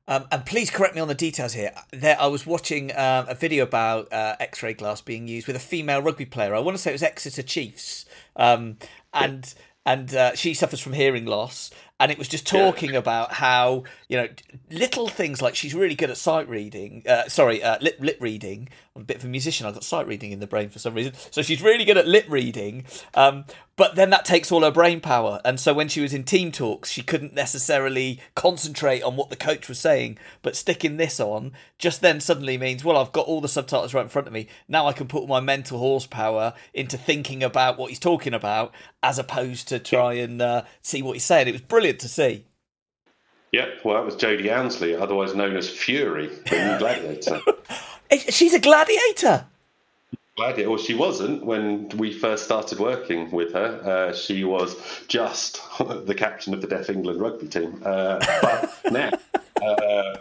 um, 0.08 0.26
and 0.32 0.46
please 0.46 0.70
correct 0.70 0.96
me 0.96 1.02
on 1.02 1.08
the 1.08 1.16
details 1.16 1.54
here. 1.54 1.72
There, 1.92 2.20
I 2.20 2.28
was 2.28 2.46
watching 2.46 2.92
um, 2.92 3.28
a 3.28 3.36
video 3.36 3.64
about 3.64 4.12
uh, 4.12 4.36
XRAI 4.40 4.78
glass 4.78 5.02
being 5.02 5.28
used 5.28 5.48
with 5.48 5.56
a 5.56 5.60
female 5.60 6.02
rugby 6.02 6.26
player. 6.26 6.56
I 6.56 6.60
want 6.60 6.78
to 6.78 6.82
say 6.82 6.92
it 6.92 6.94
was 6.94 7.04
Exeter 7.04 7.44
Chiefs, 7.44 8.06
um, 8.36 8.78
and 9.14 9.54
and 9.86 10.14
uh, 10.14 10.36
she 10.36 10.54
suffers 10.54 10.80
from 10.80 10.94
hearing 10.94 11.26
loss. 11.26 11.72
And 12.00 12.12
it 12.12 12.18
was 12.18 12.28
just 12.28 12.46
talking 12.46 12.92
yeah. 12.92 13.00
about 13.00 13.34
how 13.34 13.84
you 14.08 14.18
know 14.18 14.28
little 14.70 15.08
things 15.08 15.42
like 15.42 15.56
she's 15.56 15.74
really 15.74 15.96
good 15.96 16.10
at 16.10 16.18
sight 16.18 16.48
reading. 16.48 17.04
Uh, 17.08 17.28
sorry, 17.28 17.64
uh, 17.64 17.78
lip 17.82 17.98
lip 18.00 18.18
reading. 18.20 18.70
I'm 18.96 19.04
a 19.04 19.06
bit 19.06 19.18
of 19.18 19.26
a 19.26 19.28
musician. 19.28 19.68
I've 19.68 19.76
got 19.76 19.84
sight 19.84 20.08
reading 20.08 20.32
in 20.32 20.40
the 20.40 20.48
brain 20.48 20.70
for 20.70 20.80
some 20.80 20.96
reason. 20.96 21.14
So 21.32 21.44
she's 21.44 21.62
really 21.62 21.86
good 21.86 21.98
at 21.98 22.08
lip 22.08 22.26
reading. 22.28 22.86
Um, 23.14 23.46
but 23.76 23.94
then 23.94 24.10
that 24.10 24.26
takes 24.26 24.52
all 24.52 24.64
her 24.64 24.72
brain 24.72 25.02
power. 25.02 25.40
And 25.46 25.60
so 25.60 25.72
when 25.72 25.88
she 25.88 26.02
was 26.02 26.16
in 26.16 26.24
team 26.24 26.52
talks, 26.52 26.90
she 26.90 27.04
couldn't 27.04 27.36
necessarily 27.36 28.20
concentrate 28.34 29.04
on 29.04 29.16
what 29.16 29.30
the 29.30 29.36
coach 29.36 29.70
was 29.70 29.78
saying. 29.80 30.18
But 30.42 30.56
sticking 30.56 30.98
this 30.98 31.20
on 31.20 31.52
just 31.78 32.02
then 32.02 32.20
suddenly 32.20 32.58
means, 32.58 32.84
well, 32.84 32.98
I've 32.98 33.12
got 33.12 33.28
all 33.28 33.40
the 33.40 33.48
subtitles 33.48 33.94
right 33.94 34.02
in 34.02 34.10
front 34.10 34.26
of 34.26 34.34
me. 34.34 34.48
Now 34.68 34.88
I 34.88 34.94
can 34.94 35.08
put 35.08 35.28
my 35.28 35.40
mental 35.40 35.78
horsepower 35.78 36.56
into 36.74 36.98
thinking 36.98 37.44
about 37.44 37.78
what 37.78 37.90
he's 37.90 38.00
talking 38.00 38.34
about 38.34 38.74
as 39.04 39.20
opposed 39.20 39.68
to 39.68 39.78
try 39.78 40.14
and 40.14 40.42
uh, 40.42 40.64
see 40.82 41.04
what 41.04 41.14
he's 41.14 41.24
saying. 41.24 41.48
It 41.48 41.52
was 41.52 41.62
brilliant 41.62 41.87
to 41.94 42.08
see. 42.08 42.46
Yep, 43.54 43.86
well, 43.86 43.96
that 43.96 44.06
was 44.06 44.16
Jodie 44.16 44.52
Ounsley, 44.52 45.00
otherwise 45.00 45.34
known 45.34 45.56
as 45.56 45.70
Fury, 45.70 46.28
the 46.28 46.72
new 46.74 46.80
gladiator. 46.80 47.40
She's 48.30 48.54
a 48.54 48.60
gladiator. 48.60 49.46
Gladiator. 50.38 50.70
Well, 50.70 50.78
she 50.78 50.94
wasn't 50.94 51.44
when 51.44 51.90
we 51.90 52.14
first 52.14 52.46
started 52.46 52.78
working 52.78 53.32
with 53.32 53.54
her. 53.54 53.82
Uh, 54.12 54.14
she 54.14 54.44
was 54.44 54.76
just 55.08 55.60
the 55.80 56.14
captain 56.16 56.54
of 56.54 56.62
the 56.62 56.68
Deaf 56.68 56.92
England 56.92 57.20
rugby 57.20 57.48
team. 57.48 57.82
Uh, 57.84 58.24
but 58.44 58.72
now, 58.92 59.12
uh, 59.60 60.18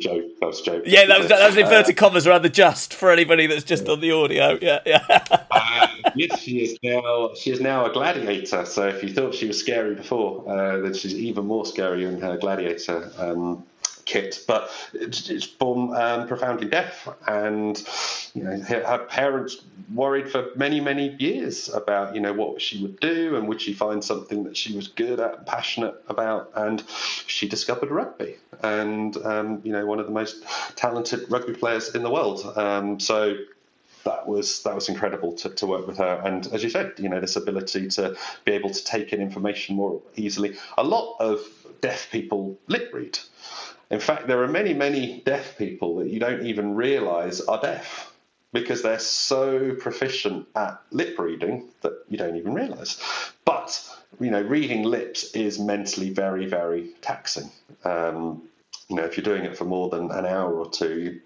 joke. 0.00 0.24
That 0.40 0.46
was 0.46 0.60
a 0.60 0.64
joke. 0.64 0.82
Yeah, 0.86 1.06
that 1.06 1.20
was, 1.20 1.28
that 1.28 1.46
was 1.46 1.56
inverted 1.56 1.96
uh, 1.96 2.00
commas 2.00 2.26
around 2.26 2.42
the 2.42 2.48
just 2.48 2.92
for 2.92 3.12
anybody 3.12 3.46
that's 3.46 3.62
just 3.62 3.86
yeah. 3.86 3.92
on 3.92 4.00
the 4.00 4.10
audio. 4.10 4.58
Yeah, 4.60 4.80
yeah. 4.84 5.24
Uh, 5.30 5.86
yes, 6.16 6.40
she 6.40 6.62
is 6.62 6.76
now. 6.82 7.30
She 7.34 7.52
is 7.52 7.60
now 7.60 7.86
a 7.86 7.92
gladiator. 7.92 8.66
So 8.66 8.88
if 8.88 9.04
you 9.04 9.12
thought 9.12 9.34
she 9.34 9.46
was 9.46 9.58
scary 9.58 9.94
before, 9.94 10.48
uh, 10.48 10.78
then 10.78 10.94
she's 10.94 11.14
even 11.14 11.46
more 11.46 11.64
scary 11.64 12.04
in 12.04 12.20
her 12.20 12.36
gladiator. 12.36 13.08
Um, 13.18 13.64
kit, 14.08 14.42
but 14.46 14.70
it's, 14.94 15.28
it's 15.28 15.46
born 15.46 15.94
um, 15.94 16.26
profoundly 16.26 16.66
deaf, 16.66 17.06
and 17.26 17.86
you 18.34 18.42
know 18.42 18.58
her, 18.60 19.06
parents 19.08 19.62
worried 19.94 20.30
for 20.30 20.48
many 20.56 20.80
many 20.80 21.14
years 21.18 21.68
about 21.68 22.14
you 22.14 22.20
know 22.20 22.32
what 22.32 22.60
she 22.60 22.82
would 22.82 22.98
do 23.00 23.36
and 23.36 23.46
would 23.48 23.60
she 23.60 23.72
find 23.72 24.02
something 24.02 24.44
that 24.44 24.56
she 24.56 24.74
was 24.74 24.88
good 24.88 25.20
at 25.20 25.38
and 25.38 25.46
passionate 25.46 25.94
about, 26.08 26.50
and 26.56 26.82
she 27.26 27.46
discovered 27.48 27.90
rugby, 27.90 28.36
and 28.62 29.16
um, 29.18 29.60
you 29.62 29.72
know 29.72 29.84
one 29.84 30.00
of 30.00 30.06
the 30.06 30.12
most 30.12 30.42
talented 30.74 31.30
rugby 31.30 31.52
players 31.52 31.94
in 31.94 32.02
the 32.02 32.10
world. 32.10 32.40
Um, 32.56 32.98
so 32.98 33.36
that 34.04 34.26
was 34.26 34.62
that 34.62 34.74
was 34.74 34.88
incredible 34.88 35.32
to, 35.34 35.50
to 35.50 35.66
work 35.66 35.86
with 35.86 35.98
her. 35.98 36.22
And 36.24 36.46
as 36.48 36.64
you 36.64 36.70
said, 36.70 36.94
you 36.96 37.10
know, 37.10 37.20
this 37.20 37.36
ability 37.36 37.88
to 37.88 38.16
be 38.46 38.52
able 38.52 38.70
to 38.70 38.84
take 38.84 39.12
in 39.12 39.20
information 39.20 39.76
more 39.76 40.00
easily. 40.16 40.56
A 40.78 40.82
lot 40.82 41.16
of 41.20 41.40
deaf 41.80 42.10
people 42.10 42.58
lip 42.66 42.90
read. 42.92 43.18
In 43.90 44.00
fact, 44.00 44.26
there 44.26 44.42
are 44.42 44.48
many, 44.48 44.74
many 44.74 45.22
deaf 45.24 45.56
people 45.56 45.96
that 45.96 46.08
you 46.08 46.20
don't 46.20 46.44
even 46.44 46.74
realize 46.74 47.40
are 47.40 47.60
deaf 47.60 48.12
because 48.52 48.82
they're 48.82 48.98
so 48.98 49.74
proficient 49.74 50.46
at 50.54 50.80
lip 50.90 51.18
reading 51.18 51.68
that 51.82 51.92
you 52.08 52.18
don't 52.18 52.36
even 52.36 52.54
realize. 52.54 53.00
But, 53.44 53.78
you 54.20 54.30
know, 54.30 54.42
reading 54.42 54.82
lips 54.82 55.32
is 55.32 55.58
mentally 55.58 56.10
very, 56.10 56.46
very 56.46 56.90
taxing. 57.00 57.50
Um, 57.84 58.42
you 58.88 58.96
know, 58.96 59.04
if 59.04 59.16
you're 59.16 59.24
doing 59.24 59.44
it 59.44 59.56
for 59.56 59.64
more 59.64 59.88
than 59.90 60.10
an 60.10 60.26
hour 60.26 60.52
or 60.52 60.70
two, 60.70 61.20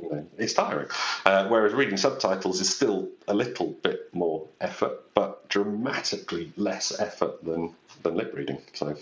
you 0.00 0.10
know, 0.10 0.26
it's 0.36 0.52
tiring. 0.54 0.88
Uh, 1.24 1.48
whereas 1.48 1.72
reading 1.72 1.96
subtitles 1.96 2.60
is 2.60 2.74
still 2.74 3.08
a 3.26 3.34
little 3.34 3.68
bit 3.82 4.12
more 4.12 4.46
effort, 4.60 5.14
but 5.14 5.48
dramatically 5.48 6.52
less 6.56 6.98
effort 7.00 7.42
than 7.44 7.74
than 8.02 8.14
lip 8.14 8.32
reading. 8.34 8.58
So 8.74 8.96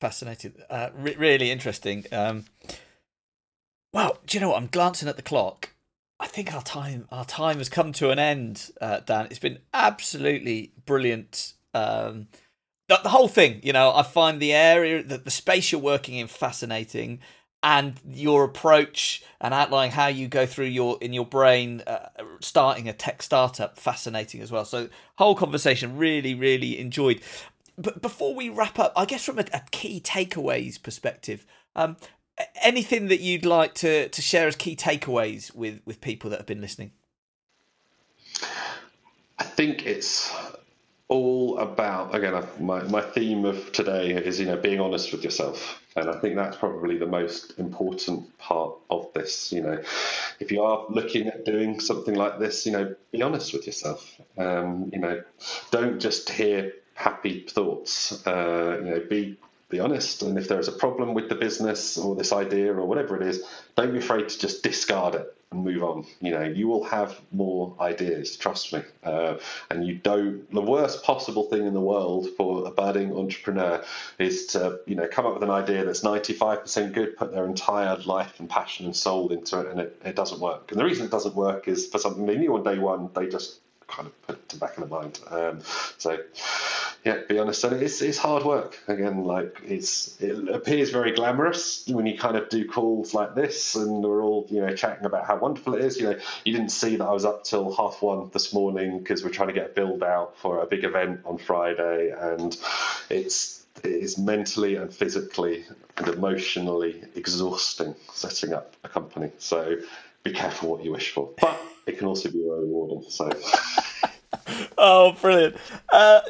fascinating, 0.00 0.54
uh, 0.68 0.90
re- 0.94 1.16
really 1.16 1.50
interesting. 1.50 2.04
Um, 2.10 2.46
well, 3.92 4.18
do 4.26 4.36
you 4.36 4.40
know 4.40 4.50
what? 4.50 4.56
I'm 4.56 4.68
glancing 4.68 5.08
at 5.08 5.16
the 5.16 5.22
clock. 5.22 5.70
I 6.18 6.26
think 6.26 6.54
our 6.54 6.62
time 6.62 7.08
our 7.10 7.24
time 7.24 7.58
has 7.58 7.68
come 7.68 7.92
to 7.94 8.10
an 8.10 8.18
end, 8.18 8.70
uh, 8.80 9.00
Dan. 9.00 9.26
It's 9.30 9.38
been 9.38 9.58
absolutely 9.72 10.72
brilliant. 10.84 11.54
Um, 11.72 12.28
the, 12.88 12.98
the, 13.02 13.08
whole 13.08 13.28
thing, 13.28 13.60
you 13.62 13.72
know, 13.72 13.92
I 13.94 14.02
find 14.02 14.40
the 14.40 14.52
area, 14.52 15.02
the, 15.02 15.18
the 15.18 15.30
space 15.30 15.70
you're 15.70 15.80
working 15.80 16.16
in, 16.16 16.26
fascinating 16.26 17.20
and 17.62 18.00
your 18.08 18.44
approach 18.44 19.22
and 19.40 19.52
outlining 19.52 19.92
how 19.92 20.06
you 20.06 20.28
go 20.28 20.46
through 20.46 20.66
your 20.66 20.96
in 21.00 21.12
your 21.12 21.26
brain 21.26 21.82
uh, 21.86 22.08
starting 22.40 22.88
a 22.88 22.92
tech 22.92 23.22
startup 23.22 23.78
fascinating 23.78 24.40
as 24.40 24.50
well 24.50 24.64
so 24.64 24.88
whole 25.16 25.34
conversation 25.34 25.96
really 25.96 26.34
really 26.34 26.78
enjoyed 26.78 27.20
but 27.80 28.02
before 28.02 28.34
we 28.34 28.48
wrap 28.48 28.78
up 28.78 28.92
i 28.96 29.04
guess 29.04 29.24
from 29.24 29.38
a, 29.38 29.44
a 29.52 29.62
key 29.70 30.00
takeaways 30.00 30.80
perspective 30.82 31.46
um, 31.76 31.96
anything 32.62 33.08
that 33.08 33.20
you'd 33.20 33.44
like 33.44 33.74
to 33.74 34.08
to 34.08 34.22
share 34.22 34.48
as 34.48 34.56
key 34.56 34.76
takeaways 34.76 35.54
with 35.54 35.80
with 35.84 36.00
people 36.00 36.30
that 36.30 36.38
have 36.38 36.46
been 36.46 36.60
listening? 36.60 36.92
I 39.38 39.44
think 39.44 39.86
it's 39.86 40.34
all 41.08 41.58
about 41.58 42.14
again 42.14 42.44
my, 42.60 42.82
my 42.84 43.00
theme 43.00 43.44
of 43.44 43.72
today 43.72 44.12
is 44.12 44.38
you 44.38 44.46
know 44.46 44.56
being 44.56 44.80
honest 44.80 45.12
with 45.12 45.24
yourself. 45.24 45.82
And 45.96 46.08
i 46.08 46.16
think 46.20 46.36
that's 46.36 46.56
probably 46.56 46.98
the 46.98 47.06
most 47.06 47.58
important 47.58 48.38
part 48.38 48.74
of 48.90 49.12
this 49.12 49.52
you 49.52 49.62
know. 49.62 49.82
If 50.38 50.52
you 50.52 50.62
are 50.62 50.86
looking 50.88 51.26
at 51.26 51.44
doing 51.44 51.80
something 51.80 52.14
like 52.14 52.38
this 52.38 52.64
you 52.66 52.72
know 52.72 52.94
be 53.10 53.22
honest 53.22 53.52
with 53.52 53.66
yourself. 53.66 54.20
Um, 54.38 54.90
you 54.92 55.00
know 55.00 55.22
don't 55.70 56.00
just 56.00 56.30
hear 56.30 56.72
happy 57.00 57.46
thoughts 57.48 58.26
uh, 58.26 58.78
you 58.82 58.90
know 58.90 59.02
be 59.08 59.36
be 59.68 59.80
honest 59.80 60.22
and 60.22 60.38
if 60.38 60.48
there's 60.48 60.68
a 60.68 60.72
problem 60.72 61.14
with 61.14 61.28
the 61.28 61.34
business 61.34 61.96
or 61.96 62.14
this 62.14 62.32
idea 62.32 62.72
or 62.72 62.84
whatever 62.86 63.16
it 63.20 63.26
is 63.26 63.44
don't 63.76 63.92
be 63.92 63.98
afraid 63.98 64.28
to 64.28 64.38
just 64.38 64.62
discard 64.62 65.14
it 65.14 65.34
and 65.52 65.64
move 65.64 65.82
on. 65.82 66.06
You 66.20 66.30
know, 66.30 66.42
you 66.42 66.68
will 66.68 66.84
have 66.84 67.20
more 67.32 67.74
ideas, 67.80 68.36
trust 68.36 68.72
me. 68.72 68.82
Uh, 69.02 69.38
and 69.68 69.86
you 69.86 69.96
don't, 69.96 70.50
the 70.52 70.60
worst 70.60 71.02
possible 71.02 71.44
thing 71.44 71.66
in 71.66 71.74
the 71.74 71.80
world 71.80 72.28
for 72.36 72.66
a 72.66 72.70
budding 72.70 73.16
entrepreneur 73.16 73.84
is 74.18 74.46
to, 74.48 74.80
you 74.86 74.94
know, 74.94 75.08
come 75.08 75.26
up 75.26 75.34
with 75.34 75.42
an 75.42 75.50
idea 75.50 75.84
that's 75.84 76.02
95% 76.02 76.92
good, 76.92 77.16
put 77.16 77.32
their 77.32 77.46
entire 77.46 77.96
life 77.98 78.38
and 78.38 78.48
passion 78.48 78.86
and 78.86 78.94
soul 78.94 79.32
into 79.32 79.60
it, 79.60 79.66
and 79.70 79.80
it, 79.80 80.00
it 80.04 80.16
doesn't 80.16 80.40
work. 80.40 80.70
And 80.70 80.80
the 80.80 80.84
reason 80.84 81.06
it 81.06 81.10
doesn't 81.10 81.34
work 81.34 81.66
is 81.66 81.86
for 81.86 81.98
something 81.98 82.26
they 82.26 82.36
knew 82.36 82.54
on 82.54 82.62
day 82.62 82.78
one, 82.78 83.10
they 83.14 83.26
just 83.26 83.58
kind 83.90 84.06
of 84.06 84.22
put 84.26 84.48
to 84.50 84.56
back 84.56 84.76
in 84.76 84.82
the 84.82 84.88
mind. 84.88 85.18
Um, 85.28 85.60
so, 85.98 86.18
yeah, 87.04 87.20
be 87.28 87.38
honest, 87.38 87.64
it's 87.64 88.02
it's 88.02 88.18
hard 88.18 88.44
work. 88.44 88.78
Again, 88.88 89.24
like 89.24 89.60
it's 89.64 90.20
it 90.20 90.48
appears 90.48 90.90
very 90.90 91.12
glamorous 91.12 91.86
when 91.86 92.06
you 92.06 92.18
kind 92.18 92.36
of 92.36 92.48
do 92.48 92.68
calls 92.68 93.14
like 93.14 93.34
this, 93.34 93.74
and 93.74 94.02
we're 94.02 94.22
all 94.22 94.46
you 94.50 94.60
know 94.60 94.74
chatting 94.74 95.06
about 95.06 95.26
how 95.26 95.38
wonderful 95.38 95.74
it 95.74 95.84
is. 95.84 95.98
You 95.98 96.10
know, 96.10 96.18
you 96.44 96.52
didn't 96.52 96.70
see 96.70 96.96
that 96.96 97.04
I 97.04 97.12
was 97.12 97.24
up 97.24 97.44
till 97.44 97.74
half 97.74 98.02
one 98.02 98.30
this 98.32 98.52
morning 98.52 98.98
because 98.98 99.24
we're 99.24 99.30
trying 99.30 99.48
to 99.48 99.54
get 99.54 99.66
a 99.66 99.74
build 99.74 100.02
out 100.02 100.36
for 100.38 100.62
a 100.62 100.66
big 100.66 100.84
event 100.84 101.20
on 101.24 101.38
Friday, 101.38 102.10
and 102.10 102.56
it's 103.08 103.64
it 103.82 103.92
is 103.92 104.18
mentally 104.18 104.76
and 104.76 104.92
physically 104.92 105.64
and 105.96 106.08
emotionally 106.08 107.02
exhausting 107.14 107.94
setting 108.12 108.52
up 108.52 108.74
a 108.84 108.88
company. 108.88 109.30
So 109.38 109.76
be 110.22 110.32
careful 110.32 110.70
what 110.70 110.84
you 110.84 110.92
wish 110.92 111.12
for, 111.12 111.30
but 111.40 111.58
it 111.90 111.98
can 111.98 112.06
also 112.06 112.30
be 112.30 112.38
very 112.38 112.60
rewarding. 112.60 113.04
So. 113.08 113.30
oh, 114.78 115.12
brilliant! 115.20 115.56
Uh, 115.92 116.20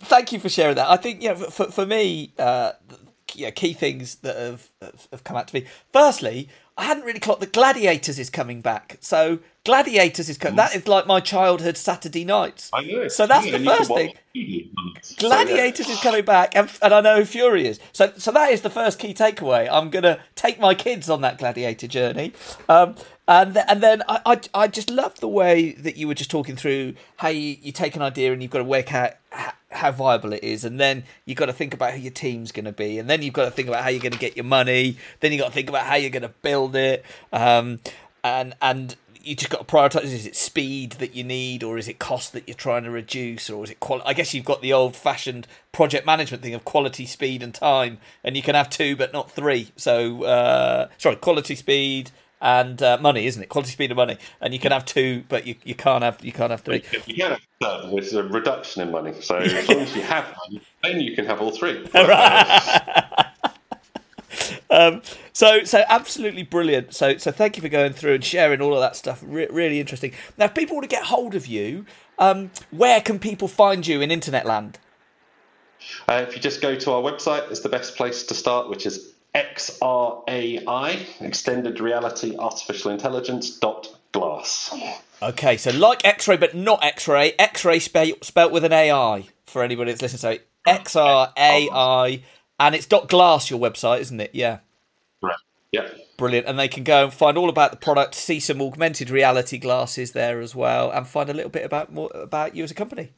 thank 0.00 0.32
you 0.32 0.38
for 0.38 0.48
sharing 0.48 0.76
that. 0.76 0.88
I 0.88 0.96
think 0.96 1.22
yeah, 1.22 1.34
for 1.34 1.70
for 1.70 1.86
me, 1.86 2.32
uh, 2.38 2.72
yeah, 3.34 3.50
key 3.50 3.72
things 3.72 4.16
that 4.16 4.36
have 4.36 4.70
have 5.10 5.24
come 5.24 5.36
out 5.36 5.48
to 5.48 5.54
me. 5.54 5.66
Firstly, 5.92 6.48
I 6.78 6.84
hadn't 6.84 7.04
really 7.04 7.18
clocked 7.18 7.40
that 7.40 7.52
Gladiators 7.52 8.20
is 8.20 8.30
coming 8.30 8.60
back. 8.60 8.98
So 9.00 9.40
Gladiators 9.64 10.28
is 10.28 10.38
coming. 10.38 10.54
Mm. 10.54 10.58
That 10.58 10.76
is 10.76 10.86
like 10.86 11.08
my 11.08 11.18
childhood 11.18 11.76
Saturday 11.76 12.24
nights. 12.24 12.70
I 12.72 12.84
know. 12.84 13.08
So 13.08 13.26
that's 13.26 13.46
yeah, 13.46 13.58
the 13.58 13.64
first 13.64 13.92
thing. 13.92 14.14
Gladiators 15.18 15.86
so, 15.86 15.90
yeah. 15.90 15.96
is 15.96 16.02
coming 16.02 16.24
back, 16.24 16.54
and, 16.54 16.70
and 16.80 16.94
I 16.94 17.00
know 17.00 17.24
Fury 17.24 17.66
is. 17.66 17.80
So 17.92 18.12
so 18.16 18.30
that 18.30 18.52
is 18.52 18.62
the 18.62 18.70
first 18.70 19.00
key 19.00 19.12
takeaway. 19.12 19.68
I'm 19.70 19.90
gonna 19.90 20.20
take 20.36 20.60
my 20.60 20.74
kids 20.74 21.10
on 21.10 21.20
that 21.22 21.38
Gladiator 21.38 21.88
journey. 21.88 22.32
Um, 22.68 22.94
and 23.28 23.54
th- 23.54 23.66
and 23.68 23.82
then 23.82 24.02
I, 24.08 24.20
I, 24.24 24.40
I 24.54 24.68
just 24.68 24.90
love 24.90 25.20
the 25.20 25.28
way 25.28 25.72
that 25.72 25.96
you 25.96 26.08
were 26.08 26.14
just 26.14 26.30
talking 26.30 26.56
through 26.56 26.94
how 27.18 27.28
you, 27.28 27.58
you 27.60 27.72
take 27.72 27.94
an 27.94 28.02
idea 28.02 28.32
and 28.32 28.42
you've 28.42 28.50
got 28.50 28.58
to 28.58 28.64
work 28.64 28.94
out 28.94 29.12
how, 29.30 29.52
how 29.70 29.92
viable 29.92 30.32
it 30.32 30.42
is, 30.42 30.64
and 30.64 30.80
then 30.80 31.04
you've 31.26 31.36
got 31.36 31.46
to 31.46 31.52
think 31.52 31.74
about 31.74 31.92
who 31.92 32.00
your 32.00 32.10
team's 32.10 32.50
going 32.50 32.64
to 32.64 32.72
be, 32.72 32.98
and 32.98 33.08
then 33.08 33.20
you've 33.20 33.34
got 33.34 33.44
to 33.44 33.50
think 33.50 33.68
about 33.68 33.84
how 33.84 33.90
you're 33.90 34.00
going 34.00 34.12
to 34.12 34.18
get 34.18 34.34
your 34.34 34.46
money, 34.46 34.96
then 35.20 35.30
you've 35.30 35.42
got 35.42 35.48
to 35.48 35.54
think 35.54 35.68
about 35.68 35.84
how 35.84 35.94
you're 35.94 36.10
going 36.10 36.22
to 36.22 36.32
build 36.42 36.74
it, 36.74 37.04
um, 37.32 37.78
and 38.24 38.56
and 38.62 38.96
you 39.20 39.34
just 39.34 39.50
got 39.50 39.58
to 39.58 39.64
prioritize 39.64 40.04
is 40.04 40.24
it 40.24 40.34
speed 40.34 40.92
that 40.92 41.14
you 41.14 41.22
need 41.22 41.62
or 41.62 41.76
is 41.76 41.86
it 41.86 41.98
cost 41.98 42.32
that 42.32 42.48
you're 42.48 42.54
trying 42.54 42.84
to 42.84 42.90
reduce 42.90 43.50
or 43.50 43.62
is 43.62 43.70
it 43.70 43.78
quality 43.78 44.06
i 44.06 44.14
guess 44.14 44.32
you've 44.32 44.44
got 44.44 44.62
the 44.62 44.72
old 44.72 44.96
fashioned 44.96 45.46
project 45.70 46.06
management 46.06 46.42
thing 46.42 46.54
of 46.54 46.64
quality 46.64 47.04
speed 47.04 47.42
and 47.42 47.52
time 47.52 47.98
and 48.24 48.36
you 48.36 48.42
can 48.42 48.54
have 48.54 48.70
two 48.70 48.96
but 48.96 49.12
not 49.12 49.30
three 49.30 49.70
so 49.76 50.22
uh, 50.22 50.88
sorry 50.96 51.16
quality 51.16 51.54
speed 51.54 52.10
and 52.40 52.82
uh, 52.82 52.98
money, 53.00 53.26
isn't 53.26 53.42
it? 53.42 53.48
Quality, 53.48 53.72
speed, 53.72 53.90
and 53.90 53.96
money. 53.96 54.16
And 54.40 54.54
you 54.54 54.60
can 54.60 54.72
have 54.72 54.84
two, 54.84 55.24
but 55.28 55.46
you, 55.46 55.56
you 55.64 55.74
can't 55.74 56.04
have 56.04 56.24
you 56.24 56.32
can't 56.32 56.50
have 56.50 56.62
three. 56.62 56.82
You 57.06 57.14
can 57.14 57.30
have 57.32 57.40
third, 57.60 57.92
which 57.92 58.06
is 58.06 58.14
a 58.14 58.22
reduction 58.22 58.82
in 58.82 58.90
money. 58.90 59.14
So 59.20 59.36
as 59.36 59.68
long 59.68 59.80
as 59.80 59.96
you 59.96 60.02
have 60.02 60.34
money, 60.46 60.62
then 60.82 61.00
you 61.00 61.14
can 61.14 61.26
have 61.26 61.40
all 61.40 61.50
three. 61.50 61.86
um, 64.70 65.02
so 65.32 65.64
so 65.64 65.84
absolutely 65.88 66.42
brilliant. 66.42 66.94
So 66.94 67.16
so 67.16 67.30
thank 67.30 67.56
you 67.56 67.62
for 67.62 67.68
going 67.68 67.92
through 67.92 68.14
and 68.14 68.24
sharing 68.24 68.60
all 68.60 68.74
of 68.74 68.80
that 68.80 68.96
stuff. 68.96 69.22
Re- 69.24 69.48
really 69.50 69.80
interesting. 69.80 70.12
Now, 70.36 70.46
if 70.46 70.54
people 70.54 70.76
want 70.76 70.88
to 70.88 70.94
get 70.94 71.04
hold 71.04 71.34
of 71.34 71.46
you, 71.46 71.86
um, 72.18 72.50
where 72.70 73.00
can 73.00 73.18
people 73.18 73.48
find 73.48 73.86
you 73.86 74.00
in 74.00 74.10
internet 74.10 74.46
land? 74.46 74.78
Uh, 76.08 76.24
if 76.26 76.34
you 76.34 76.40
just 76.40 76.60
go 76.60 76.74
to 76.74 76.90
our 76.90 77.02
website, 77.02 77.48
it's 77.50 77.60
the 77.60 77.68
best 77.68 77.96
place 77.96 78.24
to 78.24 78.34
start, 78.34 78.68
which 78.68 78.84
is 78.84 79.12
XRAI, 79.34 81.22
Extended 81.22 81.80
Reality 81.80 82.36
Artificial 82.36 82.90
Intelligence 82.90 83.58
dot 83.58 83.94
glass. 84.12 84.74
Okay, 85.22 85.56
so 85.56 85.70
like 85.70 86.04
X-ray, 86.04 86.36
but 86.36 86.54
not 86.54 86.82
X-ray. 86.82 87.34
X-ray 87.38 87.78
spelled 87.78 88.24
spelt 88.24 88.52
with 88.52 88.64
an 88.64 88.72
AI 88.72 89.28
for 89.46 89.62
anybody 89.62 89.92
that's 89.92 90.02
listening. 90.02 90.38
So 90.38 90.38
XRAI, 90.66 92.22
and 92.58 92.74
it's 92.74 92.86
dot 92.86 93.08
glass. 93.08 93.50
Your 93.50 93.60
website, 93.60 94.00
isn't 94.00 94.20
it? 94.20 94.30
Yeah. 94.34 94.58
Right. 95.22 95.36
Yeah. 95.72 95.88
Brilliant, 96.16 96.48
and 96.48 96.58
they 96.58 96.66
can 96.66 96.82
go 96.82 97.04
and 97.04 97.12
find 97.12 97.38
all 97.38 97.48
about 97.48 97.70
the 97.70 97.76
product, 97.76 98.14
see 98.16 98.40
some 98.40 98.60
augmented 98.60 99.08
reality 99.08 99.56
glasses 99.56 100.12
there 100.12 100.40
as 100.40 100.52
well, 100.52 100.90
and 100.90 101.06
find 101.06 101.30
a 101.30 101.34
little 101.34 101.50
bit 101.50 101.64
about 101.64 101.92
more 101.92 102.10
about 102.12 102.56
you 102.56 102.64
as 102.64 102.72
a 102.72 102.74
company. 102.74 103.12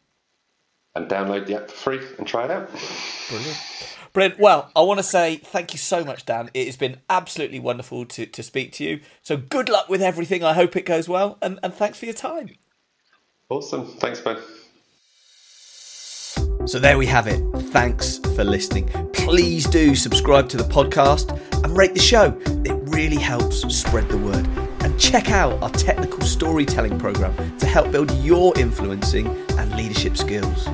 And 0.94 1.08
download 1.08 1.46
the 1.46 1.54
app 1.54 1.70
for 1.70 1.76
free 1.76 2.00
and 2.18 2.26
try 2.26 2.44
it 2.44 2.50
out. 2.50 2.68
Brilliant. 3.28 3.56
Brilliant. 4.12 4.40
Well, 4.40 4.70
I 4.74 4.82
want 4.82 4.98
to 4.98 5.04
say 5.04 5.36
thank 5.36 5.72
you 5.72 5.78
so 5.78 6.04
much, 6.04 6.26
Dan. 6.26 6.50
It 6.52 6.66
has 6.66 6.76
been 6.76 6.98
absolutely 7.08 7.60
wonderful 7.60 8.04
to, 8.06 8.26
to 8.26 8.42
speak 8.42 8.72
to 8.72 8.84
you. 8.84 9.00
So 9.22 9.36
good 9.36 9.68
luck 9.68 9.88
with 9.88 10.02
everything. 10.02 10.42
I 10.42 10.52
hope 10.52 10.74
it 10.76 10.84
goes 10.84 11.08
well. 11.08 11.38
And, 11.40 11.60
and 11.62 11.72
thanks 11.72 11.98
for 11.98 12.06
your 12.06 12.14
time. 12.14 12.56
Awesome. 13.48 13.86
Thanks, 13.86 14.20
Ben. 14.20 14.38
So 16.66 16.78
there 16.78 16.98
we 16.98 17.06
have 17.06 17.26
it. 17.26 17.40
Thanks 17.72 18.18
for 18.18 18.44
listening. 18.44 18.88
Please 19.12 19.66
do 19.66 19.94
subscribe 19.94 20.48
to 20.50 20.56
the 20.56 20.64
podcast 20.64 21.30
and 21.64 21.76
rate 21.76 21.94
the 21.94 22.00
show. 22.00 22.36
It 22.64 22.74
really 22.90 23.16
helps 23.16 23.62
spread 23.74 24.08
the 24.08 24.18
word. 24.18 24.46
And 24.82 24.98
check 24.98 25.30
out 25.30 25.62
our 25.62 25.70
technical 25.70 26.22
storytelling 26.22 26.98
program 26.98 27.58
to 27.58 27.66
help 27.66 27.90
build 27.92 28.10
your 28.18 28.56
influencing 28.58 29.26
and 29.58 29.74
leadership 29.76 30.16
skills. 30.16 30.68